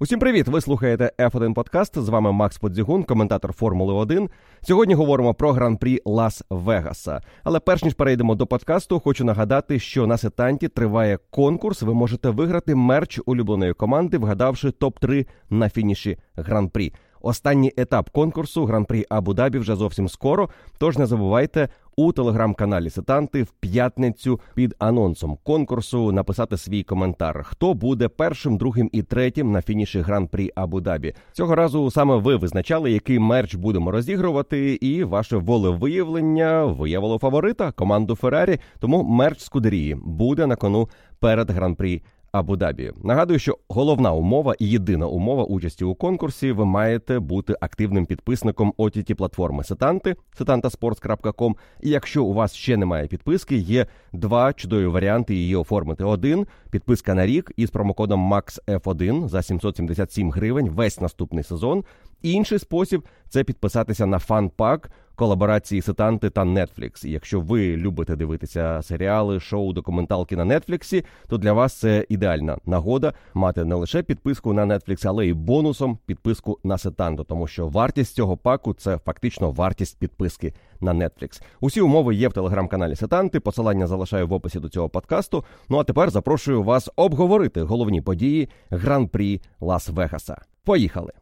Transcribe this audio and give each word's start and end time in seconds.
Усім 0.00 0.20
привіт! 0.20 0.48
Ви 0.48 0.60
слухаєте 0.60 1.12
F1 1.18 1.54
Подкаст. 1.54 1.98
З 1.98 2.08
вами 2.08 2.32
Макс 2.32 2.58
Подзігун, 2.58 3.04
коментатор 3.04 3.52
Формули 3.52 3.94
1. 3.94 4.30
Сьогодні 4.62 4.94
говоримо 4.94 5.34
про 5.34 5.52
гран-прі 5.52 6.00
Лас-Вегаса. 6.04 7.20
Але 7.44 7.60
перш 7.60 7.84
ніж 7.84 7.94
перейдемо 7.94 8.34
до 8.34 8.46
подкасту, 8.46 9.00
хочу 9.00 9.24
нагадати, 9.24 9.78
що 9.78 10.06
на 10.06 10.18
сетанті 10.18 10.68
триває 10.68 11.18
конкурс. 11.30 11.82
Ви 11.82 11.94
можете 11.94 12.30
виграти 12.30 12.74
мерч 12.74 13.20
улюбленої 13.26 13.72
команди, 13.72 14.18
вгадавши 14.18 14.70
топ 14.70 14.98
3 14.98 15.26
на 15.50 15.68
фініші 15.68 16.18
гран-прі. 16.36 16.92
Останній 17.20 17.72
етап 17.76 18.10
конкурсу 18.10 18.64
гран-прі 18.64 19.06
Абу-Дабі 19.10 19.58
вже 19.58 19.76
зовсім 19.76 20.08
скоро. 20.08 20.48
Тож 20.78 20.98
не 20.98 21.06
забувайте 21.06 21.68
у 21.98 22.12
телеграм-каналі 22.12 22.90
Сетанти 22.90 23.42
в 23.42 23.50
п'ятницю 23.50 24.40
під 24.54 24.74
анонсом 24.78 25.38
конкурсу 25.42 26.12
написати 26.12 26.56
свій 26.56 26.82
коментар. 26.82 27.44
Хто 27.44 27.74
буде 27.74 28.08
першим, 28.08 28.56
другим 28.58 28.90
і 28.92 29.02
третім 29.02 29.52
на 29.52 29.62
фініші 29.62 30.00
гран-прі 30.00 30.50
Абу-Дабі? 30.56 31.14
Цього 31.32 31.54
разу 31.54 31.90
саме 31.90 32.16
ви 32.16 32.36
визначали, 32.36 32.92
який 32.92 33.18
мерч 33.18 33.54
будемо 33.54 33.90
розігрувати, 33.90 34.74
і 34.74 35.04
ваше 35.04 35.36
волевиявлення 35.36 36.64
виявило 36.64 37.18
фаворита 37.18 37.72
команду 37.72 38.14
Феррарі. 38.16 38.58
Тому 38.80 39.02
мерч 39.02 39.40
Скудерії 39.40 39.96
буде 40.02 40.46
на 40.46 40.56
кону 40.56 40.88
перед 41.20 41.50
гран-прі 41.50 42.02
Абу-Дабі. 42.32 42.92
Нагадую, 43.04 43.38
що 43.38 43.58
головна 43.68 44.12
умова 44.12 44.54
і 44.58 44.68
єдина 44.68 45.06
умова 45.06 45.44
участі 45.44 45.84
у 45.84 45.94
конкурсі 45.94 46.52
ви 46.52 46.64
маєте 46.64 47.18
бути 47.18 47.54
активним 47.60 48.06
підписником 48.06 48.74
ott 48.76 49.14
платформи 49.14 49.64
Сетанти, 49.64 50.16
setantasports.com. 50.40 51.54
І 51.80 51.90
якщо 51.90 52.24
у 52.24 52.34
вас 52.34 52.54
ще 52.54 52.76
немає 52.76 53.06
підписки, 53.06 53.56
є 53.56 53.86
два 54.12 54.52
чудові 54.52 54.86
варіанти 54.86 55.34
її 55.34 55.56
оформити. 55.56 56.04
Один 56.04 56.46
підписка 56.70 57.14
на 57.14 57.26
рік 57.26 57.52
із 57.56 57.70
промокодом 57.70 58.32
MAXF1 58.32 59.28
за 59.28 59.42
777 59.42 60.30
гривень 60.30 60.70
весь 60.70 61.00
наступний 61.00 61.44
сезон. 61.44 61.84
Інший 62.22 62.58
спосіб 62.58 63.02
це 63.28 63.44
підписатися 63.44 64.06
на 64.06 64.18
фан-пак 64.18 64.90
колаборації 65.18 65.82
Сетанти 65.82 66.30
та 66.30 66.44
Netflix. 66.44 67.06
І 67.06 67.10
якщо 67.10 67.40
ви 67.40 67.76
любите 67.76 68.16
дивитися 68.16 68.82
серіали, 68.82 69.40
шоу, 69.40 69.72
документалки 69.72 70.36
на 70.36 70.60
Нетфліксі, 70.60 71.04
то 71.28 71.38
для 71.38 71.52
вас 71.52 71.74
це 71.74 72.06
ідеальна 72.08 72.58
нагода 72.66 73.12
мати 73.34 73.64
не 73.64 73.74
лише 73.74 74.02
підписку 74.02 74.52
на 74.52 74.66
Netflix, 74.66 75.08
але 75.08 75.26
й 75.26 75.32
бонусом 75.32 75.98
підписку 76.06 76.58
на 76.64 76.78
Сетанту, 76.78 77.24
тому 77.24 77.46
що 77.46 77.68
вартість 77.68 78.14
цього 78.14 78.36
паку 78.36 78.74
це 78.74 78.98
фактично 78.98 79.50
вартість 79.50 79.98
підписки 79.98 80.54
на 80.80 80.94
Netflix. 80.94 81.42
Усі 81.60 81.80
умови 81.80 82.14
є 82.14 82.28
в 82.28 82.32
телеграм-каналі 82.32 82.96
Сетанти. 82.96 83.40
Посилання 83.40 83.86
залишаю 83.86 84.28
в 84.28 84.32
описі 84.32 84.60
до 84.60 84.68
цього 84.68 84.88
подкасту. 84.88 85.44
Ну 85.68 85.78
а 85.78 85.84
тепер 85.84 86.10
запрошую 86.10 86.62
вас 86.62 86.90
обговорити 86.96 87.62
головні 87.62 88.00
події 88.00 88.48
гран-прі 88.70 89.40
Лас-Вегаса. 89.60 90.36
Поїхали! 90.64 91.12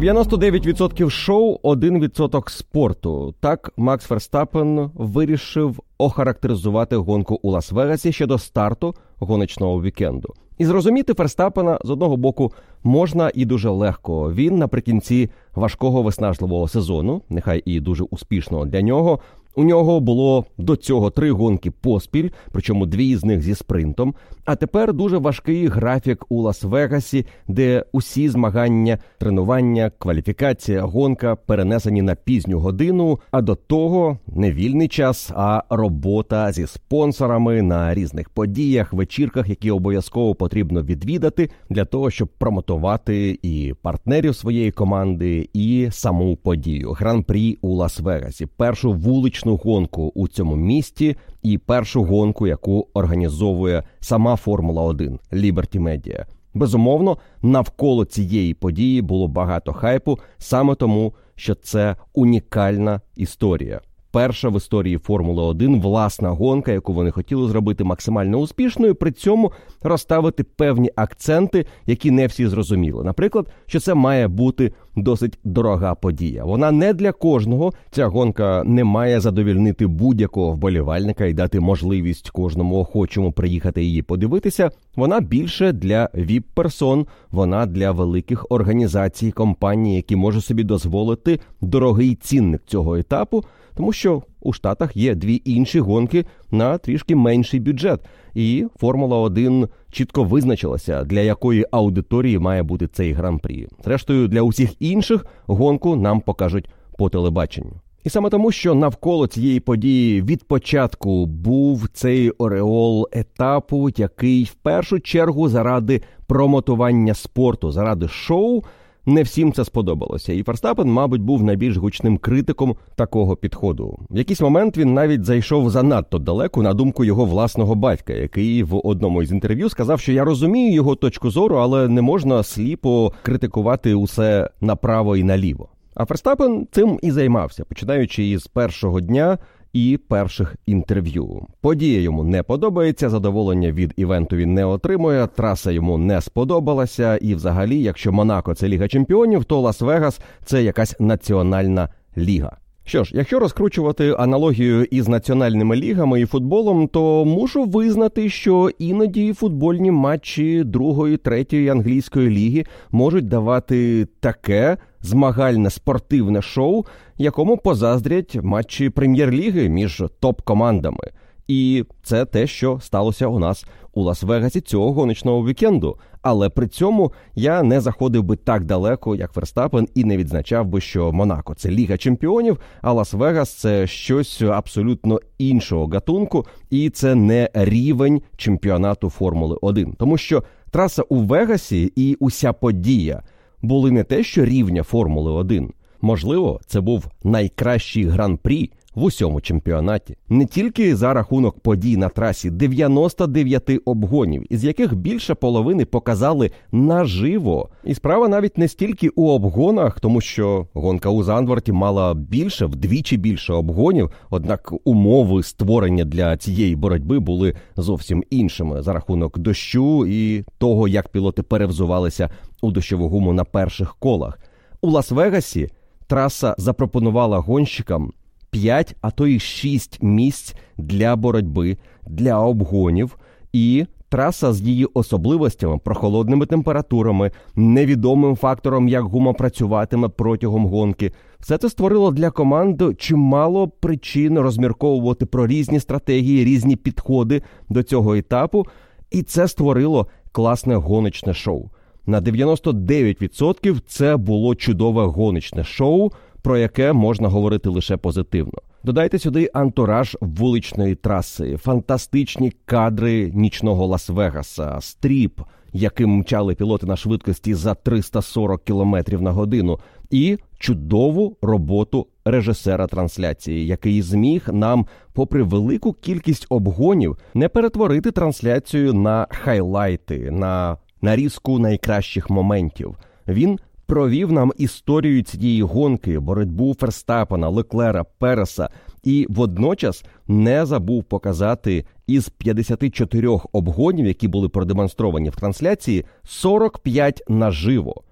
99% 0.00 1.10
шоу, 1.10 1.58
1% 1.62 2.50
спорту. 2.50 3.34
Так 3.40 3.72
Макс 3.76 4.04
Ферстапен 4.04 4.90
вирішив 4.94 5.80
охарактеризувати 5.98 6.96
гонку 6.96 7.40
у 7.42 7.52
Лас-Вегасі 7.52 8.12
ще 8.12 8.26
до 8.26 8.38
старту 8.38 8.94
гоночного 9.18 9.82
вікенду. 9.82 10.34
І 10.58 10.64
зрозуміти 10.64 11.14
Ферстапена 11.14 11.78
з 11.84 11.90
одного 11.90 12.16
боку 12.16 12.52
можна 12.84 13.30
і 13.34 13.44
дуже 13.44 13.70
легко. 13.70 14.32
Він 14.32 14.58
наприкінці 14.58 15.30
важкого 15.54 16.02
виснажливого 16.02 16.68
сезону, 16.68 17.22
нехай 17.28 17.62
і 17.64 17.80
дуже 17.80 18.04
успішного 18.04 18.66
для 18.66 18.82
нього, 18.82 19.20
у 19.56 19.64
нього 19.64 20.00
було 20.00 20.44
до 20.58 20.76
цього 20.76 21.10
три 21.10 21.30
гонки 21.30 21.70
поспіль, 21.70 22.30
причому 22.52 22.86
дві 22.86 23.16
з 23.16 23.24
них 23.24 23.42
зі 23.42 23.54
спринтом. 23.54 24.14
А 24.44 24.56
тепер 24.56 24.92
дуже 24.92 25.18
важкий 25.18 25.66
графік 25.66 26.24
у 26.28 26.42
Лас-Вегасі, 26.42 27.26
де 27.48 27.84
усі 27.92 28.28
змагання, 28.28 28.98
тренування, 29.18 29.90
кваліфікація, 29.98 30.82
гонка 30.82 31.36
перенесені 31.36 32.02
на 32.02 32.14
пізню 32.14 32.58
годину. 32.58 33.20
А 33.30 33.42
до 33.42 33.54
того 33.54 34.18
не 34.26 34.52
вільний 34.52 34.88
час, 34.88 35.30
а 35.34 35.62
робота 35.70 36.52
зі 36.52 36.66
спонсорами 36.66 37.62
на 37.62 37.94
різних 37.94 38.28
подіях, 38.28 38.92
вечірках, 38.92 39.48
які 39.48 39.70
обов'язково 39.70 40.34
потрібно 40.34 40.82
відвідати 40.82 41.50
для 41.70 41.84
того, 41.84 42.10
щоб 42.10 42.28
промотувати 42.28 43.38
і 43.42 43.74
партнерів 43.82 44.36
своєї 44.36 44.70
команди, 44.70 45.48
і 45.52 45.88
саму 45.90 46.36
подію. 46.36 46.92
Гран-прі 46.92 47.58
у 47.62 47.76
Лас-Вегасі. 47.76 48.46
Першу 48.56 48.92
вуличну 48.92 49.45
гоночну 49.46 49.56
гонку 49.56 50.12
у 50.14 50.28
цьому 50.28 50.56
місті 50.56 51.16
і 51.42 51.58
першу 51.58 52.04
гонку, 52.04 52.46
яку 52.46 52.88
організовує 52.94 53.82
сама 54.00 54.36
Формула 54.36 54.82
1 54.82 55.18
Liberty 55.32 55.80
Media. 55.80 56.24
Безумовно, 56.54 57.18
навколо 57.42 58.04
цієї 58.04 58.54
події 58.54 59.02
було 59.02 59.28
багато 59.28 59.72
хайпу 59.72 60.18
саме 60.38 60.74
тому, 60.74 61.14
що 61.34 61.54
це 61.54 61.96
унікальна 62.14 63.00
історія 63.16 63.80
перша 64.16 64.48
в 64.48 64.56
історії 64.56 64.98
Формули 64.98 65.42
1 65.42 65.80
власна 65.80 66.30
гонка, 66.30 66.72
яку 66.72 66.92
вони 66.92 67.10
хотіли 67.10 67.48
зробити 67.48 67.84
максимально 67.84 68.38
успішною, 68.38 68.94
при 68.94 69.12
цьому 69.12 69.52
розставити 69.82 70.44
певні 70.44 70.90
акценти, 70.96 71.66
які 71.86 72.10
не 72.10 72.26
всі 72.26 72.46
зрозуміли. 72.46 73.04
Наприклад, 73.04 73.48
що 73.66 73.80
це 73.80 73.94
має 73.94 74.28
бути 74.28 74.72
досить 74.96 75.38
дорога 75.44 75.94
подія. 75.94 76.44
Вона 76.44 76.70
не 76.72 76.92
для 76.92 77.12
кожного. 77.12 77.72
Ця 77.90 78.06
гонка 78.06 78.62
не 78.64 78.84
має 78.84 79.20
задовільнити 79.20 79.86
будь-якого 79.86 80.52
вболівальника 80.52 81.26
і 81.26 81.32
дати 81.32 81.60
можливість 81.60 82.30
кожному 82.30 82.78
охочому 82.78 83.32
приїхати 83.32 83.84
її 83.84 84.02
подивитися. 84.02 84.70
Вона 84.96 85.20
більше 85.20 85.72
для 85.72 86.08
віп-персон, 86.14 87.06
вона 87.30 87.66
для 87.66 87.90
великих 87.90 88.46
організацій 88.50 89.30
компаній, 89.30 89.96
які 89.96 90.16
можуть 90.16 90.44
собі 90.44 90.64
дозволити 90.64 91.40
дорогий 91.60 92.14
цінник 92.14 92.62
цього 92.66 92.96
етапу 92.96 93.44
тому 93.76 93.92
що 93.92 94.22
у 94.40 94.52
Штатах 94.52 94.96
є 94.96 95.14
дві 95.14 95.42
інші 95.44 95.80
гонки 95.80 96.24
на 96.50 96.78
трішки 96.78 97.16
менший 97.16 97.60
бюджет, 97.60 98.00
і 98.34 98.66
Формула 98.76 99.18
1 99.18 99.68
чітко 99.90 100.24
визначилася, 100.24 101.04
для 101.04 101.20
якої 101.20 101.66
аудиторії 101.70 102.38
має 102.38 102.62
бути 102.62 102.86
цей 102.86 103.12
гран-прі. 103.12 103.68
Зрештою, 103.84 104.28
для 104.28 104.42
усіх 104.42 104.82
інших 104.82 105.26
гонку 105.46 105.96
нам 105.96 106.20
покажуть 106.20 106.68
по 106.98 107.08
телебаченню. 107.08 107.72
І 108.04 108.10
саме 108.10 108.30
тому, 108.30 108.52
що 108.52 108.74
навколо 108.74 109.26
цієї 109.26 109.60
події 109.60 110.22
від 110.22 110.44
початку 110.44 111.26
був 111.26 111.88
цей 111.92 112.30
ореол 112.30 113.08
етапу, 113.12 113.90
який 113.96 114.44
в 114.44 114.54
першу 114.54 115.00
чергу 115.00 115.48
заради 115.48 116.02
промотування 116.26 117.14
спорту, 117.14 117.72
заради 117.72 118.08
шоу 118.08 118.62
не 119.06 119.22
всім 119.22 119.52
це 119.52 119.64
сподобалося, 119.64 120.32
і 120.32 120.42
Ферстапен, 120.42 120.92
мабуть, 120.92 121.20
був 121.20 121.42
найбільш 121.42 121.76
гучним 121.76 122.18
критиком 122.18 122.76
такого 122.94 123.36
підходу. 123.36 123.98
В 124.10 124.18
якийсь 124.18 124.40
момент 124.40 124.76
він 124.76 124.94
навіть 124.94 125.24
зайшов 125.24 125.70
занадто 125.70 126.18
далеко 126.18 126.62
на 126.62 126.74
думку 126.74 127.04
його 127.04 127.24
власного 127.24 127.74
батька, 127.74 128.12
який 128.12 128.62
в 128.62 128.80
одному 128.86 129.22
із 129.22 129.32
інтерв'ю 129.32 129.68
сказав, 129.68 130.00
що 130.00 130.12
я 130.12 130.24
розумію 130.24 130.74
його 130.74 130.94
точку 130.94 131.30
зору, 131.30 131.56
але 131.56 131.88
не 131.88 132.02
можна 132.02 132.42
сліпо 132.42 133.12
критикувати 133.22 133.94
усе 133.94 134.50
направо 134.60 135.16
і 135.16 135.24
наліво. 135.24 135.68
А 135.94 136.04
Ферстапен 136.04 136.66
цим 136.72 136.98
і 137.02 137.10
займався, 137.10 137.64
починаючи 137.64 138.28
із 138.28 138.46
першого 138.46 139.00
дня 139.00 139.38
і 139.76 139.96
перших 139.96 140.56
інтерв'ю. 140.66 141.46
Подія 141.60 142.00
йому 142.00 142.24
не 142.24 142.42
подобається, 142.42 143.10
задоволення 143.10 143.72
від 143.72 143.92
івенту 143.96 144.36
він 144.36 144.54
не 144.54 144.64
отримує. 144.64 145.26
Траса 145.26 145.70
йому 145.70 145.98
не 145.98 146.20
сподобалася. 146.20 147.16
І, 147.16 147.34
взагалі, 147.34 147.82
якщо 147.82 148.12
Монако 148.12 148.54
це 148.54 148.68
Ліга 148.68 148.88
Чемпіонів, 148.88 149.44
то 149.44 149.62
Лас-Вегас 149.62 150.20
це 150.44 150.62
якась 150.62 151.00
національна 151.00 151.88
ліга. 152.18 152.56
Що 152.84 153.04
ж, 153.04 153.10
якщо 153.14 153.38
розкручувати 153.38 154.14
аналогію 154.18 154.84
із 154.84 155.08
національними 155.08 155.76
лігами 155.76 156.20
і 156.20 156.26
футболом, 156.26 156.88
то 156.88 157.24
мушу 157.24 157.64
визнати, 157.64 158.28
що 158.28 158.70
іноді 158.78 159.32
футбольні 159.32 159.90
матчі 159.90 160.64
другої, 160.64 161.16
третьої 161.16 161.68
англійської 161.68 162.30
ліги 162.30 162.64
можуть 162.90 163.28
давати 163.28 164.06
таке 164.20 164.76
змагальне 165.00 165.70
спортивне 165.70 166.42
шоу, 166.42 166.84
якому 167.18 167.56
позаздрять 167.56 168.38
матчі 168.42 168.90
прем'єр-ліги 168.90 169.68
між 169.68 170.02
топ-командами. 170.20 171.10
І 171.48 171.84
це 172.02 172.24
те, 172.24 172.46
що 172.46 172.78
сталося 172.82 173.26
у 173.26 173.38
нас 173.38 173.66
у 173.94 174.04
Лас-Вегасі 174.04 174.60
цього 174.60 174.92
гоночного 174.92 175.46
вікенду. 175.46 175.98
Але 176.22 176.48
при 176.48 176.68
цьому 176.68 177.12
я 177.34 177.62
не 177.62 177.80
заходив 177.80 178.22
би 178.22 178.36
так 178.36 178.64
далеко, 178.64 179.16
як 179.16 179.36
Верстапен, 179.36 179.88
і 179.94 180.04
не 180.04 180.16
відзначав 180.16 180.66
би, 180.66 180.80
що 180.80 181.12
Монако 181.12 181.54
це 181.54 181.70
Ліга 181.70 181.96
Чемпіонів, 181.96 182.60
а 182.82 182.92
Лас-Вегас 182.92 183.58
це 183.60 183.86
щось 183.86 184.42
абсолютно 184.42 185.20
іншого 185.38 185.86
гатунку, 185.86 186.46
і 186.70 186.90
це 186.90 187.14
не 187.14 187.50
рівень 187.54 188.22
чемпіонату 188.36 189.10
Формули 189.10 189.58
1. 189.60 189.92
тому 189.92 190.18
що 190.18 190.42
траса 190.70 191.02
у 191.02 191.16
Вегасі 191.16 191.92
і 191.96 192.16
уся 192.20 192.52
подія 192.52 193.22
були 193.62 193.90
не 193.90 194.04
те, 194.04 194.22
що 194.22 194.44
рівня 194.44 194.82
Формули 194.82 195.30
1. 195.32 195.72
Можливо, 196.06 196.60
це 196.66 196.80
був 196.80 197.06
найкращий 197.24 198.04
гран-прі 198.04 198.70
в 198.94 199.04
усьому 199.04 199.40
чемпіонаті. 199.40 200.16
Не 200.28 200.46
тільки 200.46 200.96
за 200.96 201.14
рахунок 201.14 201.60
подій 201.60 201.96
на 201.96 202.08
трасі 202.08 202.50
99 202.50 203.70
обгонів, 203.84 204.52
із 204.52 204.64
яких 204.64 204.94
більше 204.94 205.34
половини 205.34 205.84
показали 205.84 206.50
наживо. 206.72 207.68
І 207.84 207.94
справа 207.94 208.28
навіть 208.28 208.58
не 208.58 208.68
стільки 208.68 209.08
у 209.08 209.28
обгонах, 209.28 210.00
тому 210.00 210.20
що 210.20 210.66
гонка 210.74 211.10
у 211.10 211.22
Зандворті 211.22 211.72
мала 211.72 212.14
більше, 212.14 212.66
вдвічі 212.66 213.16
більше 213.16 213.52
обгонів. 213.52 214.10
Однак 214.30 214.72
умови 214.84 215.42
створення 215.42 216.04
для 216.04 216.36
цієї 216.36 216.76
боротьби 216.76 217.18
були 217.18 217.54
зовсім 217.76 218.24
іншими 218.30 218.82
за 218.82 218.92
рахунок 218.92 219.38
дощу 219.38 220.06
і 220.06 220.44
того, 220.58 220.88
як 220.88 221.08
пілоти 221.08 221.42
перевзувалися 221.42 222.30
у 222.62 222.70
дощову 222.70 223.08
гуму 223.08 223.32
на 223.32 223.44
перших 223.44 223.96
колах. 223.96 224.38
У 224.80 224.90
Лас-Вегасі 224.90 225.70
траса 226.06 226.54
запропонувала 226.58 227.38
гонщикам 227.38 228.12
5, 228.50 228.96
а 229.00 229.10
то 229.10 229.26
й 229.26 229.38
6 229.38 230.02
місць 230.02 230.54
для 230.76 231.16
боротьби, 231.16 231.76
для 232.06 232.40
обгонів 232.40 233.18
і. 233.52 233.86
Траса 234.08 234.52
з 234.52 234.60
її 234.60 234.84
особливостями, 234.84 235.78
прохолодними 235.78 236.46
температурами, 236.46 237.30
невідомим 237.56 238.36
фактором, 238.36 238.88
як 238.88 239.04
гума 239.04 239.32
працюватиме 239.32 240.08
протягом 240.08 240.66
гонки, 240.66 241.12
все 241.40 241.58
це 241.58 241.70
створило 241.70 242.10
для 242.10 242.30
команди 242.30 242.94
чимало 242.94 243.68
причин 243.68 244.38
розмірковувати 244.38 245.26
про 245.26 245.46
різні 245.46 245.80
стратегії, 245.80 246.44
різні 246.44 246.76
підходи 246.76 247.42
до 247.68 247.82
цього 247.82 248.14
етапу, 248.14 248.64
і 249.10 249.22
це 249.22 249.48
створило 249.48 250.06
класне 250.32 250.76
гоночне 250.76 251.34
шоу. 251.34 251.70
На 252.06 252.20
99% 252.20 253.80
це 253.86 254.16
було 254.16 254.54
чудове 254.54 255.04
гоночне 255.04 255.64
шоу, 255.64 256.10
про 256.42 256.58
яке 256.58 256.92
можна 256.92 257.28
говорити 257.28 257.68
лише 257.68 257.96
позитивно. 257.96 258.58
Додайте 258.84 259.18
сюди 259.18 259.50
антураж 259.54 260.16
вуличної 260.20 260.94
траси, 260.94 261.56
фантастичні 261.56 262.52
кадри 262.64 263.30
нічного 263.34 263.86
Лас-Вегаса, 263.86 264.80
стріп, 264.80 265.40
яким 265.72 266.10
мчали 266.10 266.54
пілоти 266.54 266.86
на 266.86 266.96
швидкості 266.96 267.54
за 267.54 267.74
340 267.74 268.64
км 268.64 268.96
на 269.20 269.32
годину, 269.32 269.78
і 270.10 270.38
чудову 270.58 271.36
роботу 271.42 272.06
режисера 272.24 272.86
трансляції, 272.86 273.66
який 273.66 274.02
зміг 274.02 274.48
нам, 274.52 274.86
попри 275.12 275.42
велику 275.42 275.92
кількість 275.92 276.46
обгонів, 276.48 277.18
не 277.34 277.48
перетворити 277.48 278.10
трансляцію 278.10 278.94
на 278.94 279.26
хайлайти, 279.30 280.30
на 280.30 280.76
нарізку 281.02 281.58
найкращих 281.58 282.30
моментів. 282.30 282.96
Він 283.28 283.58
провів 283.86 284.32
нам 284.32 284.52
історію 284.56 285.22
цієї 285.22 285.62
гонки, 285.62 286.18
боротьбу 286.18 286.74
Ферстапена, 286.74 287.48
Леклера, 287.48 288.04
Переса, 288.04 288.68
і 289.02 289.26
водночас 289.28 290.04
не 290.28 290.66
забув 290.66 291.04
показати 291.04 291.84
із 292.06 292.28
54 292.28 293.28
обгонів, 293.52 294.06
які 294.06 294.28
були 294.28 294.48
продемонстровані 294.48 295.30
в 295.30 295.36
трансляції, 295.36 296.04
45 296.24 297.22
наживо. 297.28 298.02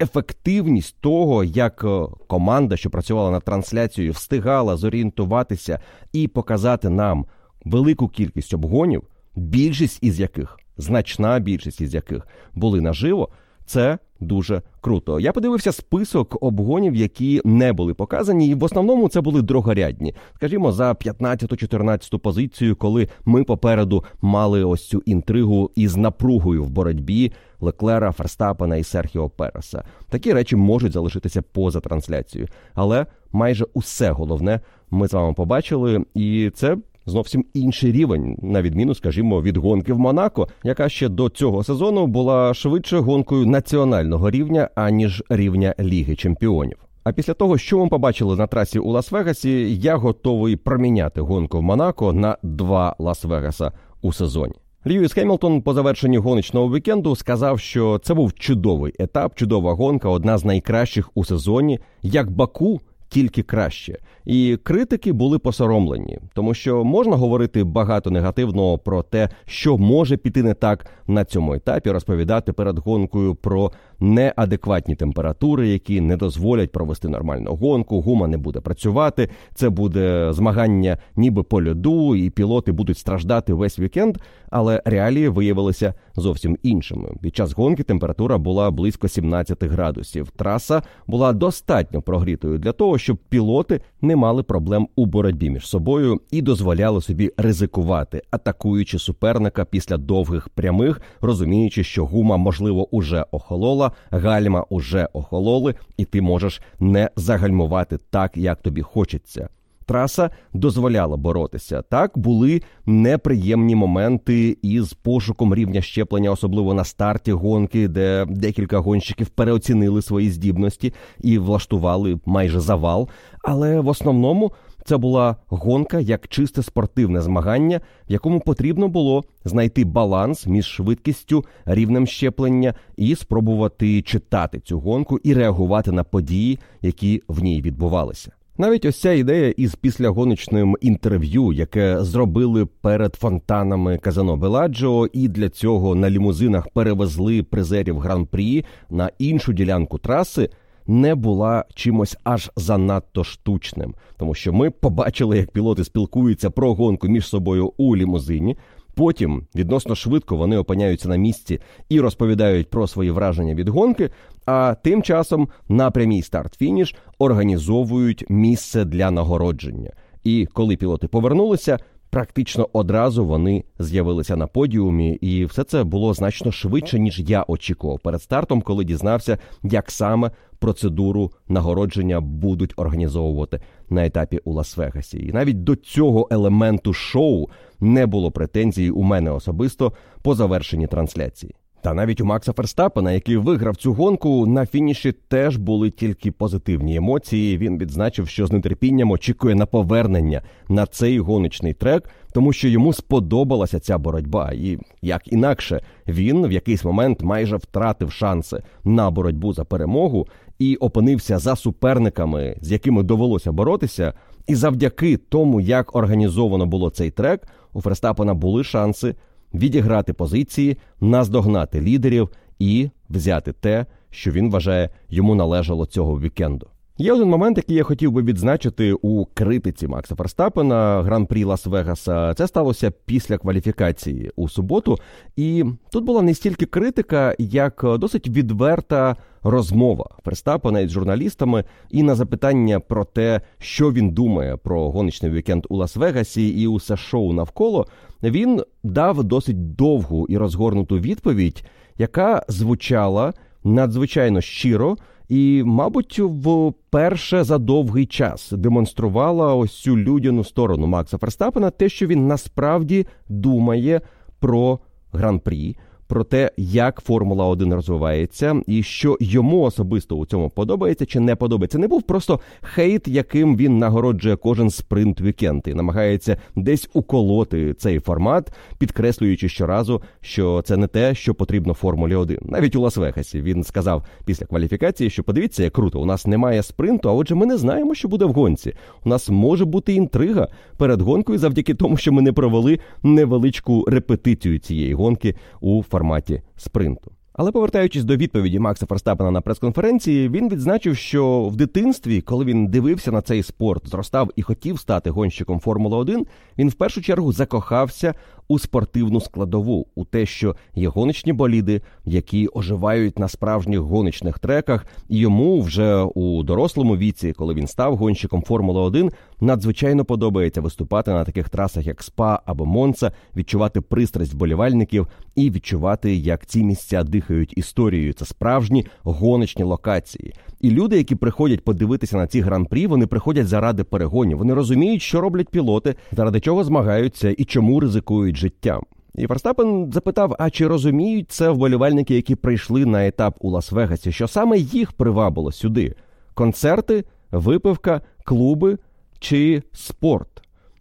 Ефективність 0.00 0.96
того, 1.00 1.44
як 1.44 1.84
е, 1.84 2.06
команда, 2.26 2.76
що 2.76 2.90
працювала 2.90 3.30
над 3.30 3.44
трансляцією, 3.44 4.12
встигала 4.12 4.76
зорієнтуватися 4.76 5.80
і 6.12 6.28
показати 6.28 6.88
нам 6.88 7.26
велику 7.64 8.08
кількість 8.08 8.54
обгонів, 8.54 9.02
більшість 9.36 9.98
із 10.02 10.20
яких, 10.20 10.58
значна 10.82 11.38
більшість 11.38 11.80
із 11.80 11.94
яких 11.94 12.26
були 12.54 12.80
наживо, 12.80 13.28
це 13.66 13.98
дуже 14.20 14.62
круто. 14.80 15.20
Я 15.20 15.32
подивився 15.32 15.72
список 15.72 16.36
обгонів, 16.40 16.94
які 16.94 17.40
не 17.44 17.72
були 17.72 17.94
показані, 17.94 18.48
і 18.48 18.54
в 18.54 18.64
основному 18.64 19.08
це 19.08 19.20
були 19.20 19.42
другорядні. 19.42 20.14
Скажімо, 20.34 20.72
за 20.72 20.92
15-14 20.92 22.18
позицію, 22.18 22.76
коли 22.76 23.08
ми 23.24 23.44
попереду 23.44 24.04
мали 24.22 24.64
ось 24.64 24.88
цю 24.88 25.02
інтригу 25.06 25.70
із 25.74 25.96
напругою 25.96 26.64
в 26.64 26.70
боротьбі 26.70 27.32
Леклера, 27.60 28.12
Ферстапена 28.12 28.76
і 28.76 28.84
Серхіо 28.84 29.28
Переса. 29.28 29.84
Такі 30.10 30.32
речі 30.32 30.56
можуть 30.56 30.92
залишитися 30.92 31.42
поза 31.42 31.80
трансляцією, 31.80 32.48
але 32.74 33.06
майже 33.32 33.66
усе 33.74 34.10
головне 34.10 34.60
ми 34.90 35.08
з 35.08 35.12
вами 35.12 35.34
побачили, 35.34 36.04
і 36.14 36.50
це 36.54 36.76
зовсім 37.06 37.44
інший 37.54 37.92
рівень, 37.92 38.36
на 38.42 38.62
відміну, 38.62 38.94
скажімо, 38.94 39.42
від 39.42 39.56
гонки 39.56 39.92
в 39.92 39.98
Монако, 39.98 40.48
яка 40.64 40.88
ще 40.88 41.08
до 41.08 41.28
цього 41.28 41.64
сезону 41.64 42.06
була 42.06 42.54
швидше 42.54 42.98
гонкою 42.98 43.46
національного 43.46 44.30
рівня 44.30 44.68
аніж 44.74 45.22
рівня 45.28 45.74
Ліги 45.80 46.16
Чемпіонів. 46.16 46.76
А 47.04 47.12
після 47.12 47.34
того, 47.34 47.58
що 47.58 47.78
ми 47.78 47.88
побачили 47.88 48.36
на 48.36 48.46
трасі 48.46 48.78
у 48.78 48.92
Лас-Вегасі, 48.92 49.78
я 49.80 49.96
готовий 49.96 50.56
проміняти 50.56 51.20
гонку 51.20 51.58
в 51.58 51.62
Монако 51.62 52.12
на 52.12 52.36
два 52.42 52.96
Лас-Вегаса 52.98 53.72
у 54.02 54.12
сезоні. 54.12 54.54
Льюіс 54.86 55.12
Хемілтон 55.12 55.62
по 55.62 55.74
завершенні 55.74 56.18
гоночного 56.18 56.74
вікенду 56.74 57.16
сказав, 57.16 57.60
що 57.60 58.00
це 58.02 58.14
був 58.14 58.32
чудовий 58.34 58.92
етап, 58.98 59.34
чудова 59.34 59.72
гонка, 59.72 60.08
одна 60.08 60.38
з 60.38 60.44
найкращих 60.44 61.10
у 61.14 61.24
сезоні. 61.24 61.80
Як 62.02 62.30
Баку 62.30 62.80
тільки 63.08 63.42
краще. 63.42 63.98
І 64.24 64.58
критики 64.62 65.12
були 65.12 65.38
посоромлені, 65.38 66.18
тому 66.34 66.54
що 66.54 66.84
можна 66.84 67.16
говорити 67.16 67.64
багато 67.64 68.10
негативного 68.10 68.78
про 68.78 69.02
те, 69.02 69.28
що 69.46 69.78
може 69.78 70.16
піти 70.16 70.42
не 70.42 70.54
так 70.54 70.86
на 71.06 71.24
цьому 71.24 71.54
етапі, 71.54 71.90
розповідати 71.90 72.52
перед 72.52 72.78
гонкою 72.78 73.34
про 73.34 73.72
неадекватні 74.00 74.94
температури, 74.94 75.68
які 75.68 76.00
не 76.00 76.16
дозволять 76.16 76.72
провести 76.72 77.08
нормальну 77.08 77.54
гонку. 77.54 78.00
Гума 78.00 78.26
не 78.28 78.36
буде 78.36 78.60
працювати. 78.60 79.28
Це 79.54 79.70
буде 79.70 80.32
змагання, 80.32 80.98
ніби 81.16 81.42
по 81.42 81.64
льоду, 81.64 82.16
і 82.16 82.30
пілоти 82.30 82.72
будуть 82.72 82.98
страждати 82.98 83.54
весь 83.54 83.78
вікенд. 83.78 84.18
Але 84.50 84.82
реалії 84.84 85.28
виявилися 85.28 85.94
зовсім 86.16 86.58
іншими. 86.62 87.08
Під 87.22 87.36
час 87.36 87.52
гонки 87.52 87.82
температура 87.82 88.38
була 88.38 88.70
близько 88.70 89.08
17 89.08 89.64
градусів. 89.64 90.30
Траса 90.30 90.82
була 91.06 91.32
достатньо 91.32 92.02
прогрітою 92.02 92.58
для 92.58 92.72
того, 92.72 92.98
щоб 92.98 93.16
пілоти 93.16 93.80
не 94.02 94.16
мали 94.16 94.42
проблем 94.42 94.88
у 94.96 95.06
боротьбі 95.06 95.50
між 95.50 95.68
собою 95.68 96.20
і 96.30 96.42
дозволяли 96.42 97.02
собі 97.02 97.30
ризикувати, 97.36 98.22
атакуючи 98.30 98.98
суперника 98.98 99.64
після 99.64 99.96
довгих 99.96 100.48
прямих, 100.48 101.00
розуміючи, 101.20 101.84
що 101.84 102.06
гума 102.06 102.36
можливо 102.36 102.94
уже 102.96 103.26
охолола, 103.30 103.92
гальма 104.10 104.64
уже 104.68 105.08
охололи, 105.12 105.74
і 105.96 106.04
ти 106.04 106.22
можеш 106.22 106.62
не 106.80 107.10
загальмувати 107.16 107.98
так, 108.10 108.36
як 108.36 108.62
тобі 108.62 108.82
хочеться 108.82 109.48
траса 109.82 110.30
дозволяла 110.52 111.16
боротися. 111.16 111.82
Так 111.82 112.18
були 112.18 112.62
неприємні 112.86 113.74
моменти 113.74 114.56
із 114.62 114.92
пошуком 114.92 115.54
рівня 115.54 115.82
щеплення, 115.82 116.30
особливо 116.30 116.74
на 116.74 116.84
старті 116.84 117.32
гонки, 117.32 117.88
де 117.88 118.26
декілька 118.28 118.78
гонщиків 118.78 119.28
переоцінили 119.28 120.02
свої 120.02 120.30
здібності 120.30 120.92
і 121.20 121.38
влаштували 121.38 122.20
майже 122.26 122.60
завал. 122.60 123.08
Але 123.42 123.80
в 123.80 123.88
основному. 123.88 124.52
Це 124.84 124.96
була 124.96 125.36
гонка 125.46 126.00
як 126.00 126.28
чисте 126.28 126.62
спортивне 126.62 127.20
змагання, 127.20 127.80
в 128.08 128.12
якому 128.12 128.40
потрібно 128.40 128.88
було 128.88 129.24
знайти 129.44 129.84
баланс 129.84 130.46
між 130.46 130.66
швидкістю, 130.66 131.44
рівнем 131.64 132.06
щеплення 132.06 132.74
і 132.96 133.16
спробувати 133.16 134.02
читати 134.02 134.60
цю 134.60 134.80
гонку 134.80 135.18
і 135.18 135.34
реагувати 135.34 135.92
на 135.92 136.04
події, 136.04 136.58
які 136.80 137.22
в 137.28 137.42
ній 137.42 137.62
відбувалися. 137.62 138.32
Навіть 138.58 138.84
ось 138.84 139.00
ця 139.00 139.12
ідея 139.12 139.54
із 139.56 139.74
післягоночним 139.74 140.76
інтерв'ю, 140.80 141.52
яке 141.52 142.04
зробили 142.04 142.66
перед 142.66 143.14
фонтанами 143.14 143.98
Казано 143.98 144.36
Беладжо, 144.36 145.06
і 145.12 145.28
для 145.28 145.48
цього 145.48 145.94
на 145.94 146.10
лімузинах 146.10 146.68
перевезли 146.68 147.42
призерів 147.42 147.98
гран-прі 147.98 148.64
на 148.90 149.10
іншу 149.18 149.52
ділянку 149.52 149.98
траси. 149.98 150.50
Не 150.86 151.14
була 151.14 151.64
чимось 151.74 152.16
аж 152.24 152.50
занадто 152.56 153.24
штучним, 153.24 153.94
тому 154.16 154.34
що 154.34 154.52
ми 154.52 154.70
побачили, 154.70 155.36
як 155.36 155.50
пілоти 155.50 155.84
спілкуються 155.84 156.50
про 156.50 156.74
гонку 156.74 157.08
між 157.08 157.26
собою 157.26 157.72
у 157.76 157.96
лімузині. 157.96 158.56
Потім 158.94 159.46
відносно 159.54 159.94
швидко 159.94 160.36
вони 160.36 160.58
опиняються 160.58 161.08
на 161.08 161.16
місці 161.16 161.60
і 161.88 162.00
розповідають 162.00 162.70
про 162.70 162.86
свої 162.86 163.10
враження 163.10 163.54
від 163.54 163.68
гонки. 163.68 164.10
А 164.46 164.74
тим 164.82 165.02
часом 165.02 165.48
на 165.68 165.90
прямій 165.90 166.22
старт-фініш 166.22 166.94
організовують 167.18 168.24
місце 168.28 168.84
для 168.84 169.10
нагородження. 169.10 169.90
І 170.24 170.48
коли 170.52 170.76
пілоти 170.76 171.08
повернулися, 171.08 171.78
практично 172.10 172.68
одразу 172.72 173.26
вони 173.26 173.64
з'явилися 173.78 174.36
на 174.36 174.46
подіумі, 174.46 175.12
і 175.12 175.44
все 175.44 175.64
це 175.64 175.84
було 175.84 176.14
значно 176.14 176.52
швидше 176.52 176.98
ніж 176.98 177.20
я 177.20 177.44
очікував 177.48 178.00
перед 178.00 178.22
стартом, 178.22 178.62
коли 178.62 178.84
дізнався, 178.84 179.38
як 179.62 179.90
саме 179.90 180.30
процедуру 180.62 181.30
нагородження 181.48 182.20
будуть 182.20 182.72
організовувати 182.76 183.60
на 183.90 184.06
етапі 184.06 184.40
у 184.44 184.52
Лас-Вегасі. 184.52 185.16
І 185.16 185.32
навіть 185.32 185.64
до 185.64 185.76
цього 185.76 186.28
елементу 186.30 186.92
шоу 186.92 187.48
не 187.80 188.06
було 188.06 188.30
претензій 188.30 188.90
у 188.90 189.02
мене 189.02 189.30
особисто 189.30 189.92
по 190.22 190.34
завершенні 190.34 190.86
трансляції. 190.86 191.54
Та 191.82 191.94
навіть 191.94 192.20
у 192.20 192.24
Макса 192.24 192.52
Ферстапена, 192.52 193.12
який 193.12 193.36
виграв 193.36 193.76
цю 193.76 193.92
гонку, 193.92 194.46
на 194.46 194.66
фініші 194.66 195.12
теж 195.12 195.56
були 195.56 195.90
тільки 195.90 196.32
позитивні 196.32 196.96
емоції. 196.96 197.58
Він 197.58 197.78
відзначив, 197.78 198.28
що 198.28 198.46
з 198.46 198.60
нетерпінням 198.60 199.10
очікує 199.10 199.54
на 199.54 199.66
повернення 199.66 200.42
на 200.68 200.86
цей 200.86 201.18
гоночний 201.18 201.74
трек, 201.74 202.08
тому 202.32 202.52
що 202.52 202.68
йому 202.68 202.92
сподобалася 202.92 203.80
ця 203.80 203.98
боротьба, 203.98 204.52
і 204.52 204.78
як 205.02 205.32
інакше 205.32 205.80
він 206.08 206.46
в 206.46 206.52
якийсь 206.52 206.84
момент 206.84 207.22
майже 207.22 207.56
втратив 207.56 208.12
шанси 208.12 208.62
на 208.84 209.10
боротьбу 209.10 209.52
за 209.52 209.64
перемогу 209.64 210.28
і 210.58 210.76
опинився 210.76 211.38
за 211.38 211.56
суперниками, 211.56 212.56
з 212.60 212.72
якими 212.72 213.02
довелося 213.02 213.52
боротися. 213.52 214.14
І 214.46 214.54
завдяки 214.54 215.16
тому, 215.16 215.60
як 215.60 215.96
організовано 215.96 216.66
було 216.66 216.90
цей 216.90 217.10
трек, 217.10 217.48
у 217.72 217.80
Ферстапена 217.80 218.34
були 218.34 218.64
шанси 218.64 219.14
відіграти 219.54 220.12
позиції, 220.12 220.76
наздогнати 221.00 221.80
лідерів 221.80 222.30
і 222.58 222.90
взяти 223.10 223.52
те, 223.52 223.86
що 224.10 224.30
він 224.30 224.50
вважає 224.50 224.90
йому 225.08 225.34
належало 225.34 225.86
цього 225.86 226.20
вікенду. 226.20 226.66
Є 226.98 227.12
один 227.12 227.28
момент, 227.28 227.56
який 227.56 227.76
я 227.76 227.82
хотів 227.82 228.12
би 228.12 228.22
відзначити 228.22 228.92
у 228.92 229.24
критиці 229.24 229.88
Макса 229.88 230.14
Ферстапена 230.14 231.02
гран-прі 231.02 231.44
Лас-Вегаса. 231.44 232.34
Це 232.34 232.46
сталося 232.46 232.92
після 233.06 233.38
кваліфікації 233.38 234.30
у 234.36 234.48
суботу, 234.48 234.98
і 235.36 235.64
тут 235.90 236.04
була 236.04 236.22
не 236.22 236.34
стільки 236.34 236.66
критика, 236.66 237.34
як 237.38 237.84
досить 237.98 238.28
відверта 238.28 239.16
розмова 239.42 240.10
Ферстапена 240.24 240.80
із 240.80 240.90
журналістами 240.90 241.64
і 241.90 242.02
на 242.02 242.14
запитання 242.14 242.80
про 242.80 243.04
те, 243.04 243.40
що 243.58 243.92
він 243.92 244.10
думає 244.10 244.56
про 244.56 244.90
гоночний 244.90 245.32
вікенд 245.32 245.66
у 245.68 245.76
Лас-Вегасі 245.76 246.52
і 246.52 246.66
усе 246.66 246.96
шоу 246.96 247.32
навколо. 247.32 247.86
Він 248.22 248.62
дав 248.82 249.24
досить 249.24 249.74
довгу 249.74 250.26
і 250.28 250.36
розгорнуту 250.36 250.98
відповідь, 250.98 251.64
яка 251.98 252.44
звучала 252.48 253.32
надзвичайно 253.64 254.40
щиро 254.40 254.96
і, 255.32 255.62
мабуть, 255.66 256.18
вперше 256.18 257.44
за 257.44 257.58
довгий 257.58 258.06
час 258.06 258.52
демонструвала 258.52 259.54
ось 259.54 259.80
цю 259.80 259.96
людяну 259.96 260.44
сторону 260.44 260.86
Макса 260.86 261.18
Ферстапена, 261.18 261.70
те, 261.70 261.88
що 261.88 262.06
він 262.06 262.26
насправді 262.26 263.06
думає 263.28 264.00
про 264.38 264.78
гран-прі 265.12 265.76
про 266.12 266.24
те, 266.24 266.50
як 266.56 267.00
Формула 267.00 267.46
1 267.46 267.74
розвивається, 267.74 268.62
і 268.66 268.82
що 268.82 269.16
йому 269.20 269.62
особисто 269.62 270.16
у 270.16 270.26
цьому 270.26 270.50
подобається 270.50 271.06
чи 271.06 271.20
не 271.20 271.36
подобається. 271.36 271.78
Не 271.78 271.88
був 271.88 272.02
просто 272.02 272.40
хейт, 272.62 273.08
яким 273.08 273.56
він 273.56 273.78
нагороджує 273.78 274.36
кожен 274.36 274.70
спринт 274.70 275.20
вікенд 275.20 275.62
і 275.66 275.74
намагається 275.74 276.36
десь 276.56 276.90
уколоти 276.92 277.74
цей 277.74 277.98
формат, 277.98 278.52
підкреслюючи 278.78 279.48
щоразу, 279.48 280.02
що 280.20 280.62
це 280.64 280.76
не 280.76 280.86
те, 280.86 281.14
що 281.14 281.34
потрібно 281.34 281.74
Формулі 281.74 282.14
1. 282.14 282.38
Навіть 282.42 282.76
у 282.76 282.80
Лас-Вегасі 282.80 283.42
він 283.42 283.64
сказав 283.64 284.04
після 284.24 284.46
кваліфікації, 284.46 285.10
що 285.10 285.22
подивіться, 285.22 285.62
як 285.62 285.72
круто, 285.72 286.00
у 286.00 286.04
нас 286.04 286.26
немає 286.26 286.62
спринту, 286.62 287.08
а 287.08 287.12
отже, 287.12 287.34
ми 287.34 287.46
не 287.46 287.56
знаємо, 287.56 287.94
що 287.94 288.08
буде 288.08 288.24
в 288.24 288.32
гонці. 288.32 288.74
У 289.04 289.08
нас 289.08 289.28
може 289.30 289.64
бути 289.64 289.94
інтрига 289.94 290.48
перед 290.76 291.00
гонкою 291.00 291.38
завдяки 291.38 291.74
тому, 291.74 291.96
що 291.96 292.12
ми 292.12 292.22
не 292.22 292.32
провели 292.32 292.78
невеличку 293.02 293.84
репетицію 293.88 294.58
цієї 294.58 294.94
гонки 294.94 295.34
у 295.60 295.82
форматі 295.82 296.01
форматі 296.02 296.42
спринту. 296.56 297.12
Але 297.32 297.52
повертаючись 297.52 298.04
до 298.04 298.16
відповіді 298.16 298.58
Макса 298.58 298.86
Ферстапена 298.86 299.30
на 299.30 299.40
прес-конференції, 299.40 300.28
він 300.28 300.48
відзначив, 300.48 300.96
що 300.96 301.42
в 301.42 301.56
дитинстві, 301.56 302.20
коли 302.20 302.44
він 302.44 302.66
дивився 302.66 303.12
на 303.12 303.22
цей 303.22 303.42
спорт, 303.42 303.88
зростав 303.88 304.30
і 304.36 304.42
хотів 304.42 304.78
стати 304.78 305.10
гонщиком 305.10 305.60
Формули 305.60 305.96
1 305.96 306.26
він 306.58 306.68
в 306.68 306.74
першу 306.74 307.02
чергу 307.02 307.32
закохався 307.32 308.14
у 308.52 308.58
спортивну 308.58 309.20
складову, 309.20 309.86
у 309.94 310.04
те, 310.04 310.26
що 310.26 310.56
є 310.74 310.88
гоночні 310.88 311.32
боліди, 311.32 311.80
які 312.04 312.48
оживають 312.54 313.18
на 313.18 313.28
справжніх 313.28 313.80
гоночних 313.80 314.38
треках, 314.38 314.86
і 315.08 315.18
йому 315.18 315.60
вже 315.60 316.02
у 316.02 316.42
дорослому 316.42 316.96
віці, 316.96 317.32
коли 317.32 317.54
він 317.54 317.66
став 317.66 317.96
гонщиком 317.96 318.42
Формули 318.42 318.80
1 318.80 319.10
надзвичайно 319.40 320.04
подобається 320.04 320.60
виступати 320.60 321.10
на 321.10 321.24
таких 321.24 321.48
трасах, 321.48 321.86
як 321.86 322.02
СПА 322.02 322.42
або 322.46 322.66
Монца, 322.66 323.12
відчувати 323.36 323.80
пристрасть 323.80 324.34
вболівальників 324.34 325.06
і 325.34 325.50
відчувати, 325.50 326.14
як 326.14 326.46
ці 326.46 326.64
місця 326.64 327.02
дихають 327.04 327.58
історією. 327.58 328.12
Це 328.12 328.24
справжні 328.24 328.86
гоночні 329.02 329.64
локації. 329.64 330.34
І 330.60 330.70
люди, 330.70 330.96
які 330.96 331.14
приходять 331.14 331.64
подивитися 331.64 332.16
на 332.16 332.26
ці 332.26 332.40
гран-прі, 332.40 332.86
вони 332.86 333.06
приходять 333.06 333.48
заради 333.48 333.84
перегонів. 333.84 334.38
Вони 334.38 334.54
розуміють, 334.54 335.02
що 335.02 335.20
роблять 335.20 335.48
пілоти, 335.48 335.94
заради 336.12 336.40
чого 336.40 336.64
змагаються 336.64 337.30
і 337.30 337.44
чому 337.44 337.80
ризикують 337.80 338.36
життям. 338.42 338.82
І 339.14 339.26
Ферстапен 339.26 339.92
запитав: 339.92 340.36
а 340.38 340.50
чи 340.50 340.66
розуміють 340.66 341.30
це 341.30 341.50
вболівальники, 341.50 342.14
які 342.14 342.34
прийшли 342.34 342.86
на 342.86 343.06
етап 343.06 343.36
у 343.40 343.50
Лас-Вегасі, 343.50 344.12
що 344.12 344.28
саме 344.28 344.58
їх 344.58 344.92
привабило 344.92 345.52
сюди: 345.52 345.94
концерти, 346.34 347.04
випивка, 347.30 348.00
клуби 348.24 348.78
чи 349.18 349.62
спорт? 349.72 350.28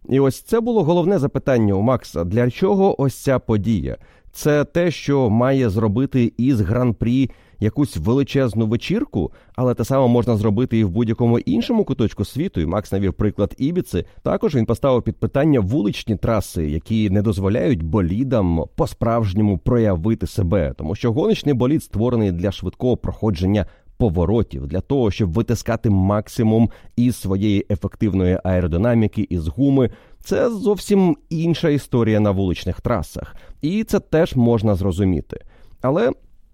І 0.10 0.20
ось 0.20 0.41
це 0.41 0.60
було 0.60 0.84
головне 0.84 1.20
запитання 1.20 1.74
у 1.74 1.82
Макса: 1.82 2.24
для 2.24 2.51
чого 2.51 3.01
ось 3.01 3.15
ця 3.15 3.39
подія? 3.39 3.98
Це 4.32 4.65
те, 4.65 4.91
що 4.91 5.30
має 5.30 5.70
зробити 5.70 6.34
із 6.38 6.62
гран-прі 6.62 7.30
якусь 7.62 7.98
величезну 7.98 8.68
вечірку, 8.68 9.32
але 9.56 9.74
те 9.74 9.86
саме 9.86 10.08
можна 10.08 10.38
зробити 10.38 10.77
і 10.77 10.84
в 10.84 10.89
будь-якому 10.89 11.39
іншому 11.39 11.84
куточку 11.84 12.25
світу. 12.25 12.62
І 12.62 12.65
Макс 12.65 12.91
навів 12.91 13.13
приклад 13.13 13.56
Ібіци. 13.58 14.06
Також 14.24 14.56
він 14.56 14.65
поставив 14.65 15.03
під 15.03 15.15
питання 15.15 15.60
вуличні 15.60 16.15
траси, 16.15 16.70
які 16.70 17.10
не 17.10 17.22
дозволяють 17.22 17.84
болідам 17.84 18.63
по-справжньому 18.75 19.58
проявити 19.58 20.27
себе, 20.27 20.74
тому 20.77 20.96
що 20.96 21.12
гоночний 21.12 21.53
болід 21.53 21.84
створений 21.84 22.32
для 22.32 22.51
швидкого 22.51 22.98
проходження. 22.98 23.65
Поворотів 23.98 24.68
для 24.68 24.82
того, 24.82 25.12
щоб 25.12 25.32
витискати 25.32 25.89
максимум 25.89 26.70
із 26.96 27.15
своєї 27.15 27.65
ефективної 27.70 28.39
аеродинаміки 28.44 29.27
із 29.30 29.48
гуми, 29.48 29.89
це 30.20 30.50
зовсім 30.50 31.18
інша 31.30 31.70
історія 31.70 32.20
на 32.20 32.32
вуличних 32.32 32.82
трасах, 32.82 33.36
і 33.62 33.84
це 33.84 34.00
теж 34.00 34.36
можна 34.36 34.75
зрозуміти. 34.75 35.41
Але 35.82 36.12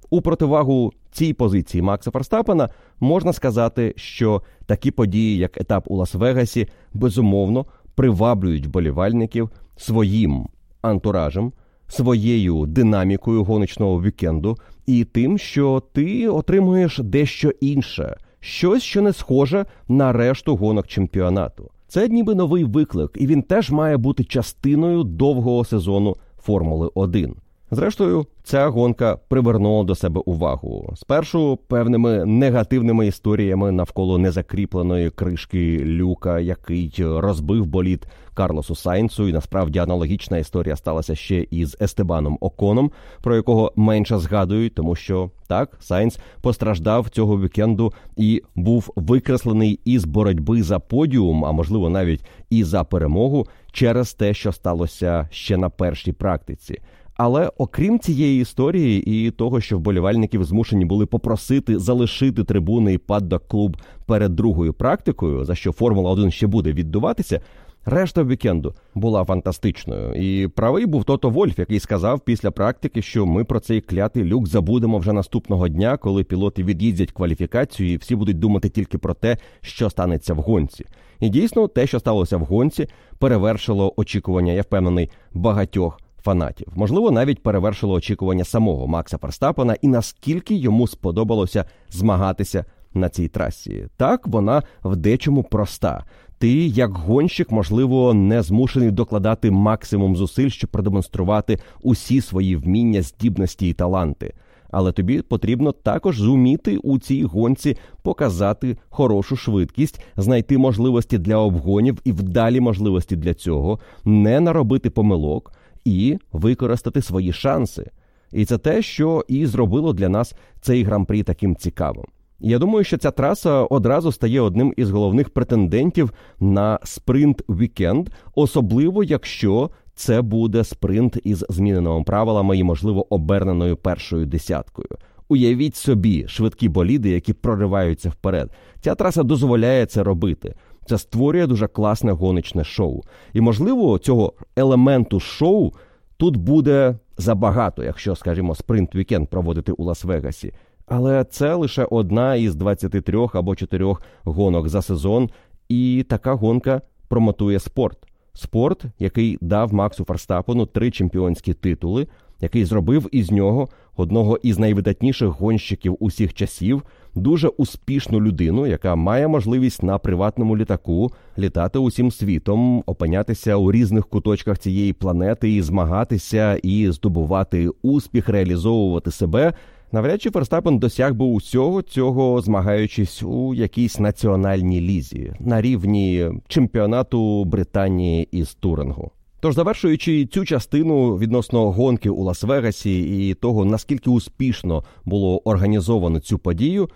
у 0.10 0.22
противагу 0.22 0.94
цій 1.12 1.34
позиції 1.34 1.82
Макса 1.82 2.12
Ферстапена 2.12 2.70
можна 3.00 3.34
сказати, 3.34 3.94
що 3.98 4.42
такі 4.66 4.92
події, 4.92 5.38
як 5.38 5.62
етап 5.62 5.84
у 5.88 5.98
Лас-Вегасі, 5.98 6.68
безумовно 6.94 7.66
приваблюють 7.96 8.66
вболівальників 8.66 9.50
своїм 9.78 10.48
антуражем, 10.82 11.54
своєю 11.88 12.66
динамікою 12.66 13.44
гоночного 13.44 14.02
вікенду 14.02 14.58
і 14.86 15.04
тим, 15.04 15.38
що 15.38 15.84
ти 15.94 16.28
отримуєш 16.28 17.00
дещо 17.00 17.50
інше, 17.62 18.18
щось, 18.40 18.84
що 18.84 19.02
не 19.02 19.14
схоже 19.14 19.66
на 19.88 20.14
решту 20.14 20.56
гонок 20.56 20.88
чемпіонату. 20.88 21.72
Це 21.88 22.10
ніби 22.10 22.36
новий 22.36 22.64
виклик, 22.64 23.12
і 23.16 23.28
він 23.28 23.42
теж 23.42 23.72
має 23.72 23.98
бути 23.98 24.24
частиною 24.24 25.04
довгого 25.04 25.66
сезону 25.66 26.16
Формули 26.38 26.90
1. 26.94 27.36
Зрештою, 27.72 28.26
ця 28.44 28.68
гонка 28.68 29.18
привернула 29.28 29.84
до 29.84 29.96
себе 29.96 30.22
увагу 30.26 30.94
спершу 30.96 31.60
певними 31.68 32.26
негативними 32.26 33.08
історіями 33.08 33.72
навколо 33.72 34.18
незакріпленої 34.18 35.10
кришки 35.10 35.86
люка, 35.86 36.40
який 36.40 36.94
розбив 37.00 37.66
боліт 37.66 38.08
Карлосу 38.34 38.76
Сайнцу. 38.76 39.28
І 39.28 39.34
насправді 39.34 39.80
аналогічна 39.80 40.38
історія 40.38 40.76
сталася 40.76 41.16
ще 41.16 41.46
із 41.52 41.78
Естебаном 41.82 42.38
Оконом, 42.42 42.92
про 43.22 43.36
якого 43.36 43.74
менше 43.76 44.18
згадують, 44.18 44.76
тому 44.76 44.96
що 44.96 45.32
так 45.48 45.78
Сайнц 45.80 46.20
постраждав 46.42 47.10
цього 47.10 47.42
вікенду 47.42 47.94
і 48.18 48.44
був 48.56 48.94
викреслений 48.96 49.80
із 49.86 50.06
боротьби 50.06 50.64
за 50.64 50.80
подіум, 50.80 51.46
а 51.46 51.52
можливо 51.52 51.90
навіть 51.90 52.26
і 52.50 52.64
за 52.64 52.84
перемогу 52.84 53.48
через 53.72 54.14
те, 54.14 54.34
що 54.34 54.52
сталося 54.52 55.28
ще 55.32 55.58
на 55.58 55.70
першій 55.70 56.12
практиці. 56.12 56.82
Але 57.18 57.52
окрім 57.58 58.00
цієї 58.00 58.42
історії 58.42 59.26
і 59.26 59.32
того, 59.32 59.62
що 59.62 59.78
вболівальників 59.78 60.44
змушені 60.44 60.86
були 60.86 61.06
попросити 61.06 61.80
залишити 61.80 62.44
трибуни 62.44 62.94
і 62.94 62.98
паддок 62.98 63.48
клуб 63.48 63.78
перед 64.06 64.36
другою 64.36 64.74
практикою, 64.74 65.46
за 65.46 65.56
що 65.56 65.72
Формула 65.72 66.12
1 66.12 66.32
ще 66.32 66.48
буде 66.48 66.74
віддуватися. 66.74 67.42
Решта 67.86 68.24
вікенду 68.24 68.76
була 68.96 69.24
фантастичною, 69.24 70.14
і 70.14 70.48
правий 70.48 70.86
був 70.86 71.04
тото 71.04 71.30
Вольф, 71.30 71.60
який 71.60 71.80
сказав 71.80 72.20
після 72.20 72.52
практики, 72.52 73.02
що 73.02 73.26
ми 73.26 73.44
про 73.44 73.60
цей 73.60 73.82
клятий 73.82 74.24
люк 74.24 74.48
забудемо 74.48 74.98
вже 74.98 75.14
наступного 75.14 75.68
дня, 75.68 75.98
коли 75.98 76.24
пілоти 76.24 76.64
від'їздять 76.64 77.12
кваліфікацію, 77.12 77.92
і 77.92 77.98
всі 77.98 78.16
будуть 78.16 78.40
думати 78.40 78.70
тільки 78.70 78.98
про 78.98 79.14
те, 79.14 79.38
що 79.62 79.90
станеться 79.90 80.34
в 80.34 80.38
гонці. 80.38 80.86
І 81.20 81.30
дійсно, 81.30 81.68
те, 81.68 81.88
що 81.88 82.00
сталося 82.00 82.38
в 82.38 82.42
гонці, 82.42 82.88
перевершило 83.20 83.94
очікування, 83.98 84.54
я 84.54 84.62
впевнений, 84.62 85.10
багатьох 85.34 86.00
фанатів. 86.24 86.68
Можливо, 86.76 87.12
навіть 87.12 87.44
перевершило 87.44 87.94
очікування 87.94 88.44
самого 88.44 88.88
Макса 88.88 89.18
Ферстапена 89.18 89.76
і 89.82 89.88
наскільки 89.88 90.56
йому 90.56 90.88
сподобалося 90.88 91.66
змагатися 91.90 92.66
на 92.94 93.10
цій 93.10 93.28
трасі. 93.28 93.88
Так, 93.98 94.28
вона 94.28 94.64
в 94.84 94.96
дечому 94.96 95.44
проста. 95.44 96.04
Ти, 96.40 96.68
як 96.68 96.92
гонщик, 96.92 97.52
можливо, 97.52 98.14
не 98.14 98.42
змушений 98.42 98.92
докладати 98.92 99.52
максимум 99.52 100.16
зусиль, 100.16 100.50
щоб 100.50 100.70
продемонструвати 100.70 101.60
усі 101.82 102.22
свої 102.22 102.56
вміння, 102.56 103.02
здібності 103.02 103.70
і 103.70 103.74
таланти. 103.74 104.34
Але 104.72 104.92
тобі 104.92 105.22
потрібно 105.22 105.72
також 105.72 106.20
зуміти 106.20 106.78
у 106.78 107.00
цій 107.00 107.24
гонці 107.24 107.78
показати 108.02 108.78
хорошу 108.90 109.36
швидкість, 109.36 110.02
знайти 110.18 110.58
можливості 110.58 111.18
для 111.18 111.38
обгонів 111.38 112.02
і 112.04 112.12
вдалі 112.12 112.60
можливості 112.60 113.16
для 113.16 113.34
цього, 113.34 113.80
не 114.06 114.40
наробити 114.40 114.90
помилок 114.90 115.52
і 115.88 116.20
використати 116.32 117.02
свої 117.02 117.34
шанси. 117.34 117.92
І 118.32 118.46
це 118.46 118.58
те, 118.58 118.82
що 118.82 119.26
і 119.28 119.46
зробило 119.46 119.94
для 119.94 120.10
нас 120.10 120.36
цей 120.62 120.84
гран-прі 120.84 121.24
таким 121.24 121.56
цікавим. 121.56 122.06
Я 122.40 122.60
думаю, 122.60 122.84
що 122.84 122.98
ця 122.98 123.12
траса 123.12 123.52
одразу 123.52 124.12
стає 124.12 124.42
одним 124.42 124.74
із 124.78 124.90
головних 124.90 125.30
претендентів 125.30 126.12
на 126.40 126.80
спринт 126.84 127.42
вікенд, 127.50 128.10
особливо 128.36 129.04
якщо 129.04 129.70
це 129.96 130.22
буде 130.22 130.64
спринт 130.64 131.18
із 131.24 131.46
зміненими 131.50 132.04
правилами 132.04 132.58
і, 132.58 132.64
можливо, 132.64 133.14
оберненою 133.14 133.78
першою 133.78 134.26
десяткою. 134.26 134.90
Уявіть 135.30 135.76
собі 135.76 136.28
швидкі 136.28 136.70
боліди, 136.70 137.10
які 137.10 137.34
прориваються 137.34 138.10
вперед. 138.10 138.52
Ця 138.82 138.96
траса 138.96 139.24
дозволяє 139.24 139.86
це 139.86 140.04
робити. 140.04 140.56
Це 140.88 140.98
створює 140.98 141.48
дуже 141.48 141.68
класне 141.68 142.12
гоночне 142.12 142.64
шоу. 142.64 143.02
І, 143.34 143.42
можливо, 143.42 144.00
цього 144.00 144.34
елементу 144.56 145.20
шоу 145.20 145.72
тут 146.18 146.38
буде 146.38 146.96
забагато, 147.18 147.84
якщо, 147.84 148.16
скажімо, 148.16 148.56
спринт 148.56 148.96
вікенд 148.96 149.28
проводити 149.28 149.72
у 149.72 149.84
Лас-Вегасі. 149.86 150.54
Але 150.86 151.24
це 151.24 151.56
лише 151.56 151.88
одна 151.92 152.36
із 152.36 152.56
23 152.56 153.28
або 153.34 153.56
4 153.56 153.96
гонок 154.24 154.70
за 154.70 154.82
сезон, 154.82 155.30
і 155.70 156.06
така 156.10 156.34
гонка 156.34 156.82
промотує 157.08 157.60
спорт. 157.60 157.98
Спорт, 158.34 158.84
який 159.00 159.38
дав 159.42 159.74
Максу 159.74 160.06
Ферстапену 160.06 160.66
три 160.66 160.92
чемпіонські 160.92 161.54
титули, 161.54 162.08
який 162.42 162.66
зробив 162.66 163.10
із 163.12 163.32
нього 163.32 163.70
одного 163.96 164.38
із 164.44 164.60
найвидатніших 164.60 165.28
гонщиків 165.28 165.98
усіх 166.00 166.34
часів, 166.34 166.84
дуже 167.18 167.48
успішну 167.48 168.22
людину, 168.22 168.68
яка 168.68 168.96
має 168.96 169.28
можливість 169.28 169.84
на 169.84 169.98
приватному 169.98 170.58
літаку 170.58 171.12
літати 171.38 171.80
усім 171.80 172.12
світом, 172.12 172.84
опинятися 172.86 173.56
у 173.56 173.72
різних 173.72 174.08
куточках 174.08 174.60
цієї 174.60 174.94
планети 174.94 175.54
і 175.54 175.62
змагатися 175.62 176.60
і 176.64 176.92
здобувати 176.92 177.70
успіх, 177.82 178.30
реалізовувати 178.30 179.12
себе. 179.12 179.54
Навряд 179.92 180.22
чи 180.22 180.32
Ферстапен 180.32 180.80
досяг 180.80 181.14
би 181.14 181.26
усього 181.26 181.82
цього, 181.82 182.42
змагаючись 182.42 183.24
у 183.24 183.54
якійсь 183.54 184.00
національній 184.00 184.82
лізі 184.82 185.34
на 185.40 185.62
рівні 185.62 186.32
чемпіонату 186.48 187.46
Британії 187.46 188.28
із 188.32 188.54
Турингу. 188.54 189.12
Тож, 189.40 189.56
завершуючи 189.56 190.26
цю 190.26 190.46
частину 190.46 191.18
відносно 191.18 191.72
гонки 191.72 192.10
у 192.10 192.24
Лас-Вегасі 192.24 192.90
і 192.90 193.34
того, 193.34 193.66
наскільки 193.66 194.10
успішно 194.10 194.84
було 195.06 195.42
організовано 195.50 196.20
цю 196.20 196.38
подію, 196.38 196.90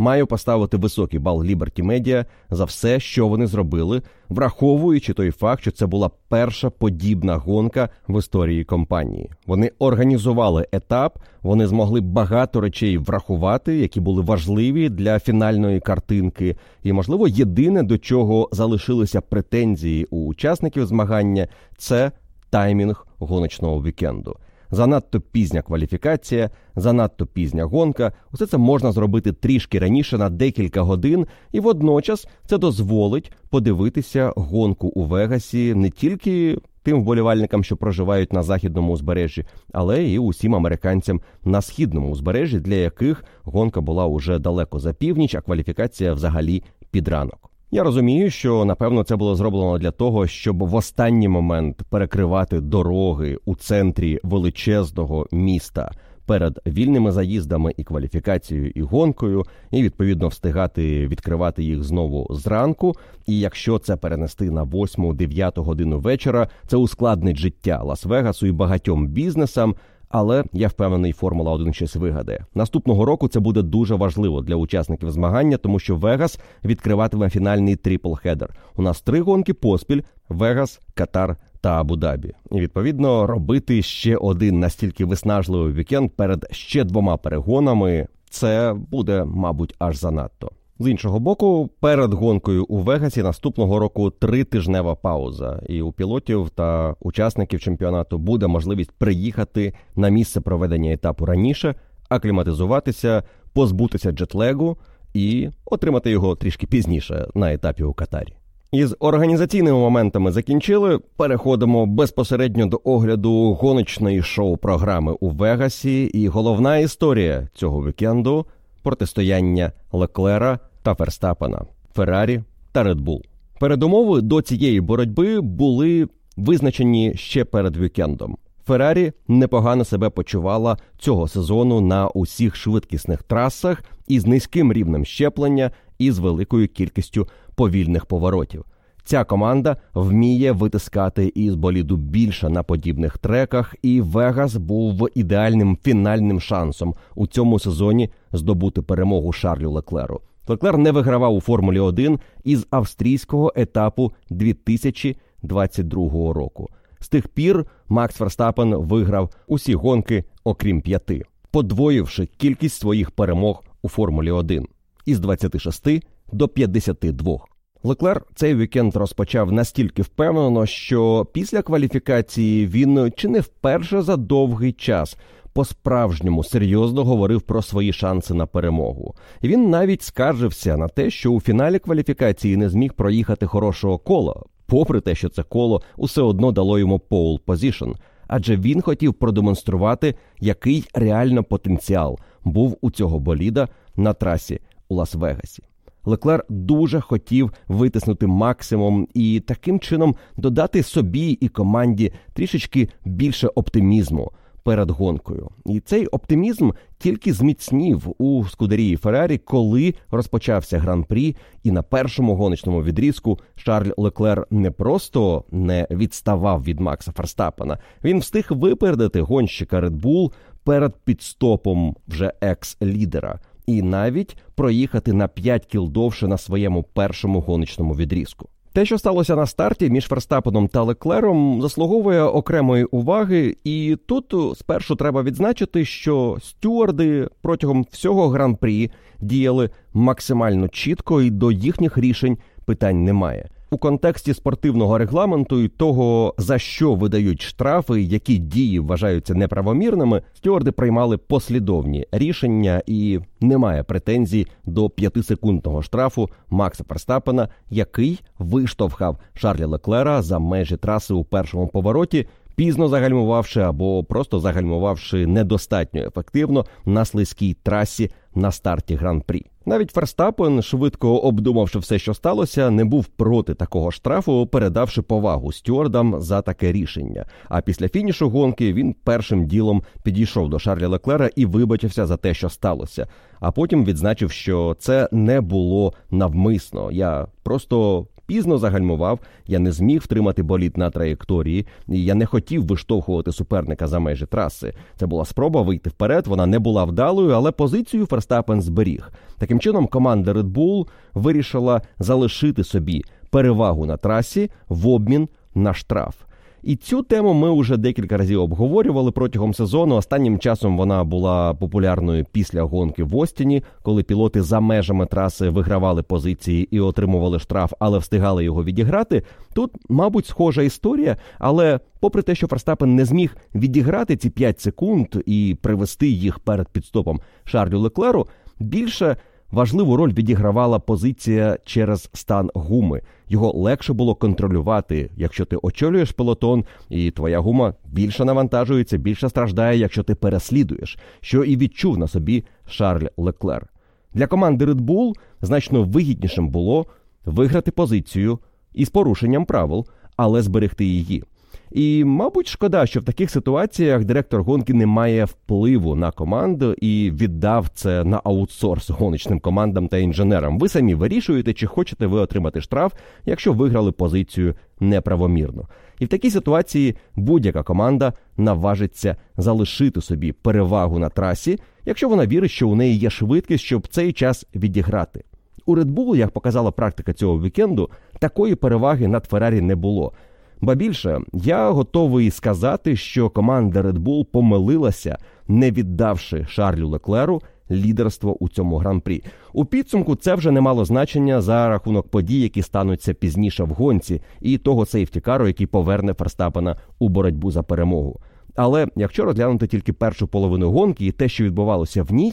Маю 0.00 0.26
поставити 0.26 0.76
високий 0.76 1.18
бал 1.18 1.42
Liberty 1.42 1.82
Media 1.82 2.24
за 2.50 2.64
все, 2.64 3.00
що 3.00 3.28
вони 3.28 3.46
зробили, 3.46 4.02
враховуючи 4.28 5.12
той 5.12 5.30
факт, 5.30 5.62
що 5.62 5.70
це 5.70 5.86
була 5.86 6.10
перша 6.28 6.70
подібна 6.70 7.36
гонка 7.36 7.88
в 8.08 8.18
історії 8.18 8.64
компанії. 8.64 9.30
Вони 9.46 9.72
організували 9.78 10.66
етап, 10.72 11.18
вони 11.42 11.66
змогли 11.66 12.00
багато 12.00 12.60
речей 12.60 12.98
врахувати, 12.98 13.76
які 13.76 14.00
були 14.00 14.22
важливі 14.22 14.88
для 14.88 15.18
фінальної 15.18 15.80
картинки. 15.80 16.56
І, 16.82 16.92
можливо, 16.92 17.28
єдине 17.28 17.82
до 17.82 17.98
чого 17.98 18.48
залишилися 18.52 19.20
претензії 19.20 20.06
у 20.10 20.26
учасників 20.26 20.86
змагання 20.86 21.48
це 21.76 22.12
таймінг 22.50 23.06
гоночного 23.18 23.82
вікенду 23.82 24.36
занадто 24.70 25.20
пізня 25.20 25.62
кваліфікація, 25.62 26.50
занадто 26.76 27.26
пізня 27.26 27.64
гонка. 27.64 28.12
Усе 28.32 28.46
це 28.46 28.58
можна 28.58 28.92
зробити 28.92 29.32
трішки 29.32 29.78
раніше 29.78 30.18
на 30.18 30.30
декілька 30.30 30.82
годин, 30.82 31.26
і 31.52 31.60
водночас 31.60 32.28
це 32.46 32.58
дозволить 32.58 33.32
подивитися 33.50 34.32
гонку 34.36 34.88
у 34.88 35.04
Вегасі 35.04 35.74
не 35.74 35.90
тільки 35.90 36.58
тим 36.82 37.00
вболівальникам, 37.00 37.64
що 37.64 37.76
проживають 37.76 38.32
на 38.32 38.42
західному 38.42 38.92
узбережжі, 38.92 39.44
але 39.72 40.04
і 40.04 40.18
усім 40.18 40.54
американцям 40.54 41.20
на 41.44 41.62
східному 41.62 42.10
узбережжі, 42.10 42.60
для 42.60 42.74
яких 42.74 43.24
гонка 43.42 43.80
була 43.80 44.06
уже 44.06 44.38
далеко 44.38 44.78
за 44.78 44.92
північ, 44.92 45.34
а 45.34 45.40
кваліфікація 45.40 46.12
взагалі 46.12 46.62
під 46.90 47.08
ранок. 47.08 47.50
Я 47.70 47.82
розумію, 47.82 48.30
що 48.30 48.64
напевно 48.64 49.04
це 49.04 49.16
було 49.16 49.34
зроблено 49.34 49.78
для 49.78 49.90
того, 49.90 50.26
щоб 50.26 50.62
в 50.62 50.74
останній 50.74 51.28
момент 51.28 51.82
перекривати 51.90 52.60
дороги 52.60 53.38
у 53.44 53.56
центрі 53.56 54.20
величезного 54.22 55.26
міста 55.32 55.90
перед 56.26 56.60
вільними 56.66 57.12
заїздами 57.12 57.74
і 57.76 57.84
кваліфікацією 57.84 58.70
і 58.74 58.82
гонкою, 58.82 59.44
і 59.70 59.82
відповідно 59.82 60.28
встигати 60.28 61.06
відкривати 61.06 61.62
їх 61.62 61.84
знову 61.84 62.26
зранку. 62.30 62.94
І 63.26 63.38
якщо 63.38 63.78
це 63.78 63.96
перенести 63.96 64.50
на 64.50 64.64
8-9 64.64 65.62
годину 65.62 65.98
вечора, 65.98 66.48
це 66.66 66.76
ускладнить 66.76 67.36
життя 67.36 67.82
Лас-Вегасу 67.84 68.46
і 68.46 68.52
багатьом 68.52 69.06
бізнесам. 69.06 69.74
Але 70.08 70.44
я 70.52 70.68
впевнений, 70.68 71.12
Формула 71.12 71.52
1 71.52 71.72
щось 71.72 71.96
вигадає. 71.96 72.44
Наступного 72.54 73.04
року 73.04 73.28
це 73.28 73.40
буде 73.40 73.62
дуже 73.62 73.94
важливо 73.94 74.40
для 74.40 74.56
учасників 74.56 75.10
змагання, 75.10 75.56
тому 75.56 75.78
що 75.78 75.96
Вегас 75.96 76.40
відкриватиме 76.64 77.30
фінальний 77.30 77.76
трипл-хедер. 77.76 78.48
У 78.76 78.82
нас 78.82 79.00
три 79.00 79.20
гонки 79.20 79.54
поспіль: 79.54 80.02
Вегас, 80.28 80.80
Катар 80.94 81.36
та 81.60 81.84
Абу-Дабі. 81.84 82.32
І 82.50 82.60
відповідно 82.60 83.26
робити 83.26 83.82
ще 83.82 84.16
один 84.16 84.60
настільки 84.60 85.04
виснажливий 85.04 85.72
вікенд 85.72 86.10
перед 86.10 86.46
ще 86.50 86.84
двома 86.84 87.16
перегонами. 87.16 88.06
Це 88.30 88.74
буде, 88.90 89.24
мабуть, 89.24 89.74
аж 89.78 89.96
занадто. 89.96 90.50
З 90.80 90.88
іншого 90.90 91.20
боку, 91.20 91.70
перед 91.80 92.14
гонкою 92.14 92.64
у 92.64 92.78
Вегасі 92.78 93.22
наступного 93.22 93.78
року 93.78 94.10
тритижнева 94.10 94.94
пауза, 94.94 95.62
і 95.68 95.82
у 95.82 95.92
пілотів 95.92 96.50
та 96.50 96.94
учасників 97.00 97.60
чемпіонату 97.60 98.18
буде 98.18 98.46
можливість 98.46 98.92
приїхати 98.92 99.74
на 99.96 100.08
місце 100.08 100.40
проведення 100.40 100.92
етапу 100.92 101.26
раніше, 101.26 101.74
акліматизуватися, 102.08 103.22
позбутися 103.52 104.12
джетлегу 104.12 104.76
і 105.14 105.48
отримати 105.64 106.10
його 106.10 106.36
трішки 106.36 106.66
пізніше 106.66 107.28
на 107.34 107.52
етапі 107.52 107.82
у 107.82 107.92
Катарі. 107.92 108.34
Із 108.72 108.96
організаційними 108.98 109.78
моментами 109.78 110.32
закінчили. 110.32 110.98
Переходимо 111.16 111.86
безпосередньо 111.86 112.66
до 112.66 112.80
огляду 112.84 113.54
гоночної 113.54 114.22
шоу-програми 114.22 115.16
у 115.20 115.30
Вегасі. 115.30 116.04
І 116.04 116.28
головна 116.28 116.76
історія 116.76 117.48
цього 117.54 117.86
вікенду 117.86 118.46
протистояння 118.82 119.72
Леклера 119.92 120.58
та 120.88 120.94
Ферстапена, 120.94 121.64
Феррарі 121.94 122.40
та 122.72 122.82
Редбул. 122.82 123.22
Передумови 123.60 124.20
до 124.20 124.42
цієї 124.42 124.80
боротьби 124.80 125.40
були 125.40 126.08
визначені 126.36 127.14
ще 127.14 127.44
перед 127.44 127.76
вікендом. 127.76 128.36
Феррарі 128.66 129.12
непогано 129.28 129.84
себе 129.84 130.10
почувала 130.10 130.76
цього 130.98 131.28
сезону 131.28 131.80
на 131.80 132.08
усіх 132.08 132.56
швидкісних 132.56 133.22
трасах 133.22 133.84
із 134.06 134.26
низьким 134.26 134.72
рівнем 134.72 135.04
щеплення 135.04 135.70
і 135.98 136.10
з 136.10 136.18
великою 136.18 136.68
кількістю 136.68 137.28
повільних 137.54 138.06
поворотів. 138.06 138.64
Ця 139.04 139.24
команда 139.24 139.76
вміє 139.94 140.52
витискати 140.52 141.32
із 141.34 141.54
боліду 141.54 141.96
більше 141.96 142.48
на 142.48 142.62
подібних 142.62 143.18
треках, 143.18 143.74
і 143.82 144.00
Вегас 144.00 144.56
був 144.56 145.08
ідеальним 145.14 145.78
фінальним 145.82 146.40
шансом 146.40 146.94
у 147.14 147.26
цьому 147.26 147.58
сезоні 147.58 148.10
здобути 148.32 148.82
перемогу 148.82 149.32
Шарлю 149.32 149.70
Леклеру. 149.70 150.20
Леклер 150.48 150.78
не 150.78 150.92
вигравав 150.92 151.34
у 151.34 151.40
Формулі 151.40 151.80
1 151.80 152.18
із 152.44 152.66
австрійського 152.70 153.52
етапу 153.56 154.12
2022 154.30 156.32
року. 156.32 156.68
З 157.00 157.08
тих 157.08 157.28
пір 157.28 157.66
Макс 157.88 158.16
Ферстапен 158.16 158.74
виграв 158.74 159.30
усі 159.46 159.74
гонки, 159.74 160.24
окрім 160.44 160.80
п'яти, 160.80 161.22
подвоївши 161.50 162.26
кількість 162.26 162.80
своїх 162.80 163.10
перемог 163.10 163.64
у 163.82 163.88
Формулі 163.88 164.30
1 164.30 164.66
із 165.06 165.20
26 165.20 165.86
до 166.32 166.48
52. 166.48 167.38
Леклер 167.82 168.22
цей 168.34 168.54
вікенд 168.54 168.96
розпочав 168.96 169.52
настільки 169.52 170.02
впевнено, 170.02 170.66
що 170.66 171.26
після 171.32 171.62
кваліфікації 171.62 172.66
він 172.66 173.12
чи 173.16 173.28
не 173.28 173.40
вперше 173.40 174.02
за 174.02 174.16
довгий 174.16 174.72
час 174.72 175.16
по-справжньому 175.58 176.44
серйозно 176.44 177.04
говорив 177.04 177.42
про 177.42 177.62
свої 177.62 177.92
шанси 177.92 178.34
на 178.34 178.46
перемогу. 178.46 179.14
Він 179.42 179.70
навіть 179.70 180.02
скаржився 180.02 180.76
на 180.76 180.88
те, 180.88 181.10
що 181.10 181.32
у 181.32 181.40
фіналі 181.40 181.78
кваліфікації 181.78 182.56
не 182.56 182.68
зміг 182.68 182.92
проїхати 182.92 183.46
хорошого 183.46 183.98
кола, 183.98 184.42
попри 184.66 185.00
те, 185.00 185.14
що 185.14 185.28
це 185.28 185.42
коло 185.42 185.82
усе 185.96 186.22
одно 186.22 186.52
дало 186.52 186.78
йому 186.78 186.98
pole 186.98 187.40
position, 187.40 187.90
адже 188.26 188.56
він 188.56 188.80
хотів 188.80 189.14
продемонструвати, 189.14 190.14
який 190.40 190.84
реально 190.94 191.44
потенціал 191.44 192.18
був 192.44 192.78
у 192.80 192.90
цього 192.90 193.18
боліда 193.18 193.68
на 193.96 194.12
трасі 194.12 194.60
у 194.88 194.94
Лас-Вегасі. 194.94 195.60
Леклер 196.04 196.44
дуже 196.48 197.00
хотів 197.00 197.52
витиснути 197.68 198.26
максимум 198.26 199.08
і 199.14 199.40
таким 199.40 199.80
чином 199.80 200.16
додати 200.36 200.82
собі 200.82 201.30
і 201.30 201.48
команді 201.48 202.12
трішечки 202.32 202.88
більше 203.04 203.48
оптимізму 203.48 204.32
перед 204.62 204.90
гонкою. 204.90 205.50
І 205.66 205.80
цей 205.80 206.06
оптимізм 206.06 206.70
тільки 206.98 207.32
зміцнів 207.32 208.14
у 208.18 208.44
Скудерії 208.44 208.96
Феррарі, 208.96 209.38
коли 209.38 209.94
розпочався 210.10 210.78
гран-прі, 210.78 211.36
і 211.62 211.70
на 211.70 211.82
першому 211.82 212.34
гоночному 212.34 212.82
відрізку 212.82 213.38
Шарль 213.54 213.90
Леклер 213.96 214.46
не 214.50 214.70
просто 214.70 215.44
не 215.50 215.86
відставав 215.90 216.64
від 216.64 216.80
Макса 216.80 217.12
Ферстапена, 217.12 217.78
він 218.04 218.18
встиг 218.18 218.46
випередити 218.50 219.20
гонщика 219.20 219.80
Red 219.80 220.00
Bull 220.00 220.32
перед 220.64 220.94
підстопом 221.04 221.96
вже 222.08 222.32
екс-лідера. 222.40 223.40
І 223.66 223.82
навіть 223.82 224.36
проїхати 224.54 225.12
на 225.12 225.28
5 225.28 225.66
кіл 225.66 225.88
довше 225.88 226.28
на 226.28 226.38
своєму 226.38 226.82
першому 226.82 227.40
гоночному 227.40 227.94
відрізку. 227.94 228.48
Те, 228.72 228.84
що 228.84 228.98
сталося 228.98 229.36
на 229.36 229.46
старті 229.46 229.90
між 229.90 230.04
Ферстапеном 230.06 230.68
та 230.68 230.82
Леклером, 230.82 231.62
заслуговує 231.62 232.22
окремої 232.22 232.84
уваги, 232.84 233.56
і 233.64 233.96
тут 234.06 234.34
спершу 234.58 234.96
треба 234.96 235.22
відзначити, 235.22 235.84
що 235.84 236.36
стюарди 236.42 237.28
протягом 237.42 237.86
всього 237.90 238.28
гран-прі 238.28 238.90
діяли 239.20 239.70
максимально 239.94 240.68
чітко, 240.68 241.22
і 241.22 241.30
до 241.30 241.52
їхніх 241.52 241.98
рішень 241.98 242.38
питань 242.64 243.04
немає 243.04 243.48
у 243.70 243.78
контексті 243.78 244.34
спортивного 244.34 244.98
регламенту 244.98 245.60
і 245.60 245.68
того, 245.68 246.34
за 246.38 246.58
що 246.58 246.94
видають 246.94 247.42
штрафи, 247.42 248.02
які 248.02 248.38
дії 248.38 248.78
вважаються 248.80 249.34
неправомірними, 249.34 250.22
стюарди 250.34 250.72
приймали 250.72 251.16
послідовні 251.16 252.06
рішення, 252.12 252.82
і 252.86 253.20
немає 253.40 253.82
претензій 253.82 254.46
до 254.64 254.90
п'ятисекундного 254.90 255.82
штрафу 255.82 256.28
Макса 256.50 256.84
Перстапена, 256.84 257.48
який 257.70 258.20
виштовхав 258.38 259.18
Шарлі 259.34 259.64
Леклера 259.64 260.22
за 260.22 260.38
межі 260.38 260.76
траси 260.76 261.14
у 261.14 261.24
першому 261.24 261.66
повороті. 261.66 262.26
Пізно 262.56 262.88
загальмувавши 262.88 263.60
або 263.60 264.04
просто 264.04 264.40
загальмувавши 264.40 265.26
недостатньо 265.26 266.00
ефективно 266.00 266.64
на 266.84 267.04
слизькій 267.04 267.54
трасі 267.54 268.10
на 268.34 268.52
старті 268.52 268.94
гран-прі. 268.94 269.46
Навіть 269.68 269.90
Ферстапен, 269.90 270.62
швидко 270.62 271.18
обдумавши 271.18 271.78
все, 271.78 271.98
що 271.98 272.14
сталося, 272.14 272.70
не 272.70 272.84
був 272.84 273.06
проти 273.06 273.54
такого 273.54 273.90
штрафу, 273.90 274.46
передавши 274.46 275.02
повагу 275.02 275.52
стюардам 275.52 276.20
за 276.20 276.42
таке 276.42 276.72
рішення. 276.72 277.26
А 277.48 277.60
після 277.60 277.88
фінішу 277.88 278.30
гонки 278.30 278.72
він 278.72 278.94
першим 279.04 279.46
ділом 279.46 279.82
підійшов 280.02 280.48
до 280.48 280.58
Шарлі 280.58 280.86
Леклера 280.86 281.30
і 281.36 281.46
вибачився 281.46 282.06
за 282.06 282.16
те, 282.16 282.34
що 282.34 282.48
сталося. 282.48 283.06
А 283.40 283.52
потім 283.52 283.84
відзначив, 283.84 284.30
що 284.30 284.76
це 284.78 285.08
не 285.12 285.40
було 285.40 285.92
навмисно. 286.10 286.90
Я 286.90 287.26
просто 287.42 288.06
пізно 288.28 288.58
загальмував, 288.58 289.20
я 289.46 289.58
не 289.58 289.72
зміг 289.72 290.00
втримати 290.00 290.42
боліт 290.42 290.76
на 290.76 290.90
траєкторії, 290.90 291.66
і 291.88 292.04
я 292.04 292.14
не 292.14 292.26
хотів 292.26 292.66
виштовхувати 292.66 293.32
суперника 293.32 293.86
за 293.86 293.98
межі 293.98 294.26
траси. 294.26 294.74
Це 294.96 295.06
була 295.06 295.24
спроба 295.24 295.62
вийти 295.62 295.90
вперед. 295.90 296.26
Вона 296.26 296.46
не 296.46 296.58
була 296.58 296.84
вдалою, 296.84 297.30
але 297.30 297.52
позицію 297.52 298.06
Ферстапен 298.06 298.62
зберіг. 298.62 299.10
Таким 299.38 299.60
чином, 299.60 299.86
команда 299.86 300.32
Red 300.32 300.52
Bull 300.52 300.86
вирішила 301.14 301.82
залишити 301.98 302.64
собі 302.64 303.04
перевагу 303.30 303.86
на 303.86 303.96
трасі 303.96 304.50
в 304.68 304.88
обмін 304.88 305.28
на 305.54 305.74
штраф. 305.74 306.14
І 306.62 306.76
цю 306.76 307.02
тему 307.02 307.34
ми 307.34 307.60
вже 307.60 307.76
декілька 307.76 308.16
разів 308.16 308.40
обговорювали 308.40 309.12
протягом 309.12 309.54
сезону. 309.54 309.96
Останнім 309.96 310.38
часом 310.38 310.76
вона 310.76 311.04
була 311.04 311.54
популярною 311.54 312.26
після 312.32 312.62
гонки 312.62 313.04
в 313.04 313.16
Остіні, 313.16 313.62
коли 313.82 314.02
пілоти 314.02 314.42
за 314.42 314.60
межами 314.60 315.06
траси 315.06 315.48
вигравали 315.48 316.02
позиції 316.02 316.68
і 316.70 316.80
отримували 316.80 317.38
штраф, 317.38 317.72
але 317.78 317.98
встигали 317.98 318.44
його 318.44 318.64
відіграти. 318.64 319.22
Тут, 319.54 319.70
мабуть, 319.88 320.26
схожа 320.26 320.62
історія, 320.62 321.16
але 321.38 321.80
попри 322.00 322.22
те, 322.22 322.34
що 322.34 322.46
Ферстапен 322.46 322.94
не 322.94 323.04
зміг 323.04 323.36
відіграти 323.54 324.16
ці 324.16 324.30
5 324.30 324.60
секунд 324.60 325.06
і 325.26 325.56
привести 325.62 326.08
їх 326.08 326.38
перед 326.38 326.68
підстопом 326.68 327.20
Шарлю 327.44 327.78
Леклеру, 327.78 328.26
більше 328.60 329.16
Важливу 329.50 329.96
роль 329.96 330.12
відігравала 330.12 330.78
позиція 330.78 331.58
через 331.64 332.10
стан 332.12 332.50
гуми. 332.54 333.02
Його 333.28 333.52
легше 333.52 333.92
було 333.92 334.14
контролювати, 334.14 335.10
якщо 335.16 335.44
ти 335.44 335.56
очолюєш 335.62 336.12
пелотон, 336.12 336.64
і 336.88 337.10
твоя 337.10 337.38
гума 337.38 337.74
більше 337.84 338.24
навантажується, 338.24 338.98
більше 338.98 339.28
страждає, 339.28 339.78
якщо 339.78 340.02
ти 340.02 340.14
переслідуєш, 340.14 340.98
що 341.20 341.44
і 341.44 341.56
відчув 341.56 341.98
на 341.98 342.08
собі 342.08 342.44
Шарль 342.66 343.06
Леклер. 343.16 343.66
Для 344.14 344.26
команди 344.26 344.66
Red 344.66 344.80
Bull 344.80 345.12
значно 345.42 345.82
вигіднішим 345.82 346.48
було 346.48 346.86
виграти 347.24 347.70
позицію 347.70 348.38
із 348.74 348.88
порушенням 348.88 349.44
правил, 349.44 349.86
але 350.16 350.42
зберегти 350.42 350.84
її. 350.84 351.24
І, 351.70 352.04
мабуть, 352.04 352.48
шкода, 352.48 352.86
що 352.86 353.00
в 353.00 353.04
таких 353.04 353.30
ситуаціях 353.30 354.04
директор 354.04 354.42
гонки 354.42 354.74
не 354.74 354.86
має 354.86 355.24
впливу 355.24 355.94
на 355.94 356.10
команду 356.10 356.74
і 356.80 357.10
віддав 357.10 357.68
це 357.74 358.04
на 358.04 358.20
аутсорс 358.24 358.90
гоночним 358.90 359.40
командам 359.40 359.88
та 359.88 359.98
інженерам. 359.98 360.58
Ви 360.58 360.68
самі 360.68 360.94
вирішуєте, 360.94 361.52
чи 361.52 361.66
хочете 361.66 362.06
ви 362.06 362.18
отримати 362.18 362.60
штраф, 362.60 362.92
якщо 363.26 363.52
виграли 363.52 363.92
позицію 363.92 364.54
неправомірно. 364.80 365.68
І 365.98 366.04
в 366.04 366.08
такій 366.08 366.30
ситуації 366.30 366.96
будь-яка 367.16 367.62
команда 367.62 368.12
наважиться 368.36 369.16
залишити 369.36 370.00
собі 370.00 370.32
перевагу 370.32 370.98
на 370.98 371.08
трасі, 371.08 371.58
якщо 371.86 372.08
вона 372.08 372.26
вірить, 372.26 372.50
що 372.50 372.68
у 372.68 372.74
неї 372.74 372.98
є 372.98 373.10
швидкість, 373.10 373.64
щоб 373.64 373.88
цей 373.88 374.12
час 374.12 374.46
відіграти. 374.54 375.24
У 375.66 375.76
Red 375.76 375.84
Bull, 375.94 376.16
як 376.16 376.30
показала 376.30 376.70
практика 376.70 377.12
цього 377.12 377.40
вікенду, 377.40 377.90
такої 378.18 378.54
переваги 378.54 379.08
над 379.08 379.24
Феррарі 379.24 379.60
не 379.60 379.76
було. 379.76 380.12
Ба 380.60 380.74
більше 380.74 381.20
я 381.32 381.70
готовий 381.70 382.30
сказати, 382.30 382.96
що 382.96 383.30
команда 383.30 383.82
Red 383.82 383.98
Bull 383.98 384.24
помилилася, 384.24 385.18
не 385.48 385.70
віддавши 385.70 386.46
Шарлю 386.48 386.88
Леклеру 386.88 387.42
лідерство 387.70 388.36
у 388.40 388.48
цьому 388.48 388.76
гран-прі. 388.76 389.24
У 389.52 389.64
підсумку 389.64 390.16
це 390.16 390.34
вже 390.34 390.50
не 390.50 390.60
мало 390.60 390.84
значення 390.84 391.40
за 391.40 391.68
рахунок 391.68 392.08
подій, 392.08 392.40
які 392.40 392.62
стануться 392.62 393.14
пізніше 393.14 393.64
в 393.64 393.68
гонці, 393.68 394.22
і 394.40 394.58
того 394.58 394.86
сейфтікару, 394.86 395.46
який 395.46 395.66
поверне 395.66 396.14
Ферстапена 396.14 396.76
у 396.98 397.08
боротьбу 397.08 397.50
за 397.50 397.62
перемогу. 397.62 398.20
Але 398.56 398.86
якщо 398.96 399.24
розглянути 399.24 399.66
тільки 399.66 399.92
першу 399.92 400.26
половину 400.26 400.70
гонки 400.70 401.06
і 401.06 401.12
те, 401.12 401.28
що 401.28 401.44
відбувалося 401.44 402.02
в 402.02 402.12
ній, 402.12 402.32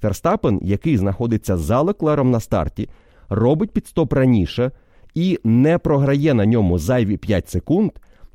Ферстапен, 0.00 0.60
який 0.62 0.96
знаходиться 0.96 1.56
за 1.56 1.80
Леклером 1.80 2.30
на 2.30 2.40
старті, 2.40 2.88
робить 3.28 3.70
підстоп 3.70 4.12
раніше 4.12 4.70
і 5.14 5.38
не 5.44 5.78
програє 5.78 6.34
на 6.34 6.46
ньому 6.46 6.78
зайві 6.78 7.16
5 7.16 7.48
секунд, 7.48 7.90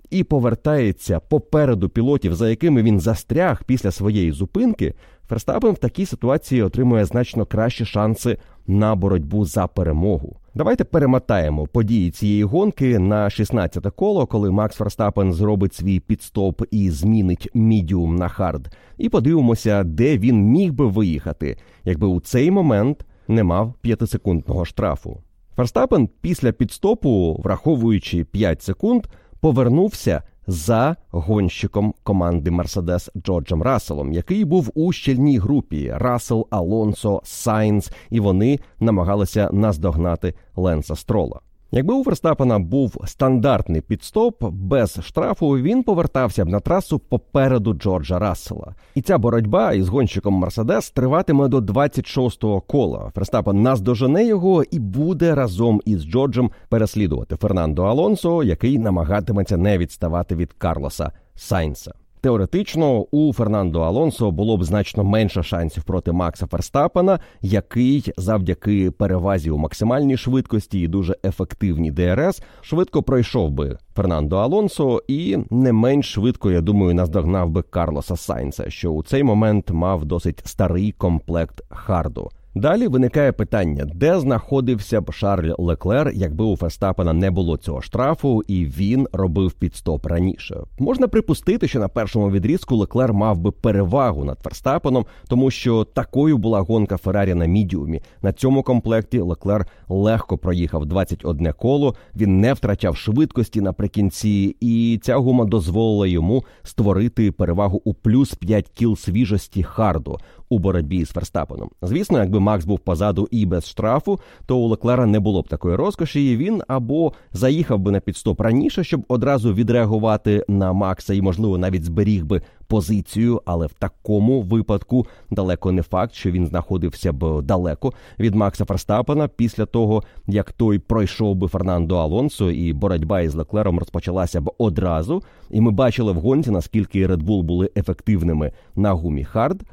і 0.10 0.24
повертається 0.24 1.20
попереду 1.20 1.90
пілотів, 1.90 2.36
за 2.36 2.50
якими 2.50 2.84
він 2.84 3.00
застряг 3.00 3.64
після 3.64 3.92
своєї 3.92 4.32
зупинки, 4.32 4.94
Ферстапен 5.30 5.72
в 5.72 5.78
такій 5.78 6.06
ситуації 6.06 6.62
отримує 6.62 7.06
значно 7.06 7.46
кращі 7.46 7.86
шанси 7.86 8.38
на 8.68 8.96
боротьбу 8.96 9.46
за 9.46 9.68
перемогу. 9.68 10.38
Давайте 10.56 10.84
перемотаємо 10.84 11.68
події 11.68 12.12
цієї 12.12 12.44
гонки 12.44 13.00
на 13.00 13.26
16-те 13.26 13.90
коло, 13.90 14.26
коли 14.26 14.52
Макс 14.52 14.76
Ферстапен 14.76 15.34
зробить 15.34 15.74
свій 15.74 16.00
піт-стоп 16.00 16.62
і 16.72 16.90
змінить 16.90 17.50
мідіум 17.54 18.16
на 18.16 18.28
hard. 18.28 18.76
І 18.98 19.10
подивимося, 19.10 19.84
де 19.84 20.18
він 20.18 20.42
міг 20.42 20.74
би 20.74 20.88
виїхати, 20.88 21.58
якби 21.86 22.08
у 22.08 22.20
цей 22.20 22.52
момент 22.52 23.06
не 23.28 23.44
мав 23.44 23.74
п'ятисекундного 23.82 24.66
штрафу. 24.66 25.22
Ферстапен 25.60 26.10
після 26.22 26.52
піт-стопу, 26.52 27.42
враховуючи 27.44 28.24
5 28.24 28.62
секунд, 28.62 29.08
повернувся 29.40 30.24
за 30.48 30.96
гонщиком 31.12 31.94
команди 32.04 32.52
Мерседес 32.52 33.10
Джорджем 33.18 33.64
Расселом, 33.64 34.14
який 34.14 34.46
був 34.46 34.72
у 34.76 34.92
щільній 34.92 35.38
групі 35.38 35.94
Рассел, 35.96 36.48
Алонсо, 36.50 37.22
Сайнс, 37.24 37.92
і 38.10 38.20
вони 38.20 38.60
намагалися 38.80 39.50
наздогнати 39.54 40.34
Ленса 40.56 40.96
Строла. 40.96 41.40
Якби 41.72 41.94
у 41.94 42.04
Верстапена 42.04 42.60
був 42.60 42.98
стандартний 43.06 43.82
підстоп 43.82 44.44
без 44.44 45.00
штрафу, 45.02 45.50
він 45.50 45.84
повертався 45.84 46.46
б 46.46 46.50
на 46.50 46.60
трасу 46.60 47.00
попереду 47.00 47.74
Джорджа 47.74 48.20
Рассела. 48.20 48.76
І 48.96 49.02
ця 49.02 49.18
боротьба 49.18 49.74
із 49.74 49.90
гонщиком 49.90 50.34
Мерседес 50.34 50.92
триватиме 50.92 51.48
до 51.48 51.60
26-го 51.60 52.62
кола. 52.62 53.12
Ферстапен 53.16 53.62
наздожене 53.62 54.26
його 54.26 54.64
і 54.72 54.80
буде 54.80 55.36
разом 55.36 55.82
із 55.86 56.06
Джорджем 56.06 56.52
переслідувати 56.70 57.36
Фернандо 57.36 57.84
Алонсо, 57.84 58.44
який 58.44 58.80
намагатиметься 58.80 59.58
не 59.58 59.78
відставати 59.78 60.36
від 60.36 60.54
Карлоса 60.54 61.12
Сайнса. 61.36 61.94
Теоретично 62.22 63.06
у 63.12 63.34
Фернандо 63.34 63.82
Алонсо 63.82 64.32
було 64.32 64.58
б 64.58 64.64
значно 64.64 65.04
менше 65.04 65.44
шансів 65.44 65.84
проти 65.84 66.12
Макса 66.12 66.48
Ферстапена, 66.48 67.20
який 67.42 68.14
завдяки 68.18 68.92
перевазі 68.92 69.50
у 69.52 69.58
максимальній 69.58 70.18
швидкості 70.18 70.80
і 70.80 70.88
дуже 70.88 71.16
ефективній 71.26 71.92
ДРС 71.92 72.42
швидко 72.62 73.04
пройшов 73.04 73.52
би 73.52 73.78
Фернандо 73.96 74.38
Алонсо 74.38 75.02
і 75.08 75.38
не 75.50 75.74
менш 75.74 76.14
швидко, 76.14 76.52
я 76.52 76.62
думаю, 76.62 76.94
наздогнав 76.94 77.50
би 77.50 77.62
Карлоса 77.62 78.16
Сайнца, 78.16 78.70
що 78.70 78.92
у 78.92 79.04
цей 79.04 79.24
момент 79.24 79.70
мав 79.70 80.06
досить 80.06 80.42
старий 80.48 80.92
комплект 80.92 81.62
харду. 81.70 82.30
Далі 82.60 82.88
виникає 82.88 83.32
питання, 83.32 83.86
де 83.96 84.20
знаходився 84.20 85.02
б 85.02 85.12
Шарль 85.12 85.52
Леклер, 85.58 86.12
якби 86.14 86.46
у 86.46 86.58
Ферстапена 86.58 87.14
не 87.14 87.32
було 87.32 87.58
цього 87.58 87.82
штрафу, 87.82 88.44
і 88.48 88.66
він 88.66 89.08
робив 89.14 89.52
підстоп 89.52 90.06
раніше. 90.06 90.58
Можна 90.80 91.08
припустити, 91.08 91.68
що 91.68 91.80
на 91.80 91.88
першому 91.88 92.32
відрізку 92.32 92.76
Леклер 92.76 93.14
мав 93.14 93.38
би 93.38 93.52
перевагу 93.52 94.24
над 94.24 94.40
Ферстапеном, 94.40 95.06
тому 95.28 95.52
що 95.52 95.84
такою 95.84 96.38
була 96.38 96.60
гонка 96.60 96.98
Феррарі 96.98 97.34
на 97.34 97.46
мідіумі. 97.46 98.02
На 98.22 98.34
цьому 98.34 98.64
комплекті 98.64 99.20
Леклер 99.20 99.66
легко 99.90 100.38
проїхав 100.38 100.86
21 100.86 101.54
коло. 101.54 101.96
Він 102.16 102.40
не 102.40 102.54
втрачав 102.54 102.98
швидкості 102.98 103.62
наприкінці, 103.62 104.56
і 104.60 105.00
ця 105.04 105.18
гума 105.18 105.46
дозволила 105.46 106.08
йому 106.08 106.44
створити 106.64 107.32
перевагу 107.32 107.82
у 107.84 107.94
плюс 107.94 108.36
5 108.36 108.70
кіл 108.70 108.96
свіжості 108.96 109.64
харду 109.64 110.18
у 110.50 110.60
боротьбі 110.60 111.06
з 111.06 111.10
Ферстапеном. 111.10 111.70
Звісно, 111.82 112.20
якби 112.20 112.40
Макс 112.40 112.66
був 112.66 112.80
позаду 112.80 113.28
і 113.32 113.46
без 113.46 113.70
штрафу, 113.70 114.20
то 114.46 114.58
у 114.58 114.68
Леклера 114.68 115.06
не 115.06 115.20
було 115.20 115.42
б 115.42 115.48
такої 115.48 115.76
розкоші. 115.76 116.32
і 116.32 116.38
Він 116.38 116.62
або 116.68 117.14
заїхав 117.32 117.80
би 117.80 117.92
на 117.92 118.00
піт-стоп 118.00 118.42
раніше, 118.42 118.84
щоб 118.84 119.06
одразу 119.08 119.54
відреагувати 119.54 120.46
на 120.48 120.74
Макса 120.74 121.14
і, 121.14 121.22
можливо, 121.22 121.58
навіть 121.58 121.84
зберіг 121.84 122.26
би 122.26 122.42
позицію, 122.68 123.42
але 123.46 123.68
в 123.68 123.74
такому 123.74 124.42
випадку 124.42 125.08
далеко 125.32 125.72
не 125.72 125.82
факт, 125.82 126.14
що 126.14 126.32
він 126.32 126.48
знаходився 126.48 127.14
б 127.14 127.42
далеко 127.42 127.94
від 128.20 128.36
Макса 128.36 128.66
Ферстапена 128.66 129.28
після 129.28 129.66
того, 129.66 130.04
як 130.28 130.52
той 130.52 130.80
пройшов 130.80 131.36
би 131.36 131.48
Фернандо 131.48 131.98
Алонсо, 131.98 132.52
і 132.52 132.74
боротьба 132.74 133.22
із 133.22 133.36
Леклером 133.36 133.80
розпочалася 133.80 134.42
б 134.42 134.52
одразу. 134.58 135.24
І 135.50 135.62
ми 135.62 135.72
бачили 135.72 136.12
в 136.12 136.16
гонці, 136.16 136.52
наскільки 136.52 137.08
Red 137.08 137.24
Bull 137.24 137.42
були 137.42 137.70
ефективними 137.76 138.52
на 138.76 138.92
гумі 138.92 139.24
Hard. 139.24 139.64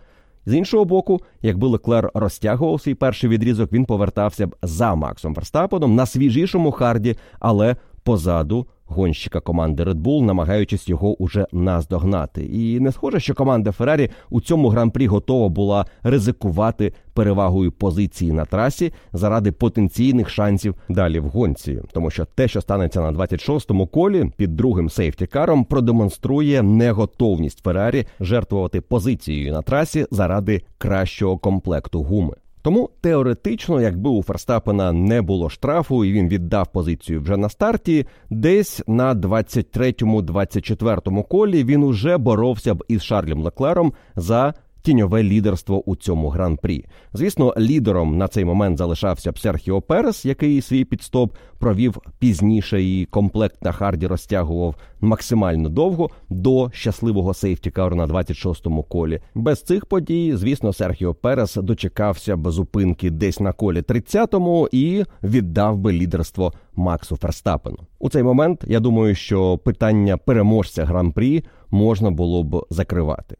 З 0.46 0.54
іншого 0.54 0.84
боку, 0.84 1.20
якби 1.42 1.68
Леклер 1.68 2.10
розтягував 2.14 2.80
свій 2.80 2.94
перший 2.94 3.30
відрізок, 3.30 3.72
він 3.72 3.84
повертався 3.84 4.46
б 4.46 4.56
за 4.62 4.94
Максом 4.94 5.34
Верстапеном 5.34 5.94
на 5.94 6.06
свіжішому 6.06 6.72
харді, 6.72 7.16
але 7.40 7.76
позаду 8.06 8.66
гонщика 8.84 9.40
команди 9.40 9.82
Red 9.82 9.94
Bull, 9.94 10.22
намагаючись 10.22 10.88
його 10.88 11.22
уже 11.22 11.46
наздогнати. 11.52 12.44
І 12.44 12.80
не 12.80 12.92
схоже, 12.92 13.20
що 13.20 13.34
команда 13.34 13.72
Феррарі 13.72 14.10
у 14.30 14.40
цьому 14.40 14.68
гран-прі 14.68 15.06
готова 15.06 15.48
була 15.48 15.86
ризикувати 16.02 16.92
перевагою 17.14 17.72
позиції 17.72 18.32
на 18.32 18.44
трасі 18.44 18.92
заради 19.12 19.52
потенційних 19.52 20.28
шансів 20.30 20.74
далі 20.88 21.20
в 21.20 21.24
гонці, 21.24 21.82
тому 21.92 22.10
що 22.10 22.24
те, 22.24 22.48
що 22.48 22.60
станеться 22.60 23.00
на 23.00 23.12
26-му 23.12 23.86
колі 23.86 24.30
під 24.36 24.56
другим 24.56 24.90
сейфтікаром, 24.90 25.64
продемонструє 25.64 26.62
неготовність 26.62 27.62
Феррарі 27.64 28.06
жертвувати 28.20 28.80
позицією 28.80 29.52
на 29.52 29.62
трасі 29.62 30.06
заради 30.10 30.62
кращого 30.78 31.38
комплекту 31.38 32.02
гуми. 32.02 32.34
Тому 32.66 32.90
теоретично, 33.00 33.80
якби 33.80 34.10
у 34.10 34.22
Ферстапена 34.22 34.92
не 34.92 35.22
було 35.22 35.50
штрафу 35.50 36.04
і 36.04 36.12
він 36.12 36.28
віддав 36.28 36.72
позицію 36.72 37.20
вже 37.20 37.36
на 37.36 37.48
старті, 37.48 38.06
десь 38.30 38.82
на 38.86 39.14
23-24 39.14 41.28
колі 41.28 41.64
він 41.64 41.82
уже 41.82 42.18
боровся 42.18 42.74
б 42.74 42.84
із 42.88 43.02
Шарлем 43.02 43.42
Леклером 43.42 43.92
за 44.16 44.54
тіньове 44.86 45.22
лідерство 45.22 45.82
у 45.90 45.96
цьому 45.96 46.28
гран-прі. 46.28 46.84
Звісно, 47.12 47.54
лідером 47.58 48.18
на 48.18 48.28
цей 48.28 48.44
момент 48.44 48.78
залишався 48.78 49.32
б 49.32 49.38
Серхіо 49.38 49.80
Перес, 49.80 50.24
який 50.24 50.60
свій 50.60 50.84
підстоп 50.84 51.34
провів 51.58 51.98
пізніше, 52.18 52.82
і 52.82 53.04
комплект 53.04 53.64
на 53.64 53.72
харді 53.72 54.06
розтягував 54.06 54.74
максимально 55.00 55.68
довго 55.68 56.10
до 56.30 56.70
щасливого 56.72 57.34
сейфтікару 57.34 57.96
на 57.96 58.06
26-му 58.06 58.82
колі. 58.82 59.20
Без 59.34 59.62
цих 59.62 59.86
подій, 59.86 60.32
звісно, 60.36 60.72
Серхіо 60.72 61.14
Перес 61.14 61.54
дочекався 61.54 62.36
б 62.36 62.50
зупинки 62.50 63.10
десь 63.10 63.40
на 63.40 63.52
колі 63.52 63.80
30-му 63.80 64.68
і 64.72 65.04
віддав 65.22 65.78
би 65.78 65.92
лідерство 65.92 66.52
Максу 66.76 67.16
Ферстапену. 67.16 67.78
У 67.98 68.10
цей 68.10 68.22
момент 68.22 68.64
я 68.66 68.80
думаю, 68.80 69.14
що 69.14 69.58
питання 69.58 70.16
переможця 70.16 70.84
гран-прі 70.84 71.44
можна 71.70 72.10
було 72.10 72.42
б 72.44 72.66
закривати. 72.70 73.36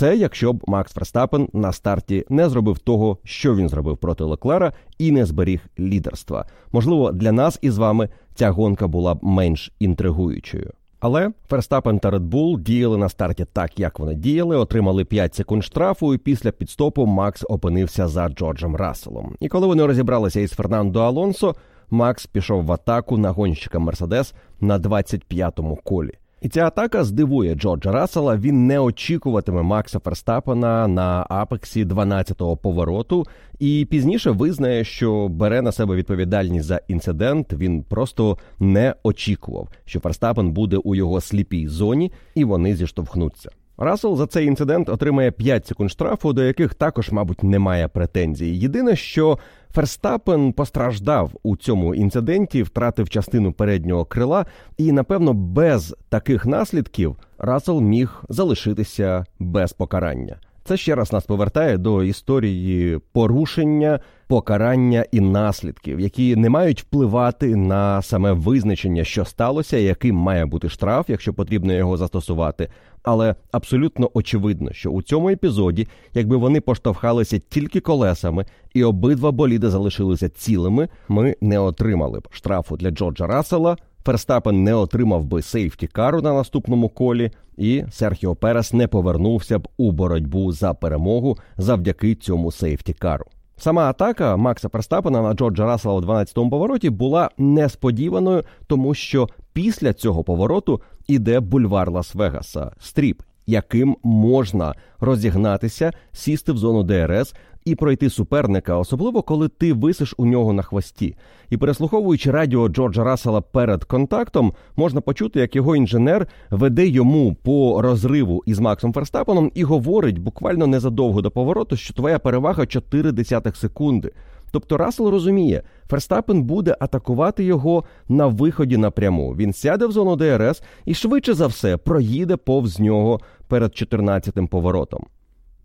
Це 0.00 0.16
якщо 0.16 0.52
б 0.52 0.64
Макс 0.66 0.92
Ферстапен 0.92 1.48
на 1.52 1.72
старті 1.72 2.24
не 2.28 2.48
зробив 2.48 2.78
того, 2.78 3.18
що 3.24 3.54
він 3.54 3.68
зробив 3.68 3.98
проти 3.98 4.24
Леклера, 4.24 4.72
і 4.98 5.12
не 5.12 5.26
зберіг 5.26 5.60
лідерства. 5.78 6.46
Можливо, 6.72 7.12
для 7.12 7.32
нас 7.32 7.58
із 7.62 7.78
вами 7.78 8.08
ця 8.34 8.50
гонка 8.50 8.86
була 8.86 9.14
б 9.14 9.18
менш 9.22 9.72
інтригуючою. 9.78 10.72
Але 11.00 11.30
Ферстапен 11.48 11.98
та 11.98 12.10
Bull 12.10 12.58
діяли 12.58 12.96
на 12.96 13.08
старті 13.08 13.46
так, 13.52 13.80
як 13.80 13.98
вони 13.98 14.14
діяли, 14.14 14.56
отримали 14.56 15.04
5 15.04 15.34
секунд 15.34 15.64
штрафу, 15.64 16.14
і 16.14 16.18
після 16.18 16.50
підстопу 16.50 17.06
Макс 17.06 17.44
опинився 17.48 18.08
за 18.08 18.28
Джорджем 18.28 18.76
Расселом. 18.76 19.36
І 19.40 19.48
коли 19.48 19.66
вони 19.66 19.86
розібралися 19.86 20.40
із 20.40 20.50
Фернандо 20.50 21.00
Алонсо, 21.00 21.54
Макс 21.90 22.26
пішов 22.26 22.64
в 22.64 22.72
атаку 22.72 23.18
на 23.18 23.30
гонщика 23.30 23.78
Мерседес 23.78 24.34
на 24.60 24.78
25-му 24.78 25.76
колі. 25.84 26.12
І 26.40 26.48
ця 26.48 26.66
атака 26.66 27.04
здивує 27.04 27.54
Джорджа 27.54 27.92
Рассела. 27.92 28.36
Він 28.36 28.66
не 28.66 28.78
очікуватиме 28.78 29.62
Макса 29.62 29.98
Ферстапена 29.98 30.88
на 30.88 31.26
апексі 31.28 31.84
12-го 31.84 32.56
повороту, 32.56 33.26
і 33.58 33.86
пізніше 33.90 34.30
визнає, 34.30 34.84
що 34.84 35.28
бере 35.28 35.62
на 35.62 35.72
себе 35.72 35.96
відповідальність 35.96 36.66
за 36.66 36.80
інцидент. 36.88 37.52
Він 37.52 37.82
просто 37.82 38.38
не 38.58 38.94
очікував, 39.02 39.68
що 39.84 40.00
Ферстапен 40.00 40.52
буде 40.52 40.76
у 40.76 40.94
його 40.94 41.20
сліпій 41.20 41.68
зоні, 41.68 42.12
і 42.34 42.44
вони 42.44 42.76
зіштовхнуться. 42.76 43.50
Рассел 43.82 44.16
за 44.16 44.26
цей 44.26 44.46
інцидент 44.46 44.88
отримає 44.88 45.30
5 45.30 45.66
секунд 45.66 45.90
штрафу, 45.90 46.32
до 46.32 46.42
яких 46.42 46.74
також, 46.74 47.10
мабуть, 47.10 47.42
немає 47.42 47.88
претензій. 47.88 48.58
Єдине, 48.58 48.96
що 48.96 49.38
Ферстапен 49.74 50.52
постраждав 50.52 51.32
у 51.42 51.56
цьому 51.56 51.94
інциденті, 51.94 52.62
втратив 52.62 53.08
частину 53.08 53.52
переднього 53.52 54.04
крила, 54.04 54.46
і 54.78 54.92
напевно 54.92 55.34
без 55.34 55.96
таких 56.08 56.46
наслідків 56.46 57.16
Рассел 57.38 57.80
міг 57.80 58.22
залишитися 58.28 59.24
без 59.38 59.72
покарання. 59.72 60.36
Це 60.64 60.76
ще 60.76 60.94
раз 60.94 61.12
нас 61.12 61.24
повертає 61.24 61.78
до 61.78 62.04
історії 62.04 62.98
порушення, 63.12 64.00
покарання 64.26 65.04
і 65.12 65.20
наслідків, 65.20 66.00
які 66.00 66.36
не 66.36 66.50
мають 66.50 66.80
впливати 66.80 67.56
на 67.56 68.02
саме 68.02 68.32
визначення, 68.32 69.04
що 69.04 69.24
сталося, 69.24 69.76
яким 69.76 70.16
має 70.16 70.46
бути 70.46 70.68
штраф, 70.68 71.10
якщо 71.10 71.34
потрібно 71.34 71.72
його 71.72 71.96
застосувати. 71.96 72.68
Але 73.02 73.34
абсолютно 73.52 74.10
очевидно, 74.14 74.72
що 74.72 74.90
у 74.90 75.02
цьому 75.02 75.30
епізоді, 75.30 75.88
якби 76.14 76.36
вони 76.36 76.60
поштовхалися 76.60 77.38
тільки 77.38 77.80
колесами, 77.80 78.44
і 78.74 78.84
обидва 78.84 79.32
боліди 79.32 79.70
залишилися 79.70 80.28
цілими, 80.28 80.88
ми 81.08 81.36
не 81.40 81.58
отримали 81.58 82.20
б 82.20 82.28
штрафу 82.30 82.76
для 82.76 82.90
Джорджа 82.90 83.26
Рассела, 83.26 83.76
Ферстапен 84.04 84.64
не 84.64 84.74
отримав 84.74 85.24
би 85.24 85.42
safety 85.42 85.86
car 85.86 86.13
у 86.13 86.22
на 86.22 86.32
наступному 86.32 86.88
колі, 86.88 87.30
і 87.56 87.84
Серхіо 87.90 88.34
Перес 88.34 88.72
не 88.72 88.88
повернувся 88.88 89.58
б 89.58 89.68
у 89.76 89.92
боротьбу 89.92 90.52
за 90.52 90.74
перемогу 90.74 91.38
завдяки 91.56 92.14
цьому 92.14 92.52
safety 92.52 92.92
car 92.92 93.11
у. 93.11 93.24
Сама 93.56 93.90
атака 93.90 94.36
Макса 94.36 94.68
Ферстапена 94.68 95.22
на 95.22 95.34
Джорджа 95.34 95.66
Рассела 95.66 95.94
у 95.94 96.00
12-му 96.00 96.50
повороті 96.50 96.90
була 96.90 97.30
несподіваною, 97.38 98.42
тому 98.66 98.94
що 98.94 99.28
після 99.52 99.92
цього 99.92 100.24
повороту 100.24 100.80
іде 101.10 101.40
бульвар 101.40 101.90
Лас-Вегаса, 101.90 102.70
Strip, 102.80 103.22
яким 103.46 103.96
можна 104.02 104.74
розігнатися, 105.00 105.92
сісти 106.12 106.52
в 106.52 106.56
зону 106.56 106.82
ДРС 106.82 107.34
і 107.64 107.74
пройти 107.74 108.10
суперника, 108.10 108.76
особливо 108.76 109.22
коли 109.22 109.48
ти 109.48 109.72
висиш 109.72 110.14
у 110.16 110.26
нього 110.26 110.52
на 110.52 110.62
хвості. 110.62 111.16
І 111.50 111.56
переслуховуючи 111.56 112.30
радіо 112.30 112.68
Джорджа 112.68 113.04
Рассела 113.04 113.40
перед 113.40 113.84
контактом, 113.84 114.52
можна 114.76 115.00
почути, 115.00 115.40
як 115.40 115.56
його 115.56 115.76
інженер 115.76 116.26
веде 116.50 116.86
йому 116.86 117.34
по 117.34 117.82
розриву 117.82 118.42
із 118.46 118.58
Максом 118.58 118.92
Ферстапеном 118.92 119.50
і 119.54 119.64
говорить 119.64 120.18
буквально 120.18 120.66
незадовго 120.66 121.22
до 121.22 121.30
повороту, 121.30 121.76
що 121.76 121.94
твоя 121.94 122.18
перевага 122.18 122.66
4 122.66 123.12
десятих 123.12 123.56
секунди. 123.56 124.12
Тобто 124.50 124.76
Рассел 124.76 125.08
розуміє, 125.08 125.62
Ферстапен 125.90 126.42
буде 126.42 126.76
атакувати 126.80 127.44
його 127.44 127.84
на 128.08 128.26
виході 128.26 128.76
напряму. 128.76 129.34
Він 129.36 129.52
сяде 129.52 129.86
в 129.86 129.92
зону 129.92 130.16
ДРС 130.16 130.62
і 130.84 130.94
швидше 130.94 131.34
за 131.34 131.46
все 131.46 131.76
проїде 131.76 132.36
повз 132.36 132.80
нього 132.80 133.20
перед 133.48 133.70
14-тим 133.70 134.48
поворотом. 134.48 135.06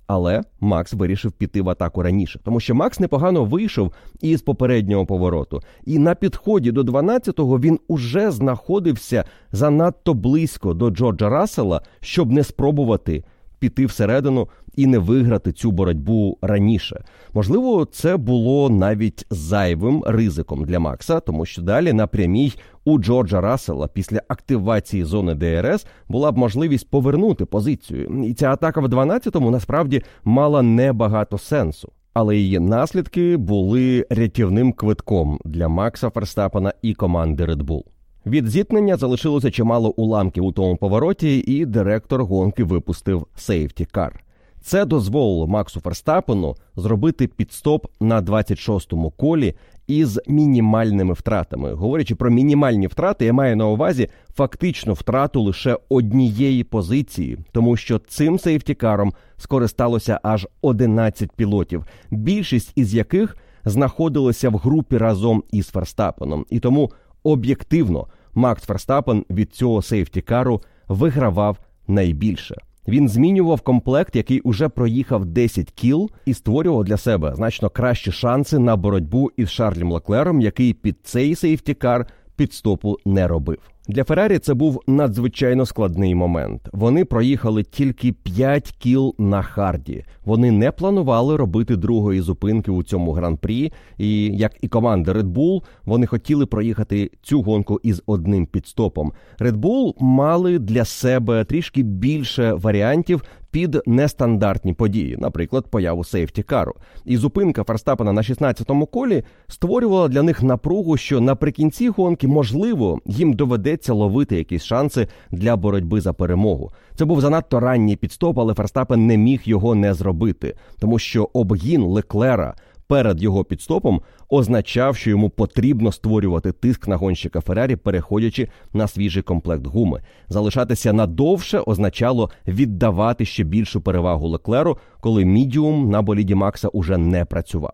Але 0.08 0.42
Макс 0.60 0.94
вирішив 0.94 1.32
піти 1.32 1.62
в 1.62 1.70
атаку 1.70 2.04
раніше, 2.04 2.40
тому 2.44 2.60
що 2.60 2.76
Макс 2.76 3.00
непогано 3.00 3.46
вийшов 3.46 3.94
із 4.22 4.42
попереднього 4.42 5.06
повороту, 5.06 5.62
і 5.86 6.00
на 6.00 6.16
підході 6.16 6.72
до 6.72 6.82
12-го 6.82 7.60
він 7.60 7.80
уже 7.88 8.32
знаходився 8.32 9.24
занадто 9.52 10.14
близько 10.14 10.74
до 10.74 10.90
Джорджа 10.90 11.30
Рассела, 11.30 11.82
щоб 12.00 12.32
не 12.32 12.44
спробувати 12.44 13.24
піти 13.60 13.86
всередину 13.86 14.48
і 14.76 14.88
не 14.88 14.98
виграти 14.98 15.52
цю 15.52 15.72
боротьбу 15.72 16.38
раніше. 16.42 17.04
Можливо, 17.34 17.86
це 17.86 18.18
було 18.18 18.70
навіть 18.70 19.26
зайвим 19.30 20.04
ризиком 20.06 20.66
для 20.66 20.80
Макса, 20.80 21.20
тому 21.20 21.46
що 21.46 21.62
далі 21.62 21.94
на 21.94 22.08
прямій 22.08 22.54
у 22.86 23.00
Джорджа 23.00 23.42
Рассела 23.42 23.88
після 23.88 24.22
активації 24.28 25.04
зони 25.04 25.36
ДРС 25.36 25.86
була 26.08 26.32
б 26.32 26.38
можливість 26.38 26.90
повернути 26.90 27.46
позицію. 27.46 28.24
І 28.26 28.34
ця 28.34 28.52
атака 28.52 28.82
в 28.82 28.86
12-му 28.86 29.52
насправді 29.52 30.02
мала 30.24 30.62
небагато 30.62 31.38
сенсу. 31.38 31.92
Але 32.14 32.38
її 32.38 32.60
наслідки 32.60 33.38
були 33.38 34.08
рятівним 34.10 34.74
квитком 34.74 35.40
для 35.46 35.68
Макса 35.68 36.10
Ферстапена 36.10 36.74
і 36.82 36.94
команди 36.94 37.46
Red 37.46 37.64
Bull. 37.64 37.95
Від 38.26 38.48
зіткнення 38.48 38.98
залишилося 38.98 39.52
чимало 39.52 39.90
уламків 39.90 40.46
у 40.46 40.52
тому 40.52 40.78
повороті, 40.78 41.38
і 41.38 41.66
директор 41.66 42.24
гонки 42.24 42.64
випустив 42.64 43.28
сейфті 43.36 43.86
кар. 43.86 44.24
Це 44.62 44.86
дозволило 44.86 45.48
Максу 45.48 45.80
Ферстапену 45.80 46.56
зробити 46.76 47.28
підстоп 47.28 47.86
на 48.00 48.22
26-му 48.22 49.12
колі 49.12 49.54
із 49.88 50.20
мінімальними 50.28 51.14
втратами. 51.14 51.74
Говорячи 51.74 52.16
про 52.16 52.30
мінімальні 52.30 52.88
втрати, 52.88 53.26
я 53.26 53.34
маю 53.34 53.56
на 53.56 53.68
увазі 53.68 54.10
фактично 54.36 54.94
втрату 54.94 55.42
лише 55.42 55.78
однієї 55.90 56.64
позиції, 56.64 57.38
тому 57.52 57.78
що 57.78 58.00
цим 58.00 58.40
сейфтікаром 58.40 59.14
скористалося 59.38 60.20
аж 60.24 60.48
11 60.62 61.32
пілотів, 61.32 61.86
більшість 62.12 62.72
із 62.76 62.96
яких 62.96 63.38
знаходилися 63.66 64.50
в 64.50 64.56
групі 64.56 64.98
разом 64.98 65.44
із 65.52 65.68
Ферстапеном. 65.68 66.46
І 66.50 66.60
тому 66.60 66.92
об'єктивно 67.26 68.08
Макс 68.34 68.64
Ферстапен 68.64 69.26
від 69.30 69.54
цього 69.54 69.82
сейфтікару 69.82 70.62
вигравав 70.88 71.58
найбільше. 71.88 72.56
Він 72.88 73.10
змінював 73.10 73.62
комплект, 73.62 74.16
який 74.16 74.40
уже 74.40 74.70
проїхав 74.70 75.26
10 75.26 75.72
кіл, 75.72 76.10
і 76.26 76.34
створював 76.34 76.84
для 76.84 76.98
себе 76.98 77.36
значно 77.36 77.70
кращі 77.70 78.12
шанси 78.12 78.60
на 78.60 78.76
боротьбу 78.76 79.32
із 79.38 79.50
Шарлем 79.50 79.92
Леклером, 79.92 80.42
який 80.42 80.74
під 80.74 80.98
цей 81.04 81.36
сейфтікар 81.36 82.08
підстопу 82.36 82.98
не 83.06 83.28
робив. 83.28 83.60
Для 83.88 84.04
Феррарі 84.04 84.40
це 84.40 84.54
був 84.54 84.82
надзвичайно 84.88 85.66
складний 85.66 86.16
момент. 86.16 86.70
Вони 86.74 87.06
проїхали 87.06 87.64
тільки 87.64 88.12
5 88.12 88.72
кіл 88.72 89.16
на 89.18 89.42
харді. 89.42 90.04
Вони 90.26 90.52
не 90.52 90.72
планували 90.72 91.38
робити 91.38 91.76
другої 91.76 92.22
зупинки 92.22 92.72
у 92.72 92.84
цьому 92.84 93.12
гран-прі. 93.12 93.74
І 93.98 94.24
як 94.38 94.52
і 94.62 94.68
команда 94.68 95.14
Red 95.14 95.34
Bull, 95.34 95.64
вони 95.84 96.08
хотіли 96.08 96.46
проїхати 96.46 97.12
цю 97.22 97.42
гонку 97.42 97.80
із 97.84 98.04
одним 98.06 98.46
підстопом. 98.46 99.14
Red 99.40 99.56
Bull 99.56 99.94
мали 100.00 100.60
для 100.60 100.86
себе 100.86 101.44
трішки 101.44 101.84
більше 101.84 102.54
варіантів 102.54 103.24
під 103.56 103.82
нестандартні 103.86 104.74
події, 104.74 105.18
наприклад, 105.20 105.68
появу 105.68 106.04
сейфті-кару. 106.04 106.74
І 107.06 107.18
зупинка 107.18 107.64
Ферстапена 107.64 108.14
на 108.14 108.22
16-му 108.22 108.86
колі 108.86 109.24
створювала 109.48 110.08
для 110.08 110.22
них 110.24 110.44
напругу, 110.44 110.98
що 110.98 111.22
наприкінці 111.22 111.90
гонки 111.90 112.28
можливо 112.28 113.00
їм 113.06 113.34
доведеться 113.34 113.94
ловити 113.94 114.38
якісь 114.38 114.64
шанси 114.64 115.08
для 115.32 115.56
боротьби 115.56 116.02
за 116.02 116.14
перемогу. 116.14 116.72
Це 116.96 117.06
був 117.06 117.22
занадто 117.22 117.60
ранній 117.60 117.96
підстоп, 117.96 118.40
але 118.40 118.54
Ферстапен 118.54 119.08
не 119.08 119.18
міг 119.18 119.42
його 119.44 119.76
не 119.76 119.94
зробити, 119.94 120.56
тому 120.80 121.00
що 121.00 121.30
обгін 121.34 121.82
Леклера 121.82 122.56
перед 122.88 123.24
його 123.24 123.44
піт-стопом 123.44 124.02
означав, 124.30 124.96
що 124.96 125.10
йому 125.10 125.30
потрібно 125.30 125.92
створювати 125.92 126.52
тиск 126.52 126.88
на 126.88 126.96
гонщика 126.96 127.42
Феррарі, 127.42 127.76
переходячи 127.76 128.48
на 128.74 128.88
свіжий 128.88 129.24
комплект 129.24 129.68
гуми. 129.68 130.02
Залишатися 130.30 130.94
надовше 130.94 131.60
означало 131.60 132.30
віддавати 132.48 133.26
ще 133.26 133.44
більшу 133.44 133.82
перевагу 133.82 134.28
Леклеру, 134.28 134.78
коли 135.00 135.26
мідіум 135.26 135.90
на 135.90 136.02
боліді 136.02 136.36
Макса 136.36 136.68
уже 136.68 136.98
не 136.98 137.26
працював. 137.26 137.74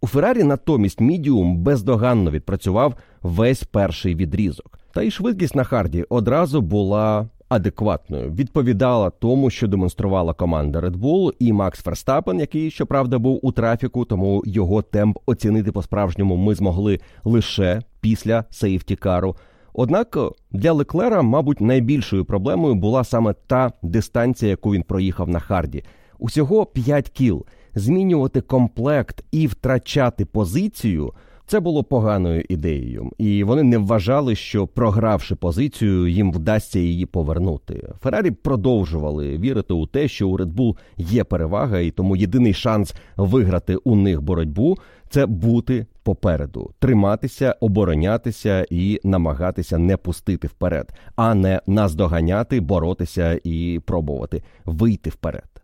У 0.00 0.06
Феррарі 0.06 0.42
натомість 0.42 1.00
мідіум 1.00 1.56
бездоганно 1.56 2.30
відпрацював 2.30 2.94
весь 3.22 3.64
перший 3.64 4.14
відрізок. 4.14 4.78
Та 4.94 5.02
й 5.02 5.10
швидкість 5.10 5.54
на 5.54 5.64
hard 5.64 5.96
і 5.96 6.04
одразу 6.08 6.60
була 6.60 7.28
адекватною, 7.52 8.30
відповідала 8.30 9.10
тому, 9.10 9.50
що 9.50 9.68
демонструвала 9.68 10.32
команда 10.32 10.80
Red 10.80 10.96
Bull 10.96 11.32
і 11.38 11.52
Макс 11.52 11.82
Ферстапен, 11.82 12.40
який 12.40 12.70
щоправда 12.70 13.18
був 13.18 13.40
у 13.42 13.52
трафіку, 13.52 14.04
тому 14.04 14.42
його 14.46 14.82
темп 14.82 15.18
оцінити 15.26 15.72
по-справжньому 15.72 16.36
ми 16.36 16.54
змогли 16.54 17.00
лише 17.24 17.82
після 18.00 18.44
safety 18.50 18.97
car 18.97 19.20
у. 19.20 19.36
Однак 19.74 20.18
для 20.50 20.72
Леклера, 20.72 21.22
мабуть, 21.22 21.60
найбільшою 21.60 22.24
проблемою 22.24 22.74
була 22.74 23.04
саме 23.04 23.34
та 23.46 23.72
дистанція, 23.82 24.50
яку 24.50 24.72
він 24.72 24.82
проїхав 24.82 25.28
на 25.28 25.40
харді. 25.40 25.84
Усього 26.18 26.66
5 26.66 27.08
кіл. 27.08 27.46
Змінювати 27.74 28.40
комплект 28.40 29.24
і 29.30 29.46
втрачати 29.46 30.24
позицію. 30.24 31.12
Це 31.52 31.60
було 31.60 31.84
поганою 31.84 32.44
ідеєю, 32.48 33.10
і 33.18 33.44
вони 33.44 33.62
не 33.62 33.78
вважали, 33.78 34.34
що 34.34 34.66
програвши 34.66 35.34
позицію, 35.34 36.08
їм 36.08 36.32
вдасться 36.32 36.78
її 36.78 37.06
повернути. 37.06 37.92
Феррарі 38.00 38.30
продовжували 38.30 39.38
вірити 39.38 39.74
у 39.74 39.86
те, 39.86 40.08
що 40.08 40.28
у 40.28 40.38
Red 40.38 40.54
Bull 40.54 40.76
є 40.96 41.24
перевага, 41.24 41.78
і 41.78 41.90
тому 41.90 42.16
єдиний 42.16 42.54
шанс 42.54 42.94
виграти 43.16 43.76
у 43.76 43.96
них 43.96 44.22
боротьбу 44.22 44.76
це 45.10 45.26
бути 45.26 45.86
попереду, 46.02 46.70
триматися, 46.78 47.56
оборонятися 47.60 48.66
і 48.70 49.00
намагатися 49.04 49.78
не 49.78 49.96
пустити 49.96 50.48
вперед, 50.48 50.92
а 51.16 51.34
не 51.34 51.60
наздоганяти, 51.66 52.60
боротися 52.60 53.40
і 53.44 53.80
пробувати 53.84 54.42
вийти 54.64 55.10
вперед. 55.10 55.62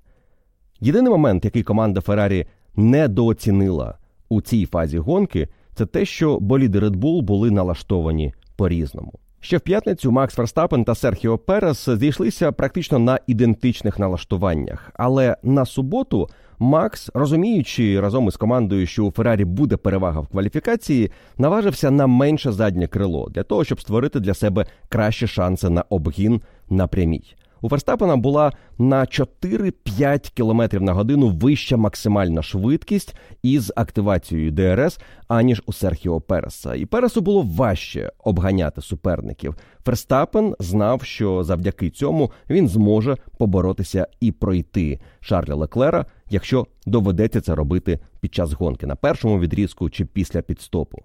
Єдиний 0.80 1.10
момент, 1.10 1.44
який 1.44 1.62
команда 1.62 2.00
Феррарі 2.00 2.46
недооцінила 2.76 3.98
у 4.28 4.40
цій 4.40 4.66
фазі 4.66 4.98
гонки 4.98 5.48
це 5.78 5.86
те, 5.86 6.04
що 6.04 6.38
боліди 6.40 6.78
Red 6.78 6.96
Bull 6.96 7.22
були 7.22 7.50
налаштовані 7.50 8.34
по-різному. 8.56 9.12
Ще 9.40 9.56
в 9.56 9.60
п'ятницю 9.60 10.12
Макс 10.12 10.34
Ферстапен 10.34 10.84
та 10.84 10.94
Серхіо 10.94 11.38
Перес 11.38 11.88
зійшлися 11.88 12.52
практично 12.52 12.98
на 12.98 13.18
ідентичних 13.26 13.98
налаштуваннях, 13.98 14.90
але 14.94 15.36
на 15.42 15.66
суботу 15.66 16.28
Макс, 16.58 17.10
розуміючи 17.14 18.00
разом 18.00 18.28
із 18.28 18.36
командою, 18.36 18.86
що 18.86 19.04
у 19.04 19.10
Феррарі 19.10 19.44
буде 19.44 19.76
перевага 19.76 20.20
в 20.20 20.26
кваліфікації, 20.26 21.10
наважився 21.38 21.90
на 21.90 22.06
менше 22.06 22.52
заднє 22.52 22.86
крило 22.86 23.28
для 23.30 23.42
того, 23.42 23.64
щоб 23.64 23.80
створити 23.80 24.20
для 24.20 24.34
себе 24.34 24.66
кращі 24.88 25.26
шанси 25.26 25.70
на 25.70 25.84
обгін 25.88 26.40
на 26.70 26.86
прямій. 26.86 27.34
У 27.60 27.68
Ферстапена 27.68 28.16
була 28.16 28.52
на 28.78 29.00
4-5 29.00 30.32
км 30.34 30.84
на 30.84 30.92
годину 30.92 31.28
вища 31.28 31.76
максимальна 31.76 32.42
швидкість 32.42 33.14
із 33.42 33.72
активацією 33.76 34.50
ДРС, 34.50 35.00
аніж 35.28 35.62
у 35.66 35.72
Серхіо 35.72 36.20
Переса. 36.20 36.74
І 36.74 36.86
Пересу 36.86 37.20
було 37.20 37.42
важче 37.42 38.12
обганяти 38.24 38.82
суперників. 38.82 39.54
Ферстапен 39.84 40.54
знав, 40.58 41.02
що 41.02 41.44
завдяки 41.44 41.90
цьому 41.90 42.30
він 42.50 42.68
зможе 42.68 43.16
поборотися 43.38 44.06
і 44.20 44.32
пройти 44.32 45.00
Шарля 45.20 45.54
Леклера, 45.54 46.06
якщо 46.30 46.66
доведеться 46.86 47.40
це 47.40 47.54
робити 47.54 47.98
під 48.20 48.34
час 48.34 48.52
гонки 48.52 48.86
на 48.86 48.96
першому 48.96 49.40
відрізку 49.40 49.90
чи 49.90 50.04
після 50.04 50.42
підстопу. 50.42 50.98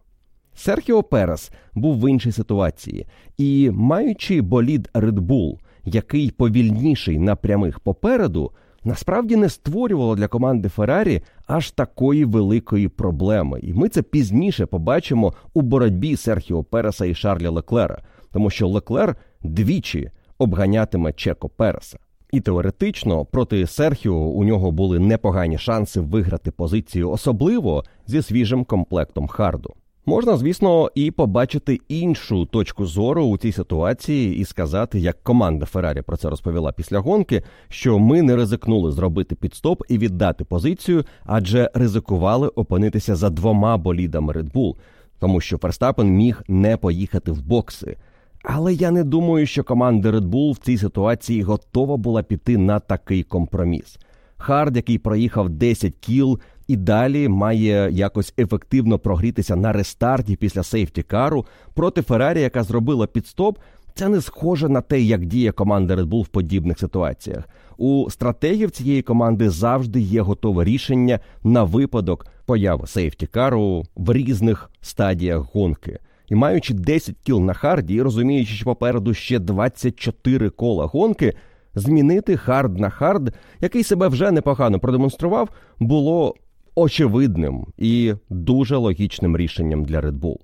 Серхіо 0.56 1.04
Перес 1.04 1.52
був 1.74 2.00
в 2.00 2.10
іншій 2.10 2.32
ситуації, 2.32 3.06
і 3.38 3.72
маючи 3.74 4.42
болід 4.42 4.90
Red 4.94 5.20
Bull, 5.20 5.58
який 5.86 6.32
повільніший 6.32 7.20
на 7.20 7.36
прямих 7.36 7.80
попереду, 7.80 8.52
насправді 8.84 9.36
не 9.36 9.50
створювало 9.50 10.16
для 10.16 10.28
команди 10.28 10.70
Феррарі 10.70 11.22
аж 11.48 11.72
такої 11.72 12.26
великої 12.26 12.88
проблеми. 12.88 13.60
І 13.64 13.74
ми 13.74 13.90
це 13.90 14.02
пізніше 14.02 14.66
побачимо 14.66 15.34
у 15.54 15.62
боротьбі 15.62 16.16
Серхіо 16.16 16.64
Переса 16.64 17.06
і 17.06 17.16
Шарля 17.16 17.50
Леклера, 17.50 18.02
тому 18.32 18.50
що 18.50 18.68
Леклер 18.68 19.16
двічі 19.44 20.12
обганятиме 20.38 21.14
Чеко 21.14 21.50
Переса. 21.50 21.98
І 22.32 22.42
теоретично 22.42 23.26
проти 23.26 23.68
Серхіо 23.68 24.14
у 24.14 24.44
нього 24.44 24.72
були 24.72 25.00
непогані 25.00 25.58
шанси 25.58 26.00
виграти 26.00 26.52
позицію, 26.52 27.10
особливо 27.12 27.84
зі 28.08 28.22
свіжим 28.22 28.66
комплектом 28.66 29.28
харду. 29.28 29.74
Можна, 30.06 30.38
звісно, 30.38 30.92
і 30.96 31.12
побачити 31.12 31.80
іншу 31.88 32.46
точку 32.46 32.86
зору 32.86 33.26
у 33.26 33.38
цій 33.38 33.52
ситуації 33.52 34.38
і 34.38 34.46
сказати, 34.46 35.00
як 35.00 35.24
команда 35.24 35.66
Феррарі 35.66 36.02
про 36.02 36.18
це 36.18 36.30
розповіла 36.30 36.72
після 36.72 37.00
гонки, 37.00 37.44
що 37.70 38.00
ми 38.00 38.22
не 38.22 38.36
ризикнули 38.36 38.92
зробити 38.92 39.36
піт-стоп 39.36 39.84
і 39.90 39.98
віддати 39.98 40.44
позицію, 40.44 41.04
адже 41.26 41.72
ризикували 41.74 42.48
опинитися 42.48 43.16
за 43.16 43.30
двома 43.30 43.78
болідами 43.78 44.34
Red 44.34 44.52
Bull, 44.52 44.76
тому 45.20 45.42
що 45.42 45.58
Ферстапен 45.58 46.08
міг 46.08 46.42
не 46.48 46.78
поїхати 46.78 47.32
в 47.32 47.42
бокси. 47.42 47.98
Але 48.44 48.74
я 48.74 48.92
не 48.92 49.04
думаю, 49.04 49.46
що 49.46 49.64
команда 49.64 50.12
Red 50.12 50.30
Bull 50.30 50.52
в 50.52 50.58
цій 50.58 50.78
ситуації 50.78 51.42
готова 51.42 51.98
була 51.98 52.24
піти 52.24 52.58
на 52.58 52.80
такий 52.80 53.24
компроміс. 53.24 53.98
Hard, 54.38 54.76
який 54.76 54.98
проїхав 54.98 55.50
10 55.50 55.96
кіл, 55.96 56.40
і 56.68 56.76
далі 56.76 57.28
має 57.28 57.90
якось 57.92 58.34
ефективно 58.38 59.00
прогрітися 59.00 59.56
на 59.56 59.74
рестарті 59.74 60.36
після 60.36 60.64
сейфті-кару 60.64 61.46
проти 61.74 62.02
Феррарі, 62.02 62.42
яка 62.42 62.64
зробила 62.64 63.08
підстоп. 63.08 63.58
Це 63.96 64.10
не 64.10 64.22
схоже 64.22 64.70
на 64.70 64.82
те, 64.82 65.02
як 65.02 65.26
діє 65.26 65.52
команда 65.52 65.96
Red 65.96 66.06
Bull 66.06 66.24
в 66.24 66.28
подібних 66.28 66.80
ситуаціях. 66.80 67.50
У 67.78 68.10
стратегів 68.10 68.72
цієї 68.72 69.02
команди 69.02 69.50
завжди 69.50 70.00
є 70.00 70.22
готове 70.22 70.64
рішення 70.64 71.20
на 71.44 71.64
випадок 71.64 72.28
появи 72.46 72.88
сейфті-кару 72.88 73.84
в 73.96 74.14
різних 74.14 74.70
стадіях 74.82 75.54
гонки. 75.54 76.00
І 76.30 76.36
маючи 76.36 76.74
10 76.74 77.16
кіл 77.24 77.40
на 77.40 77.54
харді, 77.54 77.94
і 77.94 78.02
розуміючи, 78.02 78.54
що 78.54 78.66
попереду 78.66 79.14
ще 79.14 79.40
24 79.40 80.50
кола 80.50 80.86
гонки, 80.86 81.34
змінити 81.76 82.38
hard 82.38 82.80
на 82.80 82.90
hard, 82.90 83.34
який 83.62 83.84
себе 83.84 84.08
вже 84.08 84.32
непогано 84.32 84.80
продемонстрував, 84.80 85.50
було 85.80 86.36
очевидним 86.76 87.66
і 87.78 88.14
дуже 88.30 88.78
логічним 88.78 89.38
рішенням 89.38 89.86
для 89.86 90.02
Red 90.02 90.20
Bull. 90.20 90.38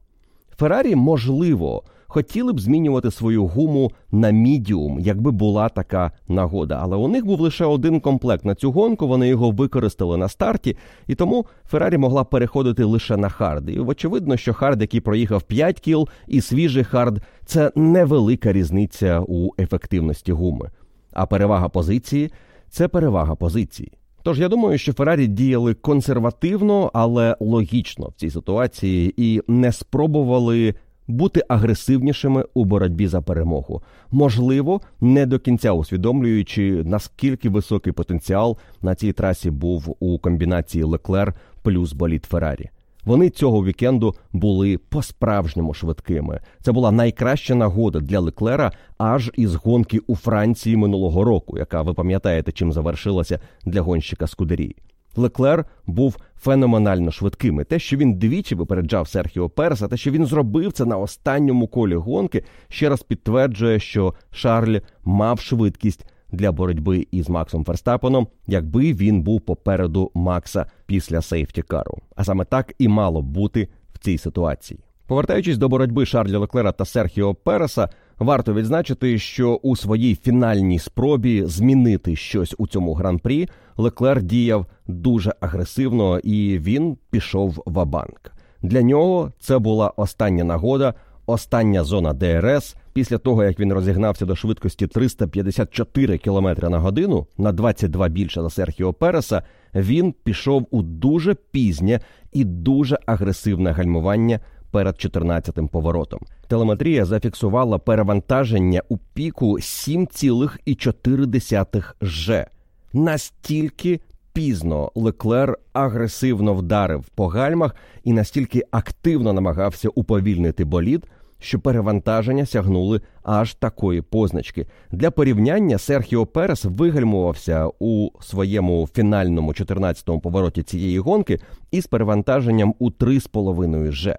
Феррарі, 0.57 0.95
можливо, 0.95 1.83
хотіли 2.07 2.53
б 2.53 2.59
змінювати 2.59 3.11
свою 3.11 3.45
гуму 3.45 3.91
на 4.11 4.29
мідіум, 4.29 4.99
якби 4.99 5.31
була 5.31 5.69
така 5.69 6.11
нагода. 6.27 6.79
Але 6.81 6.97
у 6.97 7.07
них 7.07 7.25
був 7.25 7.39
лише 7.39 7.65
один 7.65 7.99
комплект 7.99 8.45
на 8.45 8.55
цю 8.55 8.71
гонку. 8.71 9.07
Вони 9.07 9.27
його 9.27 9.51
використали 9.51 10.17
на 10.17 10.29
старті, 10.29 10.77
і 11.07 11.15
тому 11.15 11.45
Феррарі 11.65 11.97
могла 11.97 12.23
переходити 12.23 12.83
лише 12.83 13.17
на 13.17 13.29
hard. 13.29 13.69
І 13.69 13.79
очевидно, 13.79 14.37
що 14.37 14.53
hard, 14.53 14.81
який 14.81 15.01
проїхав 15.01 15.43
5 15.43 15.79
кіл, 15.79 16.07
і 16.27 16.41
свіжий 16.41 16.83
hard 16.83 17.21
це 17.45 17.71
невелика 17.75 18.53
різниця 18.53 19.23
у 19.27 19.49
ефективності 19.59 20.31
гуми. 20.31 20.69
А 21.13 21.25
перевага 21.25 21.69
позиції 21.69 22.31
це 22.69 22.87
перевага 22.87 23.35
позиції. 23.35 23.91
Тож 24.29 24.39
я 24.39 24.49
думаю, 24.49 24.77
що 24.77 24.93
Феррарі 24.93 25.27
діяли 25.27 25.73
консервативно, 25.73 26.91
але 26.93 27.35
логічно 27.39 28.07
в 28.07 28.13
цій 28.13 28.29
ситуації 28.29 29.13
і 29.17 29.41
не 29.47 29.71
спробували 29.71 30.73
бути 31.07 31.43
агресивнішими 31.47 32.45
у 32.53 32.65
боротьбі 32.65 33.07
за 33.07 33.21
перемогу. 33.21 33.81
Можливо, 34.11 34.81
не 35.01 35.25
до 35.25 35.39
кінця 35.39 35.71
усвідомлюючи 35.71 36.83
наскільки 36.85 37.49
високий 37.49 37.93
потенціал 37.93 38.57
на 38.81 38.95
цій 38.95 39.13
трасі 39.13 39.51
був 39.51 39.95
у 39.99 40.19
комбінації 40.19 40.83
Леклер 40.83 41.33
плюс 41.61 41.93
боліт 41.93 42.25
Феррарі. 42.25 42.69
Вони 43.05 43.29
цього 43.29 43.65
вікенду 43.65 44.15
були 44.33 44.77
по-справжньому 44.77 45.73
швидкими. 45.73 46.39
Це 46.61 46.71
була 46.71 46.91
найкраща 46.91 47.55
нагода 47.55 47.99
для 47.99 48.19
Леклера 48.19 48.71
аж 48.97 49.31
із 49.35 49.55
гонки 49.55 49.99
у 50.07 50.15
Франції 50.15 50.77
минулого 50.77 51.23
року, 51.23 51.57
яка 51.57 51.81
ви 51.81 51.93
пам'ятаєте, 51.93 52.51
чим 52.51 52.73
завершилася 52.73 53.39
для 53.65 53.81
гонщика 53.81 54.27
Скудерії. 54.27 54.75
Леклер 55.15 55.65
був 55.85 56.17
феноменально 56.35 57.11
швидким. 57.11 57.61
І 57.61 57.63
Те, 57.63 57.79
що 57.79 57.97
він 57.97 58.13
двічі 58.13 58.55
випереджав 58.55 59.07
Серхіо 59.07 59.49
Переса, 59.49 59.87
те, 59.87 59.97
що 59.97 60.11
він 60.11 60.25
зробив 60.25 60.71
це 60.71 60.85
на 60.85 60.97
останньому 60.97 61.67
колі 61.67 61.95
гонки, 61.95 62.43
ще 62.67 62.89
раз 62.89 63.03
підтверджує, 63.03 63.79
що 63.79 64.13
Шарль 64.31 64.77
мав 65.03 65.39
швидкість 65.39 66.05
для 66.31 66.51
боротьби 66.51 67.07
із 67.11 67.29
Максом 67.29 67.65
Ферстапеном, 67.65 68.27
якби 68.47 68.93
він 68.93 69.21
був 69.21 69.41
попереду 69.41 70.11
Макса 70.13 70.65
після 70.85 71.21
сейфті 71.21 71.61
кару. 71.61 71.97
А 72.15 72.23
саме 72.23 72.45
так 72.45 72.73
і 72.79 72.87
мало 72.87 73.21
б 73.21 73.25
бути 73.25 73.67
в 73.93 73.99
цій 73.99 74.17
ситуації. 74.17 74.79
Повертаючись 75.07 75.57
до 75.57 75.69
боротьби 75.69 76.05
Шарля 76.05 76.37
Леклера 76.37 76.71
та 76.71 76.85
Серхіо 76.85 77.35
Переса, 77.35 77.89
варто 78.19 78.53
відзначити, 78.53 79.19
що 79.19 79.55
у 79.55 79.75
своїй 79.75 80.15
фінальній 80.15 80.79
спробі 80.79 81.43
змінити 81.45 82.15
щось 82.15 82.55
у 82.57 82.67
цьому 82.67 82.93
гран-прі 82.93 83.49
Леклер 83.77 84.23
діяв 84.23 84.65
дуже 84.87 85.33
агресивно 85.39 86.19
і 86.19 86.59
він 86.59 86.97
пішов 87.09 87.63
в 87.65 87.79
абанк. 87.79 88.31
Для 88.61 88.81
нього 88.81 89.31
це 89.39 89.59
була 89.59 89.93
остання 89.95 90.43
нагода, 90.43 90.93
остання 91.25 91.83
зона 91.83 92.13
ДРС. 92.13 92.75
Після 92.99 93.17
того 93.17 93.43
як 93.43 93.59
він 93.59 93.73
розігнався 93.73 94.25
до 94.25 94.35
швидкості 94.35 94.87
354 94.87 96.17
км 96.17 96.47
на 96.61 96.79
годину 96.79 97.27
на 97.37 97.51
22 97.51 98.09
більше 98.09 98.41
за 98.41 98.49
Серхіо 98.49 98.93
Переса, 98.93 99.43
він 99.75 100.13
пішов 100.23 100.67
у 100.71 100.81
дуже 100.81 101.33
пізнє 101.33 101.99
і 102.31 102.43
дуже 102.43 102.99
агресивне 103.05 103.71
гальмування 103.71 104.39
перед 104.71 104.95
14-тим 104.95 105.67
поворотом. 105.67 106.19
Телеметрія 106.47 107.05
зафіксувала 107.05 107.77
перевантаження 107.77 108.81
у 108.89 108.97
піку 108.97 109.53
7,4 109.53 111.93
Ж. 112.01 112.45
Настільки 112.93 113.99
пізно 114.33 114.91
Леклер 114.95 115.57
агресивно 115.73 116.53
вдарив 116.53 117.05
по 117.15 117.27
гальмах 117.27 117.75
і 118.03 118.13
настільки 118.13 118.63
активно 118.71 119.33
намагався 119.33 119.89
уповільнити 119.89 120.65
болід, 120.65 121.05
що 121.39 121.59
перевантаження 121.59 122.45
сягнули 122.45 123.01
аж 123.23 123.53
такої 123.53 124.01
позначки. 124.01 124.67
Для 124.91 125.11
порівняння 125.11 125.77
Серхіо 125.77 126.25
Перес 126.25 126.65
вигальмувався 126.65 127.69
у 127.79 128.09
своєму 128.21 128.89
фінальному 128.93 129.51
14-му 129.51 130.19
повороті 130.19 130.63
цієї 130.63 130.99
гонки 130.99 131.39
із 131.71 131.87
перевантаженням 131.87 132.75
у 132.79 132.89
3,5 132.89 133.91
Ж. 133.91 134.17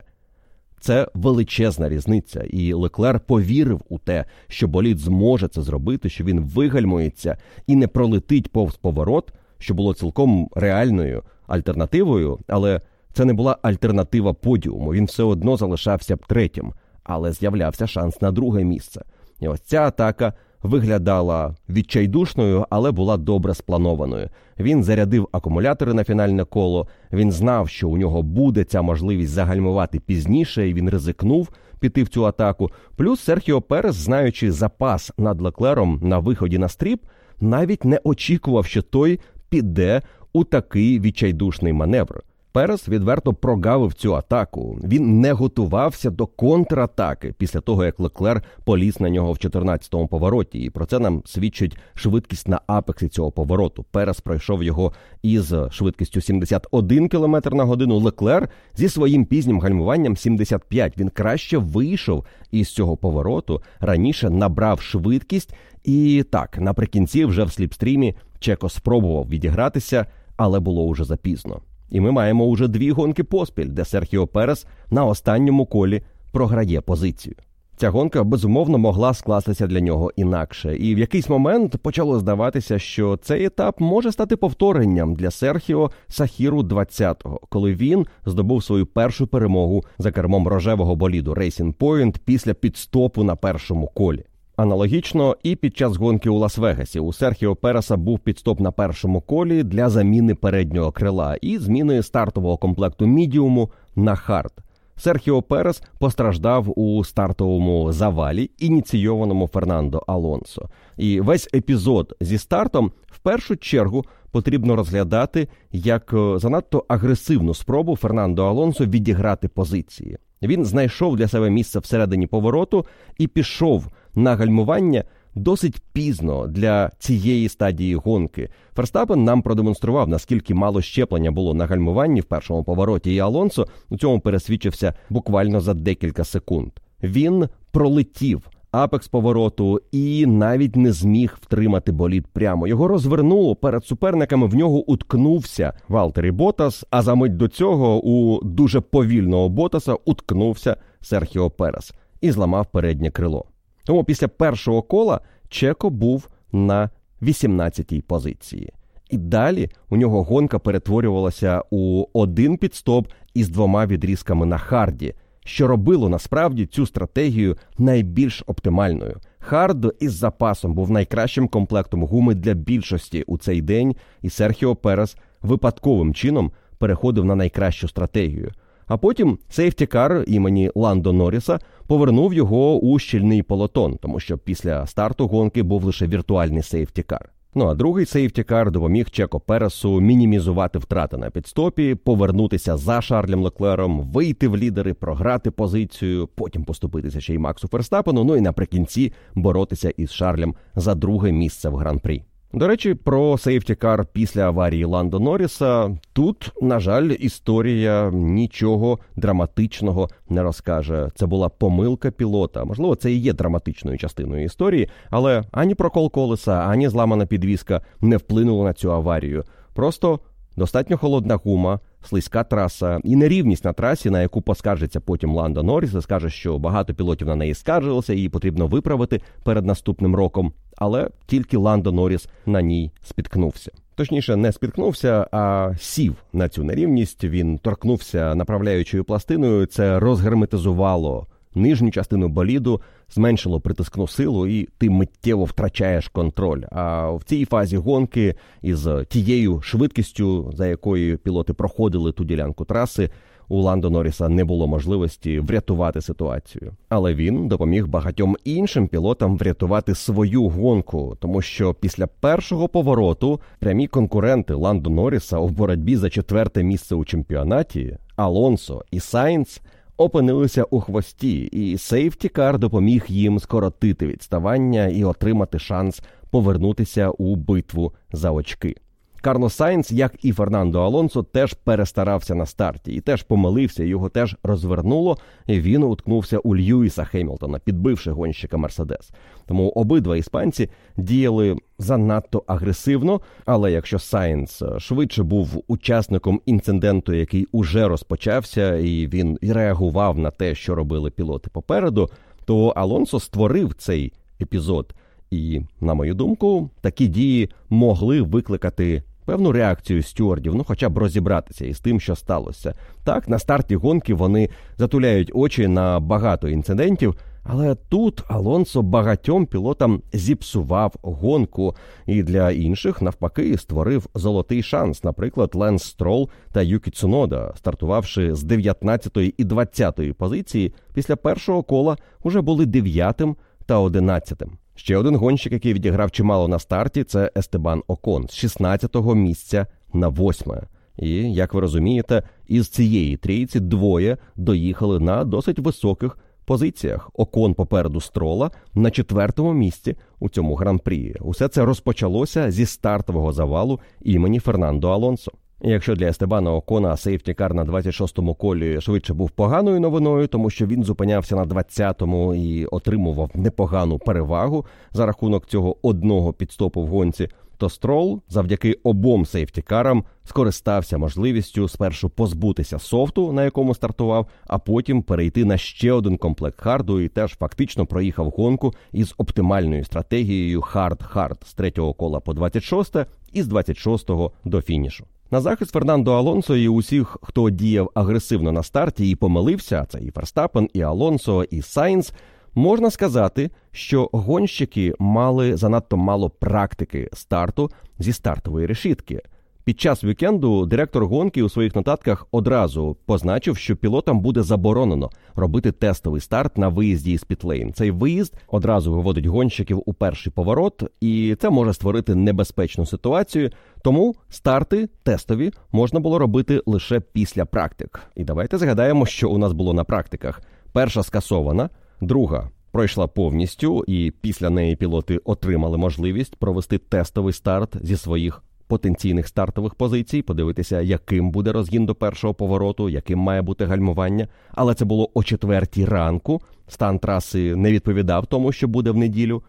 Це 0.81 1.09
величезна 1.15 1.89
різниця, 1.89 2.43
і 2.43 2.73
Леклер 2.73 3.21
повірив 3.21 3.83
у 3.89 3.99
те, 3.99 4.25
що 4.49 4.69
болід 4.69 4.99
зможе 4.99 5.49
це 5.49 5.63
зробити, 5.63 6.09
що 6.09 6.25
він 6.25 6.41
вигальмується 6.41 7.37
і 7.67 7.77
не 7.77 7.87
пролетить 7.87 8.53
повз 8.53 8.77
поворот, 8.77 9.33
що 9.59 9.75
було 9.75 9.95
цілком 9.95 10.49
реальною 10.55 11.23
альтернативою, 11.47 12.39
але 12.49 12.81
це 13.13 13.25
не 13.25 13.33
була 13.33 13.59
альтернатива 13.63 14.33
подіуму. 14.33 14.93
Він 14.93 15.05
все 15.05 15.23
одно 15.23 15.57
залишався 15.57 16.17
б 16.17 16.27
третім, 16.27 16.73
але 17.11 17.33
з'являвся 17.33 17.87
шанс 17.87 18.21
на 18.21 18.33
друге 18.33 18.65
місце. 18.65 19.03
І 19.41 19.49
ось 19.49 19.61
ця 19.61 19.83
атака 19.83 20.33
виглядала 20.63 21.55
відчайдушною, 21.69 22.67
але 22.71 22.91
була 22.91 23.17
добре 23.17 23.55
спланованою. 23.55 24.29
Він 24.59 24.85
зарядив 24.85 25.29
акумулятори 25.33 25.95
на 25.95 26.05
фінальне 26.05 26.45
коло. 26.45 26.89
Він 27.13 27.33
знав, 27.33 27.69
що 27.69 27.89
у 27.89 27.97
нього 27.97 28.23
буде 28.23 28.65
ця 28.65 28.83
можливість 28.83 29.33
загальмувати 29.33 30.01
пізніше, 30.01 30.69
і 30.69 30.75
він 30.75 30.91
ризикнув 30.91 31.49
піти 31.81 32.03
в 32.03 32.09
цю 32.09 32.27
атаку. 32.27 32.71
Плюс 32.97 33.21
Серхіо 33.21 33.61
Перес, 33.61 33.97
знаючи 33.97 34.53
запас 34.53 35.13
над 35.19 35.41
Леклером 35.41 36.01
на 36.03 36.19
виході 36.19 36.59
на 36.59 36.69
Strip, 36.69 37.03
навіть 37.41 37.85
не 37.85 38.01
очікував, 38.05 38.67
що 38.67 38.83
той 38.83 39.21
піде 39.49 40.03
у 40.33 40.45
такий 40.45 41.01
відчайдушний 41.01 41.73
маневр. 41.73 42.23
Перес 42.53 42.89
відверто 42.89 43.35
прогавив 43.35 43.95
цю 43.95 44.15
атаку. 44.15 44.79
Він 44.85 45.21
не 45.21 45.33
готувався 45.33 46.11
до 46.11 46.27
контратаки 46.27 47.35
після 47.39 47.61
того, 47.61 47.85
як 47.85 48.01
Леклер 48.01 48.43
поліз 48.65 49.01
на 49.01 49.11
нього 49.11 49.33
в 49.33 49.37
14-му 49.37 50.09
повороті. 50.09 50.59
І 50.59 50.71
про 50.71 50.87
це 50.87 50.99
нам 50.99 51.23
свідчить 51.27 51.77
швидкість 51.95 52.49
на 52.49 52.61
апексі 52.67 53.09
цього 53.09 53.33
повороту. 53.33 53.85
Перес 53.91 54.21
пройшов 54.21 54.63
його 54.63 54.93
із 55.23 55.55
швидкістю 55.71 56.21
71 56.21 57.09
км 57.09 57.37
на 57.53 57.65
годину. 57.65 57.99
Леклер 57.99 58.49
зі 58.75 58.89
своїм 58.89 59.25
пізнім 59.25 59.61
гальмуванням 59.61 60.17
75. 60.17 60.99
Він 60.99 61.09
краще 61.09 61.59
вийшов 61.59 62.25
із 62.51 62.69
цього 62.69 62.97
повороту, 62.97 63.63
раніше 63.81 64.31
набрав 64.31 64.81
швидкість. 64.81 65.55
І 65.85 66.25
так, 66.31 66.59
наприкінці, 66.59 67.25
вже 67.25 67.45
в 67.45 67.53
сліпстрімі, 67.53 68.15
Чеко 68.39 68.69
спробував 68.69 69.29
відігратися, 69.29 70.07
але 70.37 70.61
було 70.61 70.85
уже 70.85 71.05
запізно. 71.05 71.61
І 71.91 72.01
ми 72.01 72.11
маємо 72.11 72.45
уже 72.45 72.69
дві 72.69 72.91
гонки 72.91 73.25
поспіль, 73.25 73.69
де 73.69 73.85
Серхіо 73.85 74.27
Перес 74.27 74.67
на 74.91 75.05
останньому 75.05 75.67
колі 75.67 76.03
програє 76.33 76.81
позицію. 76.81 77.35
Ця 77.81 77.91
гонка 77.91 78.25
безумовно 78.25 78.79
могла 78.79 79.15
скластися 79.15 79.67
для 79.67 79.81
нього 79.81 80.13
інакше, 80.17 80.77
і 80.77 80.95
в 80.95 80.99
якийсь 80.99 81.29
момент 81.29 81.77
почало 81.77 82.19
здаватися, 82.19 82.79
що 82.79 83.17
цей 83.17 83.45
етап 83.45 83.81
може 83.81 84.13
стати 84.13 84.37
повторенням 84.37 85.15
для 85.15 85.31
Серхіо 85.31 85.91
Сахіру 86.09 86.63
20-го, 86.63 87.41
коли 87.49 87.75
він 87.75 88.07
здобув 88.27 88.65
свою 88.65 88.87
першу 88.87 89.27
перемогу 89.27 89.85
за 89.99 90.13
кермом 90.13 90.49
рожевого 90.49 90.97
боліду 90.97 91.33
Racing 91.35 91.75
Point 91.75 92.19
після 92.25 92.55
підстопу 92.55 93.25
на 93.25 93.37
першому 93.37 93.87
колі. 93.87 94.25
Аналогічно, 94.61 95.37
і 95.43 95.57
під 95.57 95.77
час 95.77 95.97
гонки 95.97 96.31
у 96.31 96.39
Лас-Вегасі 96.39 97.01
у 97.01 97.13
Серхіо 97.13 97.57
Переса 97.57 97.97
був 97.97 98.19
піт-стоп 98.19 98.61
на 98.61 98.71
першому 98.71 99.21
колі 99.21 99.63
для 99.63 99.89
заміни 99.89 100.35
переднього 100.35 100.93
крила 100.93 101.37
і 101.41 101.59
зміни 101.59 102.03
стартового 102.03 102.57
комплекту 102.57 103.07
мідіуму 103.07 103.71
на 103.97 104.17
hard. 104.17 104.53
Серхіо 104.97 105.43
Перес 105.43 105.83
постраждав 105.99 106.79
у 106.79 107.05
стартовому 107.05 107.93
завалі, 107.93 108.51
ініційованому 108.59 109.47
Фернандо 109.47 110.03
Алонсо. 110.07 110.69
І 110.97 111.21
весь 111.21 111.49
епізод 111.55 112.17
зі 112.21 112.39
стартом 112.39 112.93
в 113.07 113.19
першу 113.19 113.57
чергу 113.57 114.05
потрібно 114.31 114.77
розглядати 114.77 115.49
як 115.73 116.13
е, 116.13 116.39
занадто 116.39 116.85
агресивну 116.89 117.55
спробу 117.55 117.97
Фернандо 117.97 118.47
Алонсо 118.47 118.87
відіграти 118.87 119.49
позиції. 119.49 120.19
Він 120.43 120.65
знайшов 120.65 121.17
для 121.17 121.29
себе 121.29 121.51
місце 121.51 121.79
всередині 121.79 122.27
повороту 122.27 122.87
і 123.19 123.27
пішов 123.27 123.89
на 124.15 124.37
гальмування 124.37 125.05
досить 125.35 125.83
пізно 125.93 126.47
для 126.47 126.91
цієї 126.99 127.49
стадії 127.49 127.95
гонки. 127.95 128.49
Ферстапен 128.77 129.25
нам 129.25 129.43
продемонстрував, 129.43 130.09
наскільки 130.09 130.55
мало 130.55 130.83
щеплення 130.83 131.31
було 131.31 131.55
на 131.55 131.67
гальмуванні 131.67 132.21
в 132.21 132.25
першому 132.25 132.65
повороті, 132.65 133.15
і 133.15 133.19
Алонсо 133.19 133.67
у 133.89 133.97
цьому 133.97 134.21
пересвідчився 134.21 134.95
буквально 135.11 135.61
за 135.61 135.75
декілька 135.75 136.25
секунд. 136.25 136.71
Він 137.03 137.49
пролетів 137.71 138.51
апекс 138.73 139.09
повороту 139.09 139.81
і 139.93 140.27
навіть 140.27 140.77
не 140.77 140.93
зміг 140.93 141.39
втримати 141.41 141.93
болід 141.93 142.27
прямо. 142.27 142.67
Його 142.67 142.89
розвернуло 142.89 143.57
перед 143.57 143.85
суперниками. 143.85 144.47
В 144.47 144.55
нього 144.55 144.91
уткнувся 144.91 145.73
Валтері 145.89 146.31
Ботас. 146.31 146.85
А 146.91 147.03
за 147.03 147.15
мить 147.15 147.37
до 147.37 147.49
цього 147.49 148.01
у 148.05 148.45
дуже 148.45 148.81
повільного 148.81 149.49
Ботаса 149.49 149.95
уткнувся 150.05 150.77
Серхіо 151.01 151.51
Перес 151.51 151.93
і 152.21 152.31
зламав 152.31 152.67
переднє 152.67 153.11
крило. 153.11 153.50
Тому 153.91 154.05
після 154.05 154.29
першого 154.29 154.83
кола 154.83 155.21
Чеко 155.49 155.91
був 155.91 156.29
на 156.53 156.91
18-й 157.23 158.01
позиції. 158.01 158.73
І 159.11 159.19
далі 159.19 159.71
у 159.89 159.97
нього 159.97 160.23
гонка 160.23 160.59
перетворювалася 160.59 161.63
у 161.71 162.05
один 162.13 162.57
піт-стоп 162.57 163.09
із 163.35 163.49
двома 163.49 163.87
відрізками 163.87 164.47
на 164.47 164.59
hard 164.59 165.04
і 165.04 165.15
що 165.45 165.67
робило 165.67 166.09
насправді 166.09 166.67
цю 166.67 166.87
стратегію 166.87 167.57
найбільш 167.79 168.43
оптимальною. 168.47 169.21
Hard 169.39 169.97
із 170.01 170.13
запасом 170.13 170.75
був 170.75 170.91
найкращим 170.91 171.49
комплектом 171.49 172.03
гуми 172.03 172.35
для 172.35 172.55
більшості 172.55 173.23
у 173.27 173.39
цей 173.39 173.63
день, 173.63 173.97
і 174.23 174.31
Серхіо 174.31 174.77
Перес 174.77 175.17
випадковим 175.43 176.15
чином 176.15 176.53
переходив 176.79 177.25
на 177.25 177.35
найкращу 177.35 177.89
стратегію. 177.89 178.53
А 178.91 178.97
потім 178.97 179.39
safety 179.49 179.99
car 179.99 180.25
імені 180.27 180.71
Ландо 180.75 181.13
Норріса 181.13 181.59
повернув 181.87 182.35
його 182.35 182.79
у 182.81 182.99
щільний 182.99 183.43
пелотон, 183.43 183.99
тому 184.03 184.21
що 184.21 184.39
після 184.39 184.87
старту 184.87 185.27
гонки 185.27 185.63
був 185.63 185.85
лише 185.85 186.07
віртуальний 186.07 186.63
safety 186.63 187.04
car. 187.04 187.31
Ну 187.55 187.67
а 187.67 187.75
другий 187.75 188.07
safety 188.07 188.49
car 188.49 188.71
допоміг 188.71 189.11
Чеко 189.11 189.41
Пересу 189.41 190.01
мінімізувати 190.01 190.79
втрати 190.79 191.17
на 191.17 191.31
піт-стопі, 191.31 191.95
повернутися 191.95 192.77
за 192.77 193.01
Шарлем 193.01 193.43
Леклером, 193.43 194.01
вийти 194.01 194.49
в 194.49 194.57
лідери, 194.57 194.95
програти 194.95 195.51
позицію, 195.51 196.29
потім 196.35 196.65
поступитися 196.65 197.21
ще 197.21 197.35
й 197.35 197.39
Максу 197.39 197.69
Ферстапену. 197.69 198.25
Ну 198.25 198.37
і 198.37 198.41
наприкінці 198.41 199.13
боротися 199.35 199.91
із 199.91 200.11
Шарлем 200.11 200.55
за 200.75 200.95
друге 200.95 201.33
місце 201.33 201.69
в 201.69 201.77
гран-прі. 201.77 202.25
До 202.53 202.69
речі, 202.69 202.95
про 202.95 203.39
safety 203.39 203.84
car 203.84 204.07
після 204.13 204.43
аварії 204.43 204.85
Ландо 204.85 205.21
Норріса 205.21 205.97
тут, 206.13 206.53
на 206.63 206.81
жаль, 206.81 207.17
історія 207.19 208.11
нічого 208.13 208.99
драматичного 209.17 210.09
не 210.29 210.43
розкаже. 210.43 211.09
Це 211.15 211.27
була 211.27 211.49
помилка 211.49 212.11
пілота. 212.11 212.65
Можливо, 212.65 212.95
це 212.95 213.13
і 213.13 213.19
є 213.19 213.33
драматичною 213.33 213.99
частиною 213.99 214.45
історії, 214.45 214.89
але 215.11 215.45
ані 215.53 215.75
прокол 215.75 216.11
колеса, 216.11 216.53
ані 216.53 216.89
зламана 216.89 217.27
підвіска 217.27 217.83
не 218.01 218.17
вплинули 218.17 218.65
на 218.65 218.73
цю 218.73 218.93
аварію. 218.93 219.45
Просто 219.75 220.21
достатньо 220.57 220.99
холодна 220.99 221.37
гума 221.45 221.81
слизька 222.03 222.45
траса 222.45 223.01
і 223.05 223.17
нерівність 223.17 223.65
на 223.65 223.73
трасі, 223.73 224.11
на 224.11 224.23
яку 224.23 224.43
поскаржиться 224.43 225.01
потім 225.01 225.35
Ландо 225.35 225.63
Норріс, 225.63 225.95
і 225.95 226.01
скаже, 226.01 226.31
що 226.31 226.59
багато 226.59 226.95
пілотів 226.95 227.29
на 227.29 227.37
неї 227.37 227.55
скаржилися, 227.55 228.15
її 228.15 228.29
потрібно 228.29 228.67
виправити 228.67 229.21
перед 229.45 229.67
наступним 229.67 230.17
роком. 230.17 230.53
Але 230.81 231.09
тільки 231.27 231.57
Ландо 231.57 231.93
Норріс 231.93 232.29
на 232.47 232.63
ній 232.63 232.91
спіткнувся. 233.03 233.71
Точніше, 233.95 234.37
не 234.37 234.53
спіткнувся, 234.53 235.27
а 235.33 235.73
сів 235.79 236.15
на 236.33 236.49
цю 236.49 236.65
нерівність. 236.65 237.25
Він 237.25 237.59
торкнувся 237.59 238.35
направляючою 238.35 239.05
пластиною. 239.05 239.67
Це 239.67 240.01
розгерметизувало 240.01 241.27
нижню 241.55 241.91
частину 241.91 242.29
боліду, 242.29 242.81
зменшило 243.11 243.61
притискну 243.61 244.09
силу, 244.09 244.47
і 244.47 244.69
ти 244.79 244.91
миттєво 244.91 245.45
втрачаєш 245.45 246.09
контроль. 246.09 246.63
А 246.71 247.11
в 247.11 247.25
цій 247.25 247.45
фазі 247.45 247.77
гонки 247.77 248.35
із 248.63 248.89
тією 249.09 249.61
швидкістю, 249.61 250.53
за 250.55 250.67
якою 250.67 251.19
пілоти 251.19 251.53
проходили 251.53 252.13
ту 252.13 252.25
ділянку 252.25 252.65
траси. 252.65 253.11
У 253.53 253.61
Ландо 253.61 253.91
Норріса 253.91 254.29
не 254.29 254.45
було 254.45 254.67
можливості 254.67 255.41
врятувати 255.41 256.01
ситуацію, 256.01 256.73
але 256.89 257.15
він 257.15 257.49
допоміг 257.49 257.87
багатьом 257.87 258.37
іншим 258.45 258.89
пілотам 258.89 259.37
врятувати 259.37 259.95
свою 259.95 260.49
гонку, 260.49 261.17
тому 261.21 261.43
що 261.43 261.75
після 261.75 262.07
першого 262.07 262.69
повороту 262.69 263.41
прямі 263.59 263.87
конкуренти 263.87 264.55
Ландо 264.55 264.91
Норріса 264.91 265.39
у 265.39 265.49
боротьбі 265.49 265.97
за 265.97 266.11
четверте 266.11 266.63
місце 266.63 266.95
у 266.95 267.05
чемпіонаті 267.05 267.99
Алонсо 268.17 268.85
і 268.91 269.01
Сайнц 269.01 269.61
опинилися 269.97 270.65
у 270.65 270.81
хвості, 270.81 271.39
і 271.43 271.79
сейфтікар 271.79 272.59
допоміг 272.59 273.05
їм 273.09 273.39
скоротити 273.39 274.07
відставання 274.07 274.87
і 274.87 275.05
отримати 275.05 275.59
шанс 275.59 276.03
повернутися 276.31 277.11
у 277.11 277.37
битву 277.37 277.93
за 278.13 278.31
очки. 278.31 278.77
Карлос 279.21 279.55
Сайнц, 279.55 279.93
як 279.93 280.15
і 280.23 280.33
Фернандо 280.33 280.81
Алонсо, 280.81 281.23
теж 281.23 281.55
перестарався 281.55 282.35
на 282.35 282.47
старті 282.47 282.93
і 282.93 283.01
теж 283.01 283.23
помилився, 283.23 283.85
його 283.85 284.09
теж 284.09 284.37
розвернуло. 284.43 285.19
і 285.47 285.61
Він 285.61 285.83
уткнувся 285.83 286.39
у 286.39 286.57
Льюіса 286.57 287.05
Хемілтона, 287.05 287.59
підбивши 287.59 288.11
гонщика 288.11 288.57
Мерседес. 288.57 289.11
Тому 289.47 289.69
обидва 289.69 290.17
іспанці 290.17 290.71
діяли 290.97 291.57
занадто 291.79 292.45
агресивно. 292.47 293.21
Але 293.45 293.73
якщо 293.73 293.99
Сайнц 293.99 294.63
швидше 294.79 295.23
був 295.23 295.65
учасником 295.69 296.41
інциденту, 296.47 297.13
який 297.13 297.47
уже 297.53 297.89
розпочався, 297.89 298.77
і 298.77 299.07
він 299.07 299.39
реагував 299.43 300.19
на 300.19 300.31
те, 300.31 300.55
що 300.55 300.75
робили 300.75 301.11
пілоти 301.11 301.51
попереду, 301.53 302.11
то 302.45 302.67
Алонсо 302.67 303.21
створив 303.21 303.75
цей 303.75 304.13
епізод. 304.41 304.95
І, 305.31 305.61
на 305.81 305.95
мою 305.95 306.15
думку, 306.15 306.71
такі 306.81 307.09
дії 307.09 307.51
могли 307.69 308.23
викликати 308.23 309.03
певну 309.31 309.53
реакцію 309.53 310.03
стюардів, 310.03 310.55
ну 310.55 310.65
хоча 310.65 310.89
б 310.89 310.99
розібратися 310.99 311.67
із 311.67 311.81
тим, 311.81 312.01
що 312.01 312.17
сталося. 312.17 312.75
Так, 313.05 313.29
на 313.29 313.39
старті 313.39 313.77
гонки 313.77 314.15
вони 314.15 314.49
затуляють 314.77 315.31
очі 315.35 315.69
на 315.69 316.01
багато 316.01 316.49
інцидентів. 316.49 317.15
Але 317.43 317.75
тут 317.75 318.23
Алонсо 318.29 318.83
багатьом 318.83 319.47
пілотам 319.47 320.03
зіпсував 320.13 320.95
гонку, 321.03 321.75
і 322.07 322.23
для 322.23 322.51
інших 322.51 323.03
навпаки 323.03 323.59
створив 323.59 324.07
золотий 324.15 324.63
шанс. 324.63 325.05
Наприклад, 325.05 325.51
Ленс 325.55 325.83
Строл 325.83 326.31
та 326.53 326.63
Юкі 326.63 326.91
Цунода, 326.91 327.53
стартувавши 327.57 328.35
з 328.35 328.43
19 328.43 329.17
і 329.17 329.45
20 329.45 330.13
позиції, 330.17 330.75
після 330.95 331.17
першого 331.17 331.63
кола 331.63 331.97
уже 332.23 332.41
були 332.41 332.67
9 332.67 333.23
та 333.67 333.79
11. 333.79 334.43
Ще 334.81 334.97
один 334.97 335.17
гонщик, 335.17 335.53
який 335.53 335.73
відіграв 335.73 336.11
чимало 336.11 336.49
на 336.49 336.59
старті, 336.59 337.05
це 337.05 337.31
Естебан 337.37 337.83
Окон 337.87 338.27
з 338.29 338.45
16-го 338.45 339.15
місця 339.15 339.67
на 339.93 340.09
8 340.09 340.53
І 340.99 341.33
як 341.33 341.55
ви 341.55 341.61
розумієте, 341.61 342.23
із 342.47 342.69
цієї 342.69 343.17
трійці 343.17 343.61
двоє 343.61 344.17
доїхали 344.37 345.01
на 345.01 345.25
досить 345.25 345.59
високих 345.59 346.19
позиціях. 346.45 347.11
Окон 347.15 347.55
попереду 347.55 348.01
строла 348.01 348.51
на 348.75 348.91
четвертому 348.91 349.53
місці 349.53 349.97
у 350.21 350.29
цьому 350.29 350.55
гран-прі. 350.55 351.17
Усе 351.21 351.49
це 351.49 351.65
розпочалося 351.65 352.51
зі 352.51 352.67
стартового 352.67 353.33
завалу 353.33 353.81
імені 354.01 354.39
Фернандо 354.39 354.89
Алонсо. 354.89 355.33
Якщо 355.63 355.95
для 355.95 356.07
Естебана 356.07 356.55
Окона 356.55 356.97
сейфтікар 356.97 357.55
на 357.55 357.65
26-му 357.65 358.35
колі 358.35 358.81
швидше 358.81 359.15
був 359.15 359.31
поганою 359.31 359.81
новиною, 359.81 360.27
тому 360.27 360.51
що 360.51 360.67
він 360.67 360.85
зупинявся 360.85 361.37
на 361.37 361.45
20-му 361.45 362.35
і 362.35 362.67
отримував 362.67 363.31
непогану 363.35 363.99
перевагу 363.99 364.67
за 364.93 365.07
рахунок 365.07 365.47
цього 365.47 365.77
одного 365.89 366.33
піт-стопу 366.33 366.83
в 366.83 366.87
гонці, 366.87 367.29
то 367.57 367.69
строл 367.69 368.23
завдяки 368.29 368.73
обом 368.83 369.27
safety 369.27 369.69
car 369.69 369.91
ам 369.91 370.05
скористався 370.25 370.99
можливістю 370.99 371.69
спершу 371.69 372.09
позбутися 372.09 372.79
soft 372.79 373.15
у, 373.15 373.33
на 373.33 373.45
якому 373.45 373.75
стартував, 373.75 374.27
а 374.47 374.59
потім 374.59 375.03
перейти 375.03 375.45
на 375.45 375.57
ще 375.57 375.93
один 375.93 376.17
комплект 376.17 376.61
hard 376.61 376.93
у 376.93 377.01
і 377.01 377.09
теж 377.09 377.35
фактично 377.35 377.87
проїхав 377.87 378.31
гонку 378.31 378.75
із 378.93 379.15
оптимальною 379.19 379.85
стратегією 379.85 380.61
hard-hard 380.61 381.47
з 381.47 381.55
третього 381.55 381.95
кола 381.95 382.21
по 382.21 382.35
26 382.35 382.97
і 383.33 383.43
з 383.43 383.47
26 383.47 384.11
до 384.45 384.63
фінішу. 384.63 385.07
На 385.33 385.41
захист 385.41 385.73
Фернандо 385.73 386.13
Алонсо 386.13 386.57
і 386.57 386.69
усіх, 386.69 387.17
хто 387.23 387.51
діяв 387.51 387.91
агресивно 387.95 388.53
на 388.53 388.63
старті 388.63 389.11
і 389.11 389.17
помилився, 389.17 389.87
це 389.89 390.01
і 390.01 390.11
Ферстапен, 390.11 390.69
і 390.75 390.83
Алонсо, 390.83 391.45
і 391.45 391.63
Сайнс. 391.63 392.13
Можна 392.55 392.91
сказати, 392.91 393.51
що 393.73 394.11
гонщики 394.13 394.95
мали 394.99 395.57
занадто 395.57 395.97
мало 395.97 396.31
практики 396.31 397.09
старту 397.13 397.71
зі 397.99 398.13
стартової 398.13 398.67
решітки. 398.67 399.23
Під 399.71 399.81
час 399.81 400.05
вікенду 400.05 400.67
директор 400.67 401.07
гонки 401.07 401.43
у 401.43 401.49
своїх 401.49 401.75
нотатках 401.77 402.27
одразу 402.31 402.97
позначив, 403.07 403.57
що 403.57 403.77
пілотам 403.77 404.21
буде 404.21 404.43
заборонено 404.43 405.11
робити 405.35 405.73
тестовий 405.73 406.21
старт 406.21 406.59
на 406.59 406.69
виїзді 406.69 407.13
із 407.13 407.25
Пітлейн. 407.25 407.73
Цей 407.73 407.91
виїзд 407.91 408.35
одразу 408.49 408.93
виводить 408.93 409.27
гонщиків 409.27 409.83
у 409.87 409.95
перший 409.95 410.33
поворот, 410.33 410.83
і 411.01 411.37
це 411.41 411.51
може 411.51 411.75
створити 411.75 412.15
небезпечну 412.15 412.87
ситуацію. 412.87 413.51
Тому 413.83 414.15
старти 414.29 414.89
тестові 415.03 415.51
можна 415.73 416.01
було 416.01 416.19
робити 416.19 416.63
лише 416.67 417.01
після 417.01 417.45
практик. 417.45 418.01
І 418.17 418.25
давайте 418.25 418.59
згадаємо, 418.59 419.07
що 419.07 419.31
у 419.31 419.39
нас 419.39 419.53
було 419.53 419.73
на 419.73 419.85
практиках: 419.85 420.43
перша 420.73 421.03
скасована, 421.03 421.71
друга 422.01 422.51
пройшла 422.73 423.07
повністю, 423.07 423.85
і 423.87 424.13
після 424.21 424.51
неї 424.51 424.77
пілоти 424.77 425.21
отримали 425.25 425.79
можливість 425.79 426.37
провести 426.37 426.79
тестовий 426.79 427.33
старт 427.33 427.77
зі 427.83 427.97
своїх 427.97 428.43
потенційних 428.71 429.29
стартових 429.29 429.75
позицій, 429.75 430.23
подивитися, 430.23 430.81
яким 430.81 431.31
буде 431.31 431.53
розгін 431.53 431.87
до 431.87 431.95
першого 431.95 432.35
повороту, 432.35 432.89
яким 432.89 433.19
має 433.19 433.43
бути 433.43 433.65
гальмування. 433.65 434.29
Але 434.51 434.75
це 434.75 434.85
було 434.85 435.11
о 435.15 435.23
четвертій 435.23 435.85
ранку. 435.85 436.41
Стан 436.69 436.99
траси 436.99 437.57
не 437.57 437.73
відповідав 437.73 438.27
тому, 438.27 438.53
що 438.53 438.69
буде 438.69 438.91
в 438.91 438.97
неділю. 438.97 439.43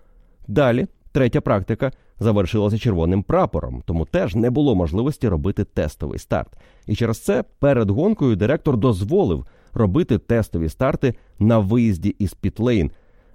Далі 0.47 0.87
третя 1.11 1.41
практика 1.41 1.91
завершилася 2.19 2.77
червоним 2.77 3.23
прапором, 3.23 3.83
тому 3.85 4.05
теж 4.05 4.35
не 4.35 4.49
було 4.49 4.75
можливості 4.75 5.27
робити 5.27 5.63
тестовий 5.63 6.19
старт. 6.19 6.53
І 6.87 6.95
через 6.95 7.19
це 7.19 7.43
перед 7.59 7.89
гонкою 7.89 8.35
директор 8.35 8.77
дозволив 8.77 9.45
робити 9.73 10.17
тестові 10.17 10.69
старти 10.69 11.13
на 11.39 11.59
виїзді 11.59 12.15
із 12.19 12.33
Пітлейн, 12.33 12.91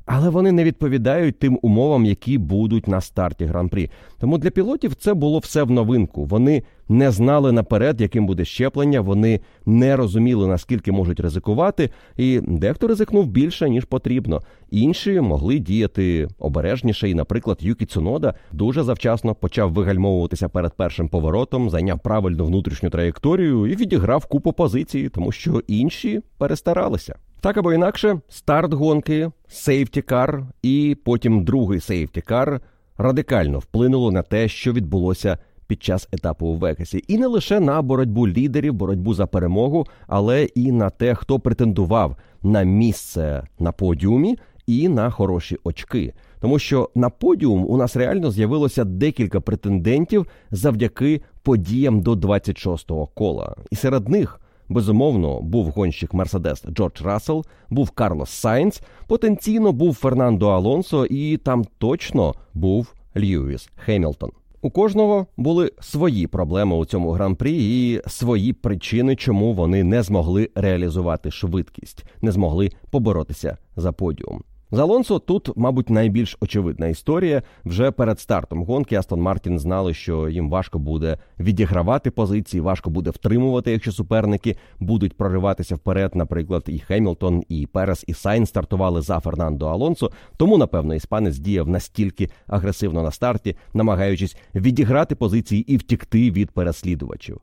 але 0.07 0.29
вони 0.29 0.53
не 0.53 0.65
відповідають 0.65 1.39
тим 1.39 1.59
умовам, 1.63 2.05
які 2.05 2.39
будуть 2.39 2.89
на 2.89 3.01
старті 3.01 3.45
гран-прі. 3.45 3.91
Тому 4.21 4.39
для 4.39 4.51
пілотів 4.51 4.95
це 4.95 5.15
було 5.15 5.39
все 5.39 5.63
в 5.63 5.71
новинку. 5.71 6.25
Вони 6.25 6.63
не 6.89 7.11
знали 7.11 7.53
наперед, 7.53 8.01
яким 8.01 8.27
буде 8.27 8.45
щеплення. 8.45 9.01
Вони 9.01 9.41
не 9.67 9.97
розуміли 9.97 10.47
наскільки 10.47 10.93
можуть 10.93 11.21
ризикувати, 11.21 11.91
і 12.17 12.41
дехто 12.41 12.87
ризикнув 12.87 13.27
більше 13.27 13.71
ніж 13.71 13.85
потрібно. 13.85 14.43
Інші 14.71 15.21
могли 15.21 15.59
діяти 15.59 16.29
обережніше. 16.39 17.11
І, 17.11 17.15
наприклад, 17.15 17.59
Юкі 17.61 17.87
Цунода 17.87 18.35
дуже 18.53 18.83
завчасно 18.83 19.35
почав 19.35 19.73
вигальмовуватися 19.73 20.49
перед 20.49 20.73
першим 20.77 21.09
поворотом, 21.09 21.71
зайняв 21.71 22.01
правильну 22.01 22.45
внутрішню 22.45 22.91
траєкторію 22.91 23.67
і 23.67 23.77
відіграв 23.77 24.27
купу 24.27 24.53
позицій, 24.53 25.09
тому 25.09 25.33
що 25.33 25.63
інші 25.67 26.21
перестаралися. 26.39 27.17
Так 27.47 27.57
або 27.57 27.73
інакше, 27.73 28.21
старт 28.29 28.73
гонки, 28.73 29.31
сейфтікар 29.49 30.43
і 30.63 30.97
потім 31.05 31.45
другий 31.45 31.81
сейфтікар 31.81 32.61
радикально 32.99 33.59
вплинуло 33.59 34.13
на 34.13 34.23
те, 34.23 34.49
що 34.49 34.73
відбулося 34.73 35.39
під 35.67 35.83
час 35.83 36.09
етапу 36.13 36.47
у 36.47 36.57
Вегасі, 36.57 37.05
і 37.09 37.19
не 37.19 37.27
лише 37.27 37.61
на 37.61 37.83
боротьбу 37.83 38.29
лідерів, 38.29 38.75
боротьбу 38.75 39.15
за 39.15 39.27
перемогу, 39.27 39.87
але 40.07 40.45
і 40.45 40.73
на 40.73 40.91
те, 40.91 41.15
хто 41.15 41.41
претендував 41.41 42.17
на 42.43 42.63
місце 42.63 43.43
на 43.59 43.73
подіумі 43.73 44.39
і 44.67 44.89
на 44.89 45.11
хороші 45.11 45.57
очки. 45.65 46.15
Тому 46.41 46.59
що 46.59 46.91
на 46.95 47.11
подіум 47.11 47.67
у 47.69 47.77
нас 47.77 47.97
реально 47.97 48.31
з'явилося 48.31 48.85
декілька 48.85 49.41
претендентів 49.41 50.27
завдяки 50.51 51.23
подіям 51.43 52.01
до 52.01 52.13
26-го 52.13 53.07
кола, 53.07 53.57
і 53.71 53.77
серед 53.77 54.09
них. 54.09 54.41
Безумовно, 54.69 55.41
був 55.41 55.69
гонщик 55.71 56.15
Мерседес 56.15 56.65
Джордж 56.71 57.03
Рассел, 57.03 57.45
був 57.71 57.91
Карлос 57.91 58.31
Сайнц, 58.31 58.81
потенційно 59.07 59.73
був 59.73 59.95
Фернандо 59.95 60.49
Алонсо, 60.49 61.07
і 61.07 61.37
там 61.37 61.65
точно 61.79 62.35
був 62.55 62.95
Льюіс 63.17 63.69
Хемілтон. 63.77 64.31
У 64.63 64.71
кожного 64.71 65.27
були 65.37 65.73
свої 65.81 66.27
проблеми 66.27 66.77
у 66.77 66.85
цьому 66.85 67.11
гран-прі 67.11 67.91
і 67.91 68.01
свої 68.09 68.53
причини, 68.53 69.17
чому 69.17 69.53
вони 69.53 69.85
не 69.85 70.03
змогли 70.03 70.51
реалізувати 70.55 71.31
швидкість, 71.31 72.05
не 72.23 72.33
змогли 72.33 72.71
поборотися 72.91 73.57
за 73.77 73.93
подіум. 73.93 74.43
З 74.71 74.79
Алонсо 74.79 75.19
тут, 75.19 75.57
мабуть, 75.57 75.91
найбільш 75.91 76.37
очевидна 76.41 76.87
історія. 76.87 77.43
Вже 77.65 77.91
перед 77.91 78.21
стартом 78.21 78.65
гонки 78.65 78.97
Астон 78.97 79.21
Мартін 79.21 79.59
знали, 79.59 79.95
що 79.95 80.29
їм 80.29 80.51
важко 80.51 80.79
буде 80.79 81.19
відігравати 81.41 82.11
позиції, 82.11 82.61
важко 82.61 82.91
буде 82.91 83.11
втримувати, 83.11 83.73
якщо 83.73 83.93
суперники 83.93 84.57
будуть 84.79 85.17
прориватися 85.17 85.75
вперед. 85.75 86.11
Наприклад, 86.15 86.65
і 86.67 86.79
Хемілтон, 86.79 87.43
і 87.49 87.67
Перес, 87.67 88.05
і 88.07 88.15
Сайнс 88.15 88.47
стартували 88.47 89.01
за 89.01 89.21
Фернандо 89.21 89.67
Алонсо. 89.67 90.11
Тому, 90.37 90.59
напевно, 90.59 90.95
іспанець 90.95 91.39
діяв 91.39 91.69
настільки 91.69 92.31
агресивно 92.47 93.03
на 93.03 93.11
старті, 93.11 93.57
намагаючись 93.75 94.37
відіграти 94.55 95.15
позиції 95.15 95.73
і 95.73 95.77
втікти 95.77 96.31
від 96.31 96.51
переслідувачів. 96.51 97.41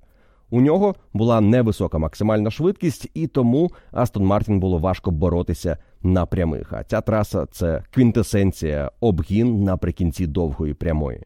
У 0.53 0.61
нього 0.61 0.95
була 1.13 1.41
невисока 1.41 1.97
максимальна 1.97 2.51
швидкість, 2.51 3.09
і 3.13 3.27
тому 3.27 3.71
Астон 3.91 4.25
Мартін 4.25 4.59
було 4.59 4.77
важко 4.77 5.11
боротися 5.11 5.77
на 6.03 6.25
прямих. 6.25 6.73
А 6.73 6.83
ця 6.83 7.01
траса 7.01 7.45
це 7.51 7.83
квінтесенція 7.91 8.91
обгін 8.99 9.63
наприкінці 9.63 10.27
довгої 10.27 10.73
прямої. 10.73 11.23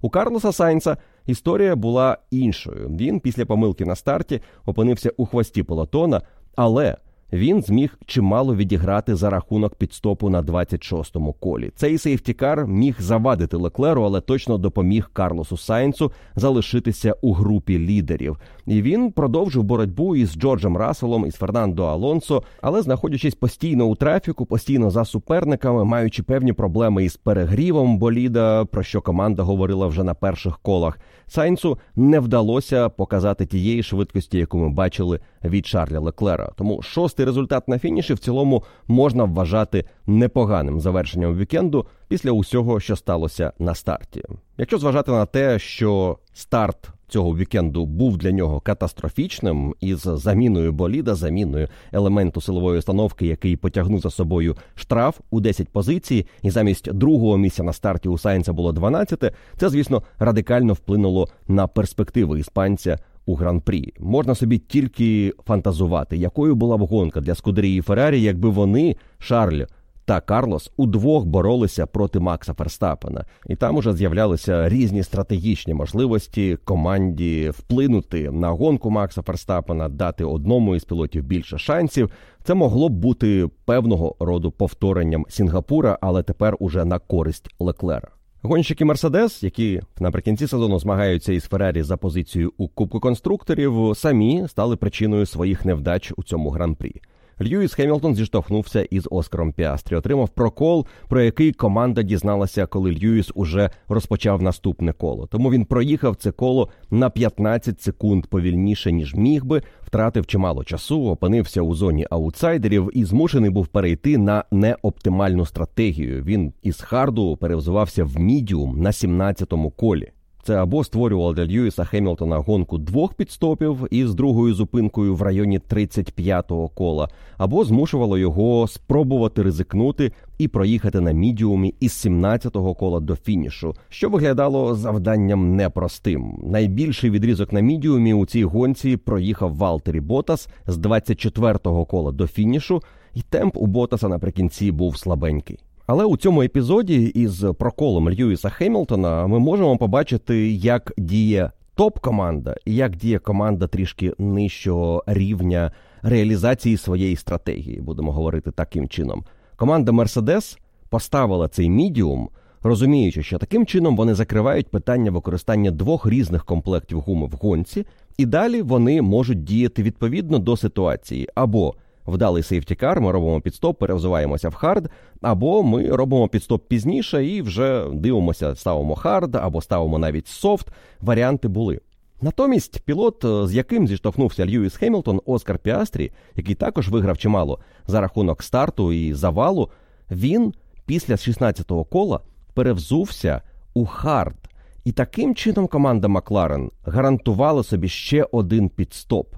У 0.00 0.10
Карлоса 0.10 0.52
Сайнса 0.52 0.96
історія 1.26 1.76
була 1.76 2.18
іншою. 2.30 2.88
Він 2.88 3.20
після 3.20 3.46
помилки 3.46 3.84
на 3.84 3.96
старті 3.96 4.40
опинився 4.66 5.10
у 5.16 5.26
хвості 5.26 5.62
полотона, 5.62 6.22
але 6.56 6.96
він 7.32 7.62
зміг 7.62 7.98
чимало 8.06 8.56
відіграти 8.56 9.16
за 9.16 9.30
рахунок 9.30 9.74
підстопу 9.74 10.28
на 10.28 10.42
26-му 10.42 11.32
колі. 11.32 11.70
Цей 11.76 11.98
сейфтікар 11.98 12.66
міг 12.66 12.96
завадити 12.98 13.56
Леклеру, 13.56 14.02
але 14.02 14.20
точно 14.20 14.58
допоміг 14.58 15.10
Карлосу 15.12 15.56
Сайнцу 15.56 16.12
залишитися 16.36 17.14
у 17.22 17.32
групі 17.32 17.78
лідерів. 17.78 18.38
І 18.66 18.82
він 18.82 19.12
продовжив 19.12 19.62
боротьбу 19.62 20.16
із 20.16 20.32
Джорджем 20.32 20.76
Расселом 20.76 21.26
із 21.26 21.34
Фернандо 21.34 21.84
Алонсо, 21.84 22.42
але 22.62 22.82
знаходячись 22.82 23.34
постійно 23.34 23.84
у 23.84 23.94
трафіку, 23.94 24.46
постійно 24.46 24.90
за 24.90 25.04
суперниками, 25.04 25.84
маючи 25.84 26.22
певні 26.22 26.52
проблеми 26.52 27.04
із 27.04 27.16
перегрівом 27.16 27.98
боліда, 27.98 28.64
про 28.64 28.82
що 28.82 29.00
команда 29.00 29.42
говорила 29.42 29.86
вже 29.86 30.04
на 30.04 30.14
перших 30.14 30.58
колах. 30.58 30.98
Сайнцу 31.26 31.78
не 31.96 32.20
вдалося 32.20 32.88
показати 32.88 33.46
тієї 33.46 33.82
швидкості, 33.82 34.38
яку 34.38 34.58
ми 34.58 34.68
бачили 34.68 35.20
від 35.44 35.66
Шарля 35.66 36.00
Леклера. 36.00 36.50
Тому 36.56 36.82
шостий 36.82 37.19
результат 37.24 37.68
на 37.68 37.78
фініші 37.78 38.14
в 38.14 38.18
цілому 38.18 38.64
можна 38.88 39.24
вважати 39.24 39.84
непоганим 40.06 40.80
завершенням 40.80 41.36
вікенду 41.36 41.86
після 42.08 42.30
усього, 42.30 42.80
що 42.80 42.96
сталося 42.96 43.52
на 43.58 43.74
старті. 43.74 44.22
Якщо 44.58 44.78
зважати 44.78 45.10
на 45.10 45.26
те, 45.26 45.58
що 45.58 46.18
старт 46.32 46.90
цього 47.10 47.36
вікенду 47.36 47.86
був 47.86 48.16
для 48.16 48.32
нього 48.32 48.60
катастрофічним 48.60 49.74
із 49.80 50.00
заміною 50.00 50.72
боліда, 50.72 51.14
заміною 51.14 51.68
елементу 51.92 52.40
силової 52.40 52.78
установки, 52.78 53.26
який 53.26 53.56
потягнув 53.56 54.00
за 54.00 54.10
собою 54.10 54.56
штраф 54.74 55.20
у 55.30 55.40
10 55.40 55.68
позицій, 55.68 56.26
і 56.42 56.50
замість 56.50 56.92
другого 56.92 57.36
місця 57.36 57.62
на 57.62 57.72
старті 57.72 58.08
у 58.08 58.18
Сайнца 58.18 58.52
було 58.52 58.72
12, 58.72 59.24
Це, 59.56 59.68
звісно, 59.68 60.02
радикально 60.18 60.72
вплинуло 60.72 61.28
на 61.48 61.66
перспективи 61.66 62.40
іспанця. 62.40 62.98
У 63.26 63.34
гран-прі 63.34 63.92
можна 63.98 64.34
собі 64.34 64.58
тільки 64.58 65.32
фантазувати, 65.46 66.16
якою 66.16 66.54
була 66.54 66.76
б 66.76 66.80
гонка 66.80 67.20
для 67.20 67.34
Скудерії 67.34 67.80
Феррарі, 67.80 68.22
якби 68.22 68.48
вони 68.48 68.96
Шарль 69.18 69.62
та 70.10 70.20
Карлос 70.20 70.72
удвох 70.76 71.24
боролися 71.24 71.86
проти 71.86 72.20
Макса 72.20 72.54
Ферстапена, 72.54 73.24
і 73.46 73.56
там 73.56 73.76
уже 73.76 73.92
з'являлися 73.92 74.68
різні 74.68 75.02
стратегічні 75.02 75.74
можливості 75.74 76.58
команді 76.64 77.50
вплинути 77.50 78.30
на 78.30 78.50
гонку 78.50 78.90
Макса 78.90 79.22
Ферстапена, 79.22 79.88
дати 79.88 80.24
одному 80.24 80.76
із 80.76 80.84
пілотів 80.84 81.24
більше 81.24 81.58
шансів. 81.58 82.10
Це 82.44 82.54
могло 82.54 82.88
б 82.88 82.92
бути 82.92 83.48
певного 83.64 84.16
роду 84.20 84.50
повторенням 84.50 85.26
Сінгапура, 85.28 85.98
але 86.00 86.22
тепер 86.22 86.56
уже 86.60 86.84
на 86.84 86.98
користь 86.98 87.54
Леклера. 87.58 88.08
Гонщики 88.42 88.84
Мерседес, 88.84 89.42
які 89.42 89.80
наприкінці 90.00 90.46
сезону 90.46 90.78
змагаються 90.78 91.32
із 91.32 91.44
Феррарі 91.44 91.82
за 91.82 91.96
позицію 91.96 92.52
у 92.56 92.68
Кубку 92.68 93.00
конструкторів, 93.00 93.92
самі 93.96 94.44
стали 94.48 94.76
причиною 94.76 95.26
своїх 95.26 95.64
невдач 95.64 96.12
у 96.16 96.22
цьому 96.22 96.50
гран-прі. 96.50 97.00
Льюіс 97.42 97.74
Хемілтон 97.74 98.14
зіштовхнувся 98.14 98.82
із 98.82 99.08
Оскаром 99.10 99.52
Піастрі, 99.52 99.96
отримав 99.96 100.28
прокол, 100.28 100.86
про 101.08 101.22
який 101.22 101.52
команда 101.52 102.02
дізналася, 102.02 102.66
коли 102.66 102.92
Льюіс 102.92 103.30
уже 103.34 103.70
розпочав 103.88 104.42
наступне 104.42 104.92
коло. 104.92 105.26
Тому 105.26 105.50
він 105.50 105.64
проїхав 105.64 106.16
це 106.16 106.30
коло 106.30 106.68
на 106.90 107.10
15 107.10 107.80
секунд 107.80 108.26
повільніше 108.26 108.92
ніж 108.92 109.14
міг 109.14 109.44
би, 109.44 109.62
втратив 109.82 110.26
чимало 110.26 110.64
часу, 110.64 111.04
опинився 111.04 111.62
у 111.62 111.74
зоні 111.74 112.06
аутсайдерів 112.10 112.90
і 112.92 113.04
змушений 113.04 113.50
був 113.50 113.66
перейти 113.66 114.18
на 114.18 114.44
неоптимальну 114.50 115.46
стратегію. 115.46 116.22
Він 116.22 116.52
із 116.62 116.80
харду 116.80 117.36
перевзувався 117.36 118.04
в 118.04 118.18
мідіум 118.18 118.80
на 118.80 118.90
17-му 118.90 119.70
колі. 119.70 120.10
Це 120.42 120.56
або 120.56 120.84
створювало 120.84 121.32
для 121.32 121.46
Льюіса 121.46 121.84
Хемілтона 121.84 122.38
гонку 122.38 122.78
двох 122.78 123.14
підстопів 123.14 123.86
із 123.90 124.14
другою 124.14 124.54
зупинкою 124.54 125.14
в 125.14 125.22
районі 125.22 125.58
35-го 125.58 126.68
кола, 126.68 127.08
або 127.38 127.64
змушувало 127.64 128.18
його 128.18 128.68
спробувати 128.68 129.42
ризикнути 129.42 130.12
і 130.38 130.48
проїхати 130.48 131.00
на 131.00 131.12
мідіумі 131.12 131.74
із 131.80 131.92
17-го 131.92 132.74
кола 132.74 133.00
до 133.00 133.16
фінішу, 133.16 133.74
що 133.88 134.08
виглядало 134.08 134.74
завданням 134.74 135.56
непростим. 135.56 136.38
Найбільший 136.42 137.10
відрізок 137.10 137.52
на 137.52 137.60
мідіумі 137.60 138.14
у 138.14 138.26
цій 138.26 138.44
гонці 138.44 138.96
проїхав 138.96 139.56
Валтері 139.56 140.00
Ботас 140.00 140.48
з 140.66 140.78
24-го 140.78 141.84
кола 141.84 142.12
до 142.12 142.26
фінішу, 142.26 142.82
і 143.14 143.22
темп 143.22 143.56
у 143.56 143.66
Ботаса 143.66 144.08
наприкінці 144.08 144.72
був 144.72 144.98
слабенький. 144.98 145.58
Але 145.92 146.04
у 146.04 146.16
цьому 146.16 146.42
епізоді 146.42 147.02
із 147.04 147.44
проколом 147.58 148.10
Льюіса 148.10 148.48
Хемілтона 148.48 149.26
ми 149.26 149.38
можемо 149.38 149.76
побачити, 149.76 150.50
як 150.52 150.92
діє 150.98 151.50
топ-команда 151.74 152.54
і 152.64 152.74
як 152.74 152.96
діє 152.96 153.18
команда 153.18 153.66
трішки 153.66 154.12
нижчого 154.18 155.04
рівня 155.06 155.72
реалізації 156.02 156.76
своєї 156.76 157.16
стратегії, 157.16 157.80
будемо 157.80 158.12
говорити 158.12 158.50
таким 158.50 158.88
чином. 158.88 159.24
Команда 159.56 159.92
Мерседес 159.92 160.58
поставила 160.88 161.48
цей 161.48 161.70
мідіум, 161.70 162.28
розуміючи, 162.62 163.22
що 163.22 163.38
таким 163.38 163.66
чином 163.66 163.96
вони 163.96 164.14
закривають 164.14 164.68
питання 164.68 165.10
використання 165.10 165.70
двох 165.70 166.06
різних 166.06 166.44
комплектів 166.44 167.00
гуми 167.00 167.26
в 167.26 167.32
гонці, 167.32 167.86
і 168.18 168.26
далі 168.26 168.62
вони 168.62 169.02
можуть 169.02 169.44
діяти 169.44 169.82
відповідно 169.82 170.38
до 170.38 170.56
ситуації 170.56 171.28
або 171.34 171.74
вдалий 172.10 172.42
safety 172.42 172.77
car, 172.77 173.00
ми 173.00 173.12
робимо 173.12 173.40
піт-стоп, 173.40 173.78
перевзуваємося 173.78 174.48
в 174.48 174.54
hard, 174.54 174.90
або 175.20 175.62
ми 175.62 175.88
робимо 175.88 176.28
піт-стоп 176.28 176.68
пізніше 176.68 177.26
і 177.26 177.42
вже 177.42 177.86
дивимося, 177.92 178.54
ставимо 178.54 178.94
hard 178.94 179.34
або 179.34 179.60
ставимо 179.60 179.98
навіть 179.98 180.28
soft. 180.28 180.68
Варіанти 181.00 181.48
були. 181.48 181.80
Натомість 182.22 182.80
пілот, 182.80 183.24
е, 183.24 183.46
з 183.46 183.54
яким 183.54 183.88
зіштовхнувся 183.88 184.46
Льюіс 184.46 184.76
Хемілтон, 184.76 185.20
Оскар 185.26 185.58
Піастрі, 185.58 186.12
який 186.36 186.54
також 186.54 186.88
виграв 186.88 187.18
чимало 187.18 187.58
за 187.86 188.00
рахунок 188.00 188.42
старту 188.42 188.92
і 188.92 189.14
завалу, 189.14 189.70
він 190.10 190.54
після 190.86 191.14
16-го 191.14 191.84
кола 191.84 192.20
перевзувся 192.54 193.42
у 193.74 193.86
hard. 193.86 194.36
І 194.84 194.92
таким 194.92 195.34
чином 195.34 195.66
команда 195.66 196.08
Макларен 196.08 196.70
гарантувала 196.84 197.62
собі 197.62 197.88
ще 197.88 198.26
один 198.32 198.68
піт-стоп. 198.68 199.34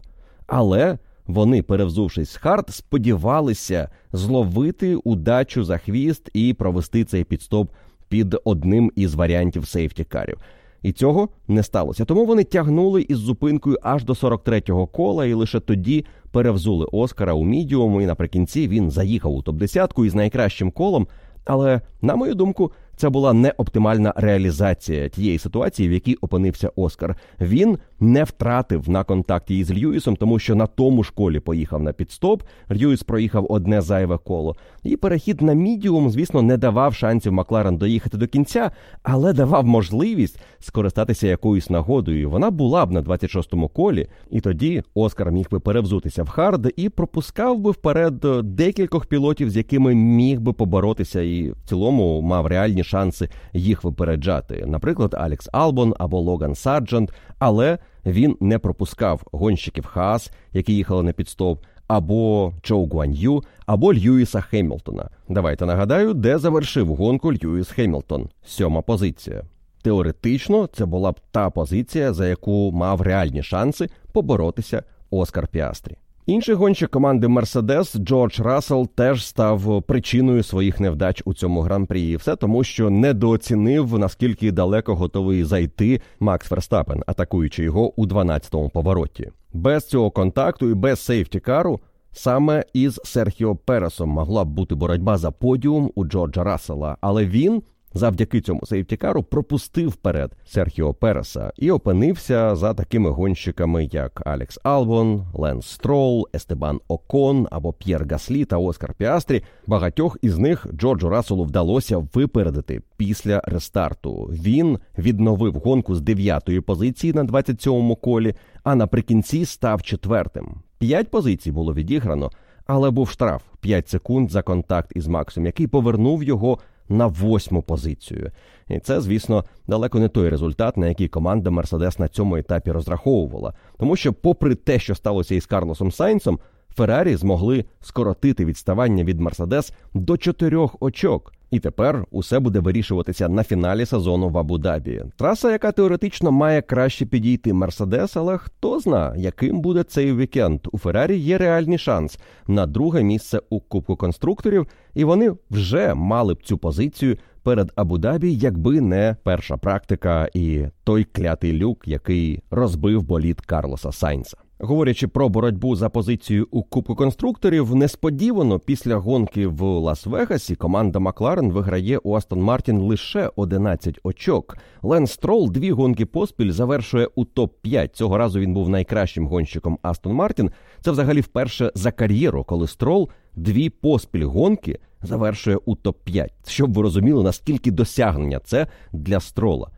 Але 0.46 0.98
вони, 1.32 1.62
перевзувшись 1.62 2.30
з 2.30 2.36
hard, 2.36 2.70
сподівалися 2.70 3.88
зловити 4.12 4.96
удачу 4.96 5.64
за 5.64 5.78
хвіст 5.78 6.30
і 6.34 6.54
провести 6.54 7.04
цей 7.04 7.24
піт-стоп 7.24 7.70
під 8.08 8.36
одним 8.44 8.92
із 8.96 9.14
варіантів 9.14 9.66
сейфтікарів. 9.66 10.38
І 10.82 10.92
цього 10.92 11.28
не 11.48 11.62
сталося. 11.62 12.04
Тому 12.04 12.24
вони 12.24 12.44
тягнули 12.44 13.02
із 13.02 13.18
зупинкою 13.18 13.78
аж 13.82 14.04
до 14.04 14.12
43-го 14.12 14.86
кола, 14.86 15.26
і 15.26 15.34
лише 15.34 15.60
тоді 15.60 16.04
перевзули 16.30 16.86
Оскара 16.92 17.32
у 17.32 17.44
мідіуму. 17.44 18.00
І 18.00 18.06
наприкінці 18.06 18.68
він 18.68 18.90
заїхав 18.90 19.34
у 19.34 19.42
топ 19.42 19.56
10 19.56 19.92
із 19.98 20.14
найкращим 20.14 20.70
колом. 20.70 21.06
Але 21.44 21.80
на 22.02 22.16
мою 22.16 22.34
думку, 22.34 22.72
це 22.96 23.08
була 23.08 23.32
не 23.32 23.50
оптимальна 23.56 24.12
реалізація 24.16 25.08
тієї 25.08 25.38
ситуації, 25.38 25.88
в 25.88 25.92
якій 25.92 26.14
опинився 26.14 26.70
Оскар. 26.76 27.16
Він 27.40 27.78
не 28.02 28.24
втратив 28.24 28.88
на 28.88 29.04
контакті 29.04 29.58
із 29.58 29.70
Льюісом, 29.70 30.16
тому 30.16 30.38
що 30.38 30.54
на 30.54 30.66
тому 30.66 31.04
школі 31.04 31.40
поїхав 31.40 31.82
на 31.82 31.92
підстоп. 31.92 32.42
Льюіс 32.70 33.02
проїхав 33.02 33.46
одне 33.48 33.80
зайве 33.80 34.18
коло. 34.18 34.56
І 34.82 34.96
перехід 34.96 35.42
на 35.42 35.52
мідіум, 35.52 36.10
звісно, 36.10 36.42
не 36.42 36.56
давав 36.56 36.94
шансів 36.94 37.32
Макларен 37.32 37.76
доїхати 37.76 38.16
до 38.16 38.26
кінця, 38.26 38.70
але 39.02 39.32
давав 39.32 39.66
можливість 39.66 40.40
скористатися 40.60 41.26
якоюсь 41.26 41.70
нагодою. 41.70 42.30
Вона 42.30 42.50
була 42.50 42.86
б 42.86 42.92
на 42.92 43.02
26-му 43.02 43.68
колі, 43.68 44.08
і 44.30 44.40
тоді 44.40 44.82
Оскар 44.94 45.32
міг 45.32 45.46
би 45.50 45.60
перевзутися 45.60 46.22
в 46.22 46.28
hard 46.28 46.72
і 46.76 46.88
пропускав 46.88 47.58
би 47.58 47.70
вперед 47.70 48.26
декількох 48.42 49.06
пілотів, 49.06 49.50
з 49.50 49.56
якими 49.56 49.94
міг 49.94 50.40
би 50.40 50.52
поборотися, 50.52 51.20
і 51.20 51.50
в 51.50 51.68
цілому 51.68 52.20
мав 52.20 52.46
реальні 52.46 52.84
шанси 52.84 53.28
їх 53.52 53.84
випереджати. 53.84 54.64
Наприклад, 54.66 55.14
Алекс 55.18 55.48
Албон 55.52 55.94
або 55.98 56.20
Логан 56.20 56.54
Сарджент, 56.54 57.12
але 57.38 57.78
він 58.06 58.36
не 58.40 58.58
пропускав 58.58 59.22
гонщиків 59.32 59.86
Хаас, 59.86 60.30
які 60.52 60.74
їхали 60.74 61.02
на 61.02 61.12
піт-стоп, 61.12 61.64
або 61.88 62.52
Чоу 62.62 62.86
Гуан'ю, 62.86 63.42
або 63.66 63.94
Льюіса 63.94 64.40
Хемілтона. 64.40 65.10
Давайте 65.28 65.66
нагадаю, 65.66 66.14
де 66.14 66.38
завершив 66.38 66.94
гонку 66.94 67.32
Льюіс 67.32 67.68
Хемілтон. 67.68 68.28
Сьома 68.44 68.82
позиція. 68.82 69.42
Теоретично 69.82 70.66
це 70.66 70.86
була 70.86 71.12
б 71.12 71.20
та 71.30 71.50
позиція, 71.50 72.12
за 72.12 72.28
яку 72.28 72.72
мав 72.72 73.00
реальні 73.00 73.42
шанси 73.42 73.88
поборотися 74.12 74.82
Оскар 75.10 75.48
Піастрі. 75.48 75.96
Інший 76.26 76.54
гонщик 76.54 76.90
команди 76.90 77.28
Мерседес 77.28 77.96
Джордж 77.96 78.40
Рассел 78.40 78.88
теж 78.94 79.26
став 79.26 79.82
причиною 79.82 80.42
своїх 80.42 80.80
невдач 80.80 81.22
у 81.24 81.34
цьому 81.34 81.60
гран-прі. 81.60 82.10
І 82.10 82.16
Все 82.16 82.36
тому, 82.36 82.64
що 82.64 82.90
недооцінив 82.90 83.98
наскільки 83.98 84.52
далеко 84.52 84.94
готовий 84.94 85.44
зайти 85.44 86.00
Макс 86.20 86.48
Ферстапен, 86.48 87.02
атакуючи 87.06 87.64
його 87.64 88.00
у 88.00 88.06
12-му 88.06 88.68
повороті. 88.68 89.30
Без 89.52 89.88
цього 89.88 90.10
контакту 90.10 90.70
і 90.70 90.74
без 90.74 91.00
сейфтікару 91.00 91.80
саме 92.12 92.64
із 92.72 93.00
Серхіо 93.04 93.56
Пересом 93.56 94.08
могла 94.08 94.44
б 94.44 94.48
бути 94.48 94.74
боротьба 94.74 95.18
за 95.18 95.30
подіум 95.30 95.90
у 95.94 96.04
Джорджа 96.04 96.44
Рассела, 96.44 96.96
але 97.00 97.26
він 97.26 97.62
завдяки 97.94 98.40
цьому 98.40 98.60
сейфтікару 98.66 99.22
пропустив 99.22 99.88
вперед 99.88 100.32
Серхіо 100.44 100.94
Переса 100.94 101.52
і 101.56 101.70
опинився 101.70 102.56
за 102.56 102.74
такими 102.74 103.10
гонщиками, 103.10 103.88
як 103.92 104.22
Алекс 104.26 104.58
Албон, 104.62 105.26
Ленс 105.34 105.66
Строл, 105.66 106.28
Естебан 106.34 106.80
Окон 106.88 107.48
або 107.50 107.72
П'єр 107.72 108.06
Гаслі 108.10 108.44
та 108.44 108.58
Оскар 108.58 108.94
Піастрі. 108.94 109.42
Багатьох 109.66 110.18
із 110.22 110.38
них 110.38 110.66
Джорджу 110.72 111.08
Расселу 111.08 111.44
вдалося 111.44 112.06
випередити 112.14 112.82
після 112.96 113.40
рестарту. 113.44 114.14
Він 114.32 114.78
відновив 114.98 115.54
гонку 115.54 115.94
з 115.94 116.00
дев'ятої 116.00 116.60
позиції 116.60 117.12
на 117.12 117.24
27-му 117.24 117.96
колі, 117.96 118.34
а 118.64 118.74
наприкінці 118.74 119.44
став 119.44 119.82
четвертим. 119.82 120.54
П'ять 120.78 121.10
позицій 121.10 121.52
було 121.52 121.74
відіграно. 121.74 122.30
Але 122.66 122.90
був 122.90 123.10
штраф 123.10 123.42
5 123.60 123.88
секунд 123.88 124.30
за 124.30 124.42
контакт 124.42 124.92
із 124.94 125.06
Максом, 125.06 125.46
який 125.46 125.66
повернув 125.66 126.24
його 126.24 126.58
на 126.92 127.06
восьму 127.06 127.62
позицію. 127.62 128.30
І 128.68 128.78
це, 128.78 129.00
звісно, 129.00 129.44
далеко 129.66 129.98
не 129.98 130.08
той 130.08 130.28
результат, 130.28 130.76
на 130.76 130.88
який 130.88 131.08
команда 131.08 131.50
Мерседес 131.50 131.98
на 131.98 132.08
цьому 132.08 132.36
етапі 132.36 132.70
розраховувала. 132.70 133.54
Тому 133.78 133.96
що, 133.96 134.12
попри 134.12 134.54
те, 134.54 134.78
що 134.78 134.94
сталося 134.94 135.34
із 135.34 135.46
Карлосом 135.46 135.92
Сайнсом, 135.92 136.38
Феррарі 136.76 137.16
змогли 137.16 137.64
скоротити 137.80 138.44
відставання 138.44 139.04
від 139.04 139.20
Мерседес 139.20 139.72
до 139.94 140.16
чотирьох 140.16 140.76
очок. 140.80 141.32
І 141.52 141.60
тепер 141.60 142.04
усе 142.10 142.38
буде 142.38 142.60
вирішуватися 142.60 143.28
на 143.28 143.44
фіналі 143.44 143.86
сезону 143.86 144.28
в 144.28 144.38
Абу-Дабі. 144.38 145.02
Траса, 145.16 145.50
яка 145.50 145.72
теоретично 145.72 146.32
має 146.32 146.62
краще 146.62 147.06
підійти 147.06 147.52
Мерседес, 147.52 148.16
але 148.16 148.38
хто 148.38 148.80
зна, 148.80 149.14
яким 149.16 149.60
буде 149.60 149.82
цей 149.82 150.14
вікенд. 150.14 150.60
У 150.72 150.78
Феррарі 150.78 151.18
є 151.18 151.38
реальний 151.38 151.78
шанс 151.78 152.18
на 152.46 152.66
друге 152.66 153.02
місце 153.02 153.40
у 153.50 153.60
Кубку 153.60 153.96
конструкторів, 153.96 154.66
і 154.94 155.04
вони 155.04 155.32
вже 155.50 155.94
мали 155.94 156.34
б 156.34 156.42
цю 156.42 156.58
позицію 156.58 157.16
перед 157.42 157.72
Абу-Дабі, 157.76 158.26
якби 158.26 158.80
не 158.80 159.16
перша 159.22 159.56
практика 159.56 160.28
і 160.34 160.64
той 160.84 161.04
клятий 161.04 161.52
люк, 161.52 161.88
який 161.88 162.42
розбив 162.50 163.02
боліт 163.02 163.40
Карлоса 163.40 163.92
Сайнса. 163.92 164.36
Говорячи 164.64 165.08
про 165.08 165.28
боротьбу 165.28 165.76
за 165.76 165.88
позицію 165.88 166.48
у 166.50 166.62
Кубку 166.62 166.94
конструкторів, 166.94 167.74
несподівано 167.74 168.58
після 168.58 168.96
гонки 168.96 169.46
в 169.46 169.62
Лас-Вегасі 169.62 170.56
команда 170.56 170.98
Макларен 170.98 171.52
виграє 171.52 171.98
у 171.98 172.14
Астон 172.14 172.42
Мартін 172.42 172.78
лише 172.78 173.30
11 173.36 173.98
очок. 174.02 174.56
Лен 174.82 175.06
Строл 175.06 175.50
дві 175.50 175.70
гонки 175.70 176.06
поспіль 176.06 176.50
завершує 176.50 177.08
у 177.14 177.24
топ 177.24 177.60
5 177.62 177.96
Цього 177.96 178.18
разу 178.18 178.40
він 178.40 178.54
був 178.54 178.68
найкращим 178.68 179.26
гонщиком 179.26 179.78
Астон 179.82 180.12
Мартін. 180.12 180.50
Це 180.80 180.90
взагалі 180.90 181.20
вперше 181.20 181.72
за 181.74 181.92
кар'єру, 181.92 182.44
коли 182.44 182.68
Строл 182.68 183.10
дві 183.36 183.70
поспіль 183.70 184.24
гонки 184.24 184.78
завершує 185.02 185.58
у 185.64 185.74
топ 185.74 186.04
5 186.04 186.32
Щоб 186.46 186.74
ви 186.74 186.82
розуміли, 186.82 187.22
наскільки 187.22 187.70
досягнення 187.70 188.38
це 188.38 188.66
для 188.92 189.20
строла. 189.20 189.70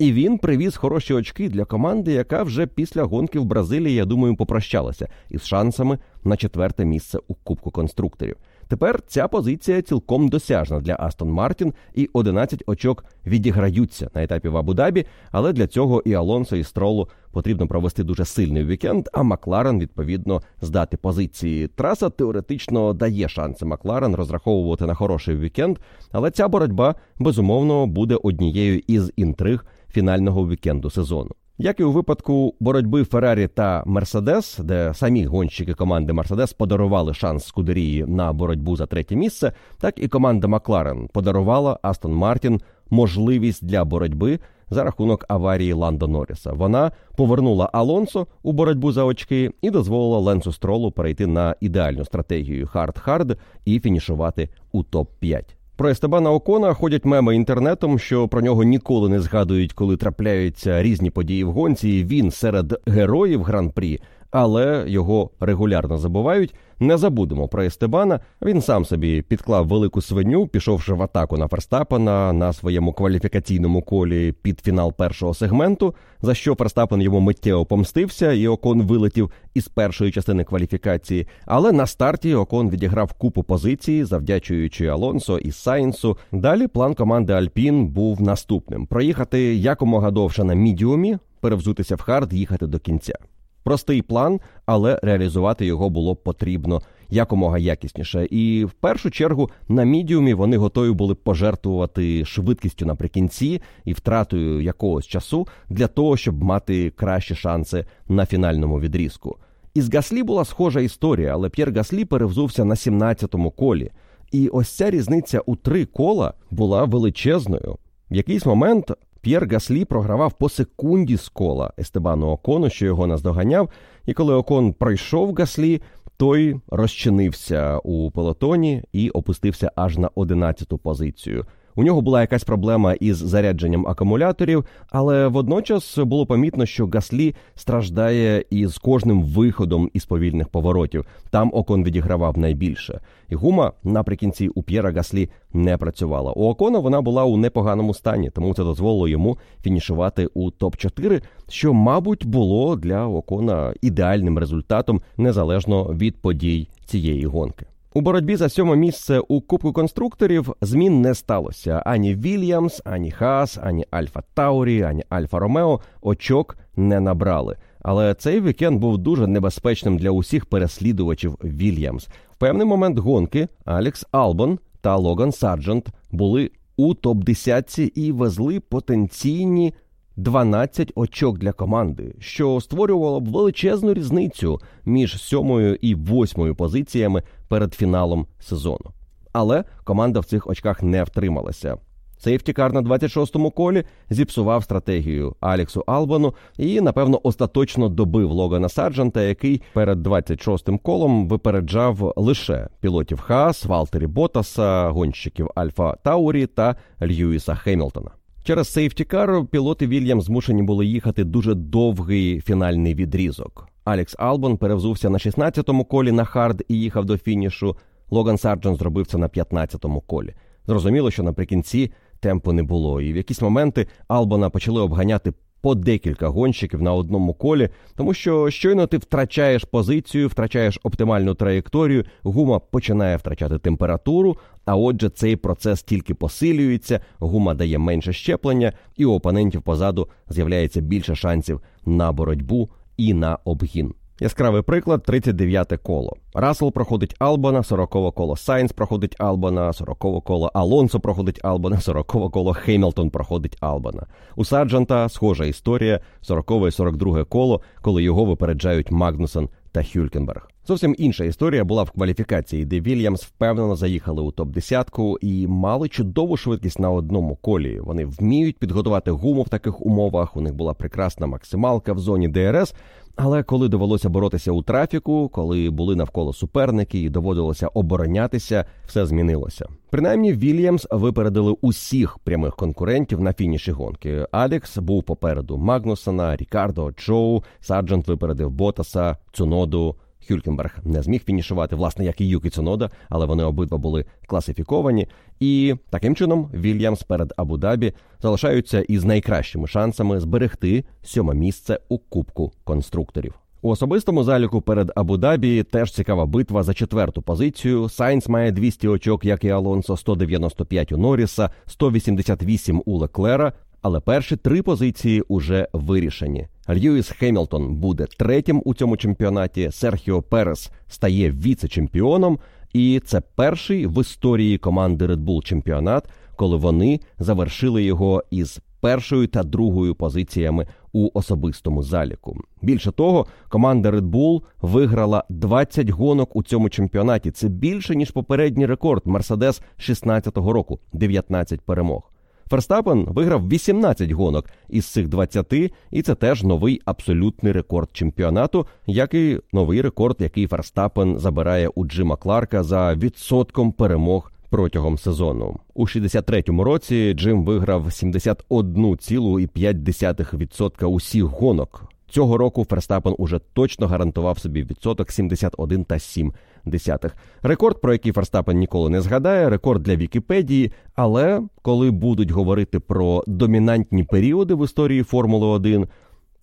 І 0.00 0.12
він 0.12 0.38
привіз 0.38 0.76
хороші 0.76 1.14
очки 1.14 1.48
для 1.48 1.64
команди, 1.64 2.12
яка 2.12 2.42
вже 2.42 2.66
після 2.66 3.02
гонки 3.02 3.38
в 3.38 3.44
Бразилії, 3.44 3.94
я 3.94 4.04
думаю, 4.04 4.36
попрощалася 4.36 5.08
із 5.30 5.46
шансами 5.46 5.98
на 6.24 6.36
четверте 6.36 6.84
місце 6.84 7.18
у 7.28 7.34
Кубку 7.34 7.70
конструкторів. 7.70 8.36
Тепер 8.68 9.02
ця 9.06 9.28
позиція 9.28 9.82
цілком 9.82 10.28
досяжна 10.28 10.80
для 10.80 10.96
Астон 11.00 11.30
Мартін, 11.30 11.74
і 11.94 12.10
11 12.12 12.62
очок 12.66 13.04
відіграються 13.26 14.10
на 14.14 14.22
етапі 14.22 14.48
в 14.48 14.56
Абу-Дабі, 14.56 15.06
але 15.30 15.52
для 15.52 15.66
цього 15.66 16.02
і 16.04 16.14
Алонсо, 16.14 16.56
і 16.56 16.64
Стролу 16.64 17.08
потрібно 17.32 17.66
провести 17.66 18.04
дуже 18.04 18.24
сильний 18.24 18.64
вікенд. 18.64 19.08
А 19.12 19.22
Макларен 19.22 19.80
відповідно 19.80 20.42
здати 20.60 20.96
позиції. 20.96 21.68
Траса 21.68 22.10
теоретично 22.10 22.92
дає 22.92 23.28
шанси 23.28 23.64
Макларен 23.64 24.14
розраховувати 24.14 24.86
на 24.86 24.94
хороший 24.94 25.36
вікенд, 25.36 25.78
але 26.12 26.30
ця 26.30 26.48
боротьба 26.48 26.94
безумовно 27.18 27.86
буде 27.86 28.18
однією 28.22 28.82
із 28.86 29.12
інтриг 29.16 29.64
фінального 29.92 30.48
вікенду 30.48 30.90
сезону. 30.90 31.30
Як 31.62 31.80
і 31.80 31.84
у 31.84 31.92
випадку 31.92 32.54
боротьби 32.60 33.04
Феррарі 33.04 33.48
та 33.48 33.82
Мерседес, 33.86 34.58
де 34.58 34.94
самі 34.94 35.24
гонщики 35.24 35.74
команди 35.74 36.12
Мерседес 36.12 36.52
подарували 36.52 37.14
шанс 37.14 37.44
Скудерії 37.44 38.04
на 38.06 38.32
боротьбу 38.32 38.76
за 38.76 38.86
третє 38.86 39.16
місце, 39.16 39.52
так 39.80 39.94
і 39.98 40.08
команда 40.08 40.48
Макларен 40.48 41.08
подарувала 41.12 41.78
Астон 41.82 42.14
Мартін 42.14 42.60
можливість 42.90 43.64
для 43.64 43.84
боротьби 43.84 44.38
за 44.70 44.84
рахунок 44.84 45.24
аварії 45.28 45.72
Ландо 45.72 46.08
Норріса. 46.08 46.52
Вона 46.52 46.92
повернула 47.16 47.70
Алонсо 47.72 48.26
у 48.42 48.52
боротьбу 48.52 48.92
за 48.92 49.04
очки 49.04 49.50
і 49.62 49.70
дозволила 49.70 50.18
Ленсу 50.18 50.52
Стролу 50.52 50.92
перейти 50.92 51.26
на 51.26 51.56
ідеальну 51.60 52.04
стратегію 52.04 52.66
hard-hard 52.66 53.36
і 53.64 53.80
фінішувати 53.80 54.48
у 54.72 54.82
топ 54.82 55.10
5 55.18 55.56
про 55.80 55.90
Естебана 55.90 56.32
Окона 56.32 56.74
ходять 56.74 57.04
меми 57.04 57.36
інтернетом, 57.36 57.98
що 57.98 58.28
про 58.28 58.40
нього 58.40 58.64
ніколи 58.64 59.08
не 59.08 59.20
згадують, 59.20 59.72
коли 59.72 59.96
трапляються 59.96 60.82
різні 60.82 61.10
події 61.10 61.44
в 61.44 61.52
гонці. 61.52 62.04
Він 62.04 62.30
серед 62.30 62.80
героїв 62.86 63.42
гран-прі. 63.42 64.00
Але 64.30 64.84
його 64.86 65.30
регулярно 65.40 65.98
забувають. 65.98 66.54
Не 66.82 66.98
забудемо 66.98 67.48
про 67.48 67.62
Естебана. 67.62 68.20
Він 68.42 68.62
сам 68.62 68.84
собі 68.84 69.22
підклав 69.22 69.66
велику 69.66 70.00
свиню, 70.02 70.46
пішовши 70.46 70.92
в 70.92 71.02
атаку 71.02 71.36
на 71.36 71.48
Ферстапена 71.48 72.32
на 72.32 72.52
своєму 72.52 72.92
кваліфікаційному 72.92 73.82
колі 73.82 74.32
під 74.32 74.60
фінал 74.60 74.92
першого 74.92 75.34
сегменту, 75.34 75.94
за 76.22 76.34
що 76.34 76.54
Ферстапен 76.54 77.02
йому 77.02 77.20
миттєво 77.20 77.66
помстився, 77.66 78.32
і 78.32 78.48
Окон 78.48 78.82
вилетів 78.82 79.30
із 79.54 79.68
першої 79.68 80.12
частини 80.12 80.44
кваліфікації. 80.44 81.26
Але 81.46 81.72
на 81.72 81.86
старті 81.86 82.34
Окон 82.34 82.70
відіграв 82.70 83.12
купу 83.12 83.42
позицій, 83.42 84.04
завдячуючи 84.04 84.86
Алонсо 84.86 85.38
і 85.38 85.52
Сайнсу. 85.52 86.18
Далі 86.32 86.66
план 86.66 86.94
команди 86.94 87.32
Альпін 87.32 87.86
був 87.86 88.22
наступним: 88.22 88.86
проїхати 88.86 89.54
якомога 89.54 90.10
довше 90.10 90.44
на 90.44 90.54
мідіумі, 90.54 91.18
перевзутися 91.40 91.96
в 91.96 92.00
hard, 92.00 92.32
їхати 92.32 92.66
до 92.66 92.78
кінця. 92.78 93.14
Простий 93.62 94.02
план, 94.02 94.40
але 94.66 95.00
реалізувати 95.02 95.66
його 95.66 95.90
було 95.90 96.16
потрібно 96.16 96.82
якомога 97.10 97.58
якісніше. 97.58 98.26
І 98.30 98.64
в 98.64 98.70
першу 98.70 99.10
чергу 99.10 99.50
на 99.68 99.84
мідіумі 99.84 100.34
вони 100.34 100.56
готові 100.56 100.90
були 100.92 101.14
пожертвувати 101.14 102.24
швидкістю 102.24 102.86
наприкінці 102.86 103.62
і 103.84 103.92
втратою 103.92 104.60
якогось 104.60 105.06
часу 105.06 105.46
для 105.68 105.86
того, 105.86 106.16
щоб 106.16 106.42
мати 106.42 106.90
кращі 106.90 107.34
шанси 107.34 107.84
на 108.08 108.26
фінальному 108.26 108.80
відрізку. 108.80 109.36
Із 109.74 109.94
Гаслі 109.94 110.22
була 110.22 110.44
схожа 110.44 110.80
історія, 110.80 111.32
але 111.32 111.48
П'єр 111.48 111.72
Гаслі 111.72 112.04
перевзувся 112.04 112.64
на 112.64 112.74
17-му 112.74 113.50
колі. 113.50 113.90
І 114.32 114.48
ось 114.48 114.68
ця 114.68 114.90
різниця 114.90 115.40
у 115.46 115.56
три 115.56 115.84
кола 115.84 116.34
була 116.50 116.84
величезною. 116.84 117.76
В 118.10 118.14
якийсь 118.14 118.46
момент 118.46 118.90
П'єр 119.20 119.48
Гаслі 119.48 119.84
програвав 119.84 120.32
по 120.32 120.48
секунді 120.48 121.16
з 121.16 121.28
кола 121.28 121.72
Естебану 121.78 122.26
Окону, 122.26 122.70
що 122.70 122.86
його 122.86 123.06
наздоганяв. 123.06 123.68
І 124.06 124.12
коли 124.12 124.34
Окон 124.34 124.72
пройшов 124.72 125.34
Гаслі, 125.34 125.82
той 126.16 126.60
розчинився 126.68 127.78
у 127.78 128.10
пелотоні 128.10 128.82
і 128.92 129.10
опустився 129.10 129.72
аж 129.76 129.98
на 129.98 130.08
11-ту 130.08 130.78
позицію. 130.78 131.46
У 131.80 131.82
нього 131.82 132.00
була 132.00 132.20
якась 132.20 132.44
проблема 132.44 132.92
із 132.92 133.16
зарядженням 133.16 133.86
акумуляторів, 133.86 134.64
але 134.90 135.26
водночас 135.26 135.98
було 135.98 136.26
помітно, 136.26 136.66
що 136.66 136.86
Гаслі 136.86 137.34
страждає 137.54 138.44
із 138.50 138.78
кожним 138.78 139.22
виходом 139.22 139.90
із 139.92 140.04
повільних 140.04 140.48
поворотів. 140.48 141.06
Там 141.30 141.50
окон 141.54 141.84
відігравав 141.84 142.38
найбільше. 142.38 143.00
І 143.28 143.34
гума 143.34 143.72
наприкінці 143.84 144.48
у 144.48 144.62
П'єра 144.62 144.92
Гаслі 144.92 145.30
не 145.52 145.76
працювала. 145.76 146.32
У 146.32 146.48
Окона 146.48 146.78
вона 146.78 147.00
була 147.00 147.24
у 147.24 147.36
непоганому 147.36 147.94
стані, 147.94 148.30
тому 148.30 148.54
це 148.54 148.64
дозволило 148.64 149.08
йому 149.08 149.38
фінішувати 149.62 150.28
у 150.34 150.50
топ 150.50 150.76
4 150.76 151.20
що, 151.48 151.74
мабуть, 151.74 152.26
було 152.26 152.76
для 152.76 153.06
Окона 153.06 153.74
ідеальним 153.82 154.38
результатом 154.38 155.00
незалежно 155.16 155.84
від 155.84 156.22
подій 156.22 156.68
цієї 156.84 157.26
гонки. 157.26 157.66
У 157.94 158.00
боротьбі 158.00 158.36
за 158.36 158.48
сьоме 158.48 158.76
місце 158.76 159.20
у 159.28 159.40
Кубку 159.40 159.72
конструкторів 159.72 160.54
змін 160.60 161.00
не 161.00 161.14
сталося 161.14 161.82
ані 161.86 162.14
Вільямс, 162.14 162.82
ані 162.84 163.10
Хаас, 163.10 163.58
ані 163.62 163.86
Альфа 163.90 164.22
Таурі, 164.34 164.82
ані 164.82 165.04
Альфа 165.08 165.38
Ромео 165.38 165.80
очок 166.00 166.56
не 166.76 167.00
набрали. 167.00 167.56
Але 167.82 168.14
цей 168.14 168.40
вікенд 168.40 168.80
був 168.80 168.98
дуже 168.98 169.26
небезпечним 169.26 169.98
для 169.98 170.10
усіх 170.10 170.46
переслідувачів 170.46 171.32
Вільямс. 171.44 172.06
В 172.06 172.36
певний 172.38 172.66
момент 172.66 172.98
гонки 172.98 173.48
Алекс 173.64 174.06
Албон 174.12 174.58
та 174.80 174.96
Логан 174.96 175.32
Сарджент 175.32 175.88
були 176.10 176.50
у 176.76 176.94
топ 176.94 177.24
10 177.24 177.78
і 177.94 178.12
везли 178.12 178.60
потенційні 178.60 179.74
12 180.16 180.92
очок 180.94 181.38
для 181.38 181.52
команди, 181.52 182.14
що 182.18 182.60
створювало 182.60 183.20
б 183.20 183.28
величезну 183.28 183.94
різницю 183.94 184.60
між 184.84 185.22
сьомою 185.22 185.74
і 185.74 185.94
восьмою 185.94 186.54
позиціями 186.54 187.22
перед 187.48 187.74
фіналом 187.74 188.26
сезону. 188.40 188.90
Але 189.32 189.64
команда 189.84 190.20
в 190.20 190.24
цих 190.24 190.46
очках 190.46 190.82
не 190.82 191.04
втрималася. 191.04 191.78
Safety 192.18 192.54
car 192.54 192.72
на 192.72 192.82
26-му 192.82 193.50
колі 193.50 193.84
зіпсував 194.10 194.64
стратегію 194.64 195.34
Алексу 195.40 195.84
Албону 195.86 196.34
і, 196.58 196.80
напевно, 196.80 197.20
остаточно 197.22 197.88
добив 197.88 198.30
Логана 198.30 198.68
Сарджента, 198.68 199.22
який 199.22 199.62
перед 199.72 200.06
26-м 200.06 200.78
колом 200.78 201.28
випереджав 201.28 202.12
лише 202.16 202.68
пілотів 202.80 203.20
Хаас, 203.20 203.64
Валтері 203.64 204.06
Ботаса, 204.06 204.88
гонщиків 204.88 205.50
Альфа 205.54 205.94
Таурі 205.94 206.46
та 206.46 206.76
Льюіса 207.02 207.54
Хемілтона. 207.54 208.10
Через 208.42 208.68
safety 208.68 209.20
car 209.20 209.46
пілоти 209.46 209.86
Вільямс 209.86 210.20
змушені 210.20 210.62
були 210.62 210.86
їхати 210.86 211.24
дуже 211.24 211.54
довгий 211.54 212.40
фінальний 212.40 212.94
відрізок. 212.94 213.68
Алекс 213.84 214.16
Албон 214.18 214.56
перевзувся 214.56 215.10
на 215.10 215.18
16-му 215.18 215.84
колі 215.84 216.12
на 216.12 216.24
hard 216.24 216.62
і 216.68 216.80
їхав 216.80 217.04
до 217.04 217.18
фінішу. 217.18 217.76
Логан 218.10 218.38
Сарджент 218.38 218.76
зробив 218.76 219.06
це 219.06 219.18
на 219.18 219.28
15-му 219.28 220.00
колі. 220.00 220.34
Зрозуміло, 220.66 221.10
що 221.10 221.22
наприкінці 221.22 221.92
темпу 222.20 222.52
не 222.52 222.62
було, 222.62 223.00
і 223.00 223.12
в 223.12 223.16
якісь 223.16 223.42
моменти 223.42 223.86
Албона 224.08 224.50
почали 224.50 224.80
обганяти 224.80 225.32
по 225.60 225.74
декілька 225.74 226.28
гонщиків 226.28 226.82
на 226.82 226.94
одному 226.94 227.34
колі, 227.34 227.68
тому 227.96 228.14
що 228.14 228.50
щойно 228.50 228.86
ти 228.86 228.98
втрачаєш 228.98 229.64
позицію, 229.64 230.28
втрачаєш 230.28 230.80
оптимальну 230.82 231.34
траєкторію, 231.34 232.04
гума 232.22 232.58
починає 232.58 233.16
втрачати 233.16 233.58
температуру. 233.58 234.36
А 234.64 234.76
отже, 234.76 235.08
цей 235.08 235.36
процес 235.36 235.82
тільки 235.82 236.14
посилюється, 236.14 237.00
гума 237.18 237.54
дає 237.54 237.78
менше 237.78 238.12
зчеплення, 238.12 238.72
і 238.96 239.04
у 239.04 239.12
опонентів 239.12 239.62
позаду 239.62 240.08
з'являється 240.28 240.80
більше 240.80 241.14
шансів 241.14 241.60
на 241.86 242.12
боротьбу 242.12 242.70
і 242.96 243.14
на 243.14 243.38
обгін. 243.44 243.94
Яскравий 244.22 244.62
приклад 244.62 245.08
39-те 245.08 245.78
коло. 245.78 246.18
Рассел 246.34 246.70
проходить 246.72 247.14
Албона, 247.18 247.62
40-ке 247.62 248.12
коло 248.12 248.36
Сайнс 248.36 248.72
проходить 248.72 249.16
Албона, 249.18 249.70
40-ке 249.70 250.20
коло 250.20 250.50
Алонсо 250.52 251.00
проходить 251.00 251.40
Албона, 251.42 251.76
40-ке 251.80 252.30
коло 252.30 252.52
Хемілтон 252.52 253.10
проходить 253.10 253.56
Албона. 253.60 254.08
У 254.36 254.44
Сарджанта 254.44 255.08
схожа 255.08 255.44
історія, 255.44 256.00
40-ке 256.22 256.54
і 256.54 256.70
42-ге 256.70 257.24
коло, 257.24 257.62
коли 257.82 258.02
його 258.02 258.24
випереджають 258.24 258.90
Магнуссен 258.90 259.48
та 259.72 259.82
Хюлькенберг. 259.82 260.48
Зовсім 260.66 260.94
інша 260.98 261.24
історія 261.24 261.64
була 261.64 261.82
в 261.82 261.90
кваліфікації, 261.90 262.64
де 262.64 262.80
Вільямс 262.80 263.24
впевнено 263.24 263.76
заїхали 263.76 264.22
у 264.22 264.30
топ 264.30 264.48
10 264.48 264.90
і 265.20 265.46
мали 265.46 265.88
чудову 265.88 266.36
швидкість 266.36 266.78
на 266.78 266.90
одному 266.90 267.36
колі. 267.36 267.80
Вони 267.80 268.06
вміють 268.06 268.58
підготувати 268.58 269.10
гуму 269.10 269.42
в 269.42 269.48
таких 269.48 269.82
умовах. 269.82 270.36
У 270.36 270.40
них 270.40 270.54
була 270.54 270.74
прекрасна 270.74 271.26
максималка 271.26 271.92
в 271.92 271.98
зоні 271.98 272.28
ДРС. 272.28 272.74
Але 273.16 273.42
коли 273.42 273.68
довелося 273.68 274.08
боротися 274.08 274.52
у 274.52 274.62
трафіку, 274.62 275.28
коли 275.28 275.70
були 275.70 275.96
навколо 275.96 276.32
суперники 276.32 277.02
і 277.02 277.08
доводилося 277.08 277.66
оборонятися, 277.66 278.64
все 278.86 279.06
змінилося. 279.06 279.66
Принаймні, 279.90 280.32
Вільямс 280.32 280.86
випередили 280.90 281.56
усіх 281.60 282.18
прямих 282.18 282.56
конкурентів 282.56 283.20
на 283.20 283.32
фініші 283.32 283.72
гонки. 283.72 284.26
Алекс 284.30 284.78
був 284.78 285.02
попереду 285.02 285.58
Магнусона, 285.58 286.36
Рікардо, 286.36 286.92
Чоу, 286.92 287.42
Сарджент 287.60 288.08
випередив 288.08 288.50
Ботаса, 288.50 289.16
Цуноду. 289.32 289.96
Хюлькенберг 290.28 290.78
не 290.84 291.02
зміг 291.02 291.24
фінішувати, 291.24 291.76
власне, 291.76 292.04
як 292.04 292.20
і 292.20 292.28
Юкі 292.28 292.50
Цунода, 292.50 292.90
але 293.08 293.26
вони 293.26 293.44
обидва 293.44 293.78
були 293.78 294.04
класифіковані. 294.26 295.08
І 295.40 295.74
таким 295.90 296.16
чином 296.16 296.50
Вільямс 296.54 297.02
перед 297.02 297.34
Абу-Дабі 297.36 297.92
залишаються 298.22 298.80
із 298.80 299.04
найкращими 299.04 299.66
шансами 299.66 300.20
зберегти 300.20 300.84
сьоме 301.02 301.34
місце 301.34 301.78
у 301.88 301.98
Кубку 301.98 302.52
конструкторів. 302.64 303.34
У 303.62 303.70
особистому 303.70 304.24
заліку 304.24 304.60
перед 304.60 304.92
Абу-Дабі 304.96 305.62
теж 305.62 305.92
цікава 305.92 306.26
битва 306.26 306.62
за 306.62 306.74
четверту 306.74 307.22
позицію. 307.22 307.88
Сайнс 307.88 308.28
має 308.28 308.52
200 308.52 308.88
очок, 308.88 309.24
як 309.24 309.44
і 309.44 309.48
Алонсо, 309.48 309.96
195 309.96 310.92
у 310.92 310.96
Норріса, 310.96 311.50
188 311.66 312.82
у 312.86 312.96
Леклера. 312.96 313.52
Але 313.82 314.00
перші 314.00 314.36
три 314.36 314.62
позиції 314.62 315.22
уже 315.28 315.68
вирішені. 315.72 316.46
Льюіс 316.68 317.10
Хемілтон 317.10 317.74
буде 317.74 318.06
третім 318.18 318.62
у 318.64 318.74
цьому 318.74 318.96
чемпіонаті. 318.96 319.70
Серхіо 319.72 320.22
Перес 320.22 320.70
стає 320.88 321.30
віце-чемпіоном, 321.30 322.38
і 322.72 323.00
це 323.04 323.20
перший 323.20 323.86
в 323.86 324.00
історії 324.00 324.58
команди 324.58 325.06
Red 325.06 325.24
Bull 325.24 325.42
чемпіонат, 325.42 326.08
коли 326.36 326.56
вони 326.56 327.00
завершили 327.18 327.84
його 327.84 328.24
із 328.30 328.60
першою 328.80 329.26
та 329.26 329.42
другою 329.42 329.94
позиціями 329.94 330.66
у 330.92 331.08
особистому 331.14 331.82
заліку. 331.82 332.36
Більше 332.62 332.92
того, 332.92 333.26
команда 333.48 333.90
Red 333.90 334.10
Bull 334.10 334.42
виграла 334.62 335.24
20 335.28 335.88
гонок 335.88 336.36
у 336.36 336.42
цьому 336.42 336.68
чемпіонаті. 336.68 337.30
Це 337.30 337.48
більше 337.48 337.96
ніж 337.96 338.10
попередній 338.10 338.66
рекорд 338.66 339.02
Мерседес 339.06 339.62
16-го 339.78 340.52
року 340.52 340.78
19 340.92 341.60
перемог. 341.60 342.09
Ферстапен 342.50 343.04
виграв 343.04 343.48
18 343.48 344.10
гонок 344.10 344.46
із 344.68 344.84
цих 344.84 345.08
20, 345.08 345.54
і 345.90 346.02
це 346.02 346.14
теж 346.14 346.42
новий 346.42 346.80
абсолютний 346.84 347.52
рекорд 347.52 347.88
чемпіонату, 347.92 348.66
як 348.86 349.14
і 349.14 349.40
новий 349.52 349.82
рекорд, 349.82 350.16
який 350.18 350.46
Ферстапен 350.46 351.18
забирає 351.18 351.68
у 351.68 351.84
Джима 351.84 352.16
Кларка 352.16 352.62
за 352.62 352.94
відсотком 352.94 353.72
перемог. 353.72 354.32
Протягом 354.50 354.98
сезону 354.98 355.60
у 355.74 355.86
63-му 355.86 356.64
році 356.64 357.14
Джим 357.14 357.44
виграв 357.44 357.86
71,5% 357.86 360.86
усіх 360.86 361.24
гонок. 361.24 361.84
Цього 362.08 362.38
року 362.38 362.66
Ферстапен 362.70 363.14
уже 363.18 363.40
точно 363.52 363.86
гарантував 363.86 364.38
собі 364.38 364.62
відсоток 364.62 365.12
71 365.12 365.84
та 365.84 365.98
7 365.98 366.32
десятих. 366.64 367.16
Рекорд, 367.42 367.80
про 367.80 367.92
який 367.92 368.12
Ферстапен 368.12 368.58
ніколи 368.58 368.90
не 368.90 369.00
згадає, 369.00 369.50
рекорд 369.50 369.82
для 369.82 369.96
Вікіпедії. 369.96 370.72
Але 370.94 371.42
коли 371.62 371.90
будуть 371.90 372.30
говорити 372.30 372.80
про 372.80 373.24
домінантні 373.26 374.04
періоди 374.04 374.54
в 374.54 374.64
історії 374.64 375.02
Формули 375.02 375.46
1, 375.46 375.86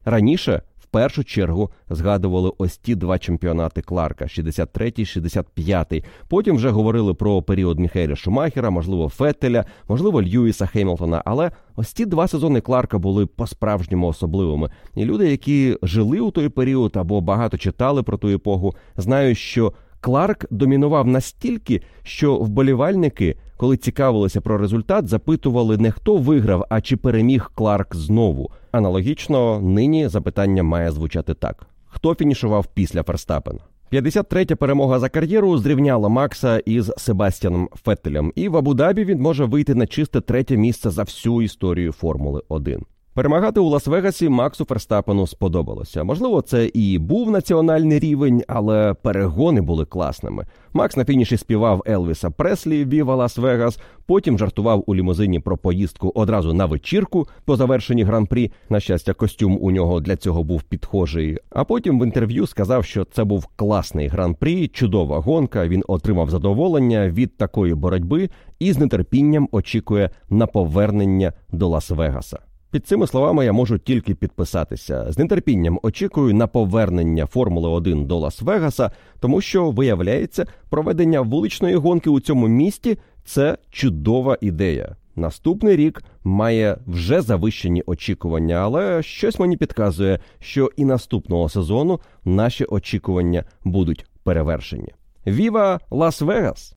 раніше 0.05 0.61
в 0.87 0.91
першу 0.91 1.23
чергу 1.23 1.69
згадували 1.89 2.51
ось 2.57 2.77
ті 2.77 2.95
два 2.95 3.19
чемпіонати 3.19 3.81
Кларка: 3.81 4.25
63-й, 4.25 5.03
65-й. 5.03 6.03
Потім 6.27 6.55
вже 6.55 6.69
говорили 6.69 7.13
про 7.13 7.41
період 7.41 7.79
Міхеля 7.79 8.15
Шумахера, 8.15 8.69
можливо, 8.69 9.09
Феттеля, 9.09 9.65
можливо, 9.87 10.21
Льюіса 10.21 10.65
Хеймлтона. 10.65 11.21
Але 11.25 11.51
ось 11.75 11.87
ці 11.87 12.05
два 12.05 12.27
сезони 12.27 12.61
Кларка 12.61 12.97
були 12.97 13.25
по-справжньому 13.25 14.07
особливими. 14.07 14.69
І 14.95 15.05
люди, 15.05 15.31
які 15.31 15.77
жили 15.83 16.19
у 16.19 16.31
той 16.31 16.49
період 16.49 16.97
або 16.97 17.21
багато 17.21 17.57
читали 17.57 18.03
про 18.03 18.17
ту 18.17 18.29
епоху, 18.29 18.75
знають, 18.95 19.37
що 19.37 19.73
Кларк 20.01 20.45
домінував 20.51 21.07
настільки, 21.07 21.81
що 22.03 22.35
вболівальники, 22.35 23.37
коли 23.57 23.77
цікавилися 23.77 24.41
про 24.41 24.57
результат, 24.57 25.07
запитували 25.07 25.77
не 25.77 25.91
хто 25.91 26.17
виграв, 26.17 26.65
а 26.69 26.81
чи 26.81 26.97
переміг 26.97 27.51
Кларк 27.55 27.95
знову. 27.95 28.51
Аналогічно 28.71 29.59
нині 29.61 30.07
запитання 30.07 30.63
має 30.63 30.91
звучати 30.91 31.33
так: 31.33 31.67
хто 31.85 32.15
фінішував 32.15 32.65
після 32.73 33.03
Ферстапена? 33.03 33.59
53-я 33.91 34.55
перемога 34.55 34.99
за 34.99 35.09
кар'єру 35.09 35.57
зрівняла 35.57 36.09
Макса 36.09 36.57
із 36.57 36.91
Себастьяном 36.97 37.69
Феттелем, 37.83 38.33
і 38.35 38.49
в 38.49 38.57
Абу-Дабі 38.57 39.05
він 39.05 39.21
може 39.21 39.45
вийти 39.45 39.75
на 39.75 39.87
чисте 39.87 40.21
третє 40.21 40.57
місце 40.57 40.89
за 40.89 41.03
всю 41.03 41.41
історію 41.41 41.91
Формули 41.91 42.41
1. 42.49 42.85
Перемагати 43.17 43.59
у 43.59 43.69
Лас-Вегасі 43.69 44.29
Максу 44.29 44.65
Ферстапену 44.65 45.27
сподобалося. 45.27 46.03
Можливо, 46.03 46.41
це 46.41 46.65
і 46.73 46.99
був 46.99 47.31
національний 47.31 47.99
рівень, 47.99 48.43
але 48.47 48.93
перегони 48.93 49.61
були 49.61 49.85
класними. 49.85 50.45
Макс 50.73 50.97
на 50.97 51.05
фініші 51.05 51.37
співав 51.37 51.83
Елвіса 51.87 52.29
Преслі 52.29 52.85
Viva 52.85 53.15
Las 53.15 53.37
Vegas. 53.37 53.79
Потім 54.05 54.37
жартував 54.37 54.83
у 54.87 54.95
лімузині 54.95 55.39
про 55.39 55.57
поїздку 55.57 56.11
одразу 56.15 56.53
на 56.53 56.65
вечірку 56.65 57.27
по 57.45 57.55
завершенні 57.55 58.03
гран-прі. 58.03 58.51
На 58.69 58.79
щастя, 58.79 59.13
костюм 59.13 59.57
у 59.61 59.71
нього 59.71 59.99
для 59.99 60.15
цього 60.15 60.43
був 60.43 60.63
підхожий. 60.63 61.37
А 61.49 61.63
потім 61.63 61.99
в 61.99 62.03
інтерв'ю 62.03 62.47
сказав, 62.47 62.85
що 62.85 63.05
це 63.05 63.23
був 63.23 63.47
класний 63.55 64.07
гран-прі, 64.07 64.67
чудова 64.67 65.19
гонка. 65.19 65.67
Він 65.67 65.83
отримав 65.87 66.29
задоволення 66.29 67.09
від 67.09 67.37
такої 67.37 67.73
боротьби 67.73 68.29
і 68.59 68.73
з 68.73 68.87
нетерпінням 68.87 69.49
очікує 69.51 70.09
на 70.29 70.47
повернення 70.47 71.33
до 71.51 71.69
Лас-Вегаса. 71.69 72.46
Під 72.71 72.87
цими 72.87 73.07
словами 73.07 73.45
я 73.45 73.53
можу 73.53 73.77
тільки 73.77 74.15
підписатися. 74.15 75.11
З 75.11 75.25
нетерпінням 75.25 75.79
очікую 75.83 76.33
на 76.33 76.47
повернення 76.47 77.25
Формули 77.25 77.69
1 77.69 78.05
до 78.05 78.19
Лас-Вегаса, 78.19 78.91
тому 79.19 79.41
що 79.41 79.71
виявляється, 79.71 80.45
проведення 80.69 81.21
вуличної 81.21 81.75
гонки 81.75 82.09
у 82.09 82.19
цьому 82.19 82.47
місті 82.47 82.97
це 83.25 83.57
чудова 83.69 84.37
ідея. 84.41 84.95
Наступний 85.15 85.75
рік 85.75 86.03
має 86.23 86.77
вже 86.87 87.21
завищені 87.21 87.83
очікування, 87.85 88.55
але 88.55 89.03
щось 89.03 89.39
мені 89.39 89.57
підказує, 89.57 90.19
що 90.39 90.71
і 90.77 90.85
наступного 90.85 91.49
сезону 91.49 91.99
наші 92.25 92.65
очікування 92.65 93.43
будуть 93.63 94.05
перевершені. 94.23 94.93
Віва 95.27 95.79
Лас-Вегас! 95.91 96.73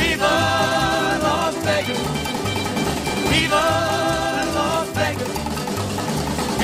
Віва 0.00 0.28
Лас-Вегас! 1.22 2.16
Віва 3.32 3.65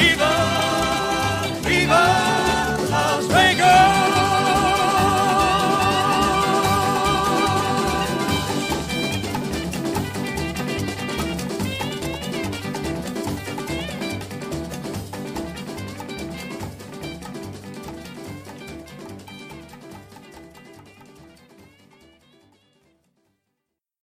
Viva! 0.03 0.42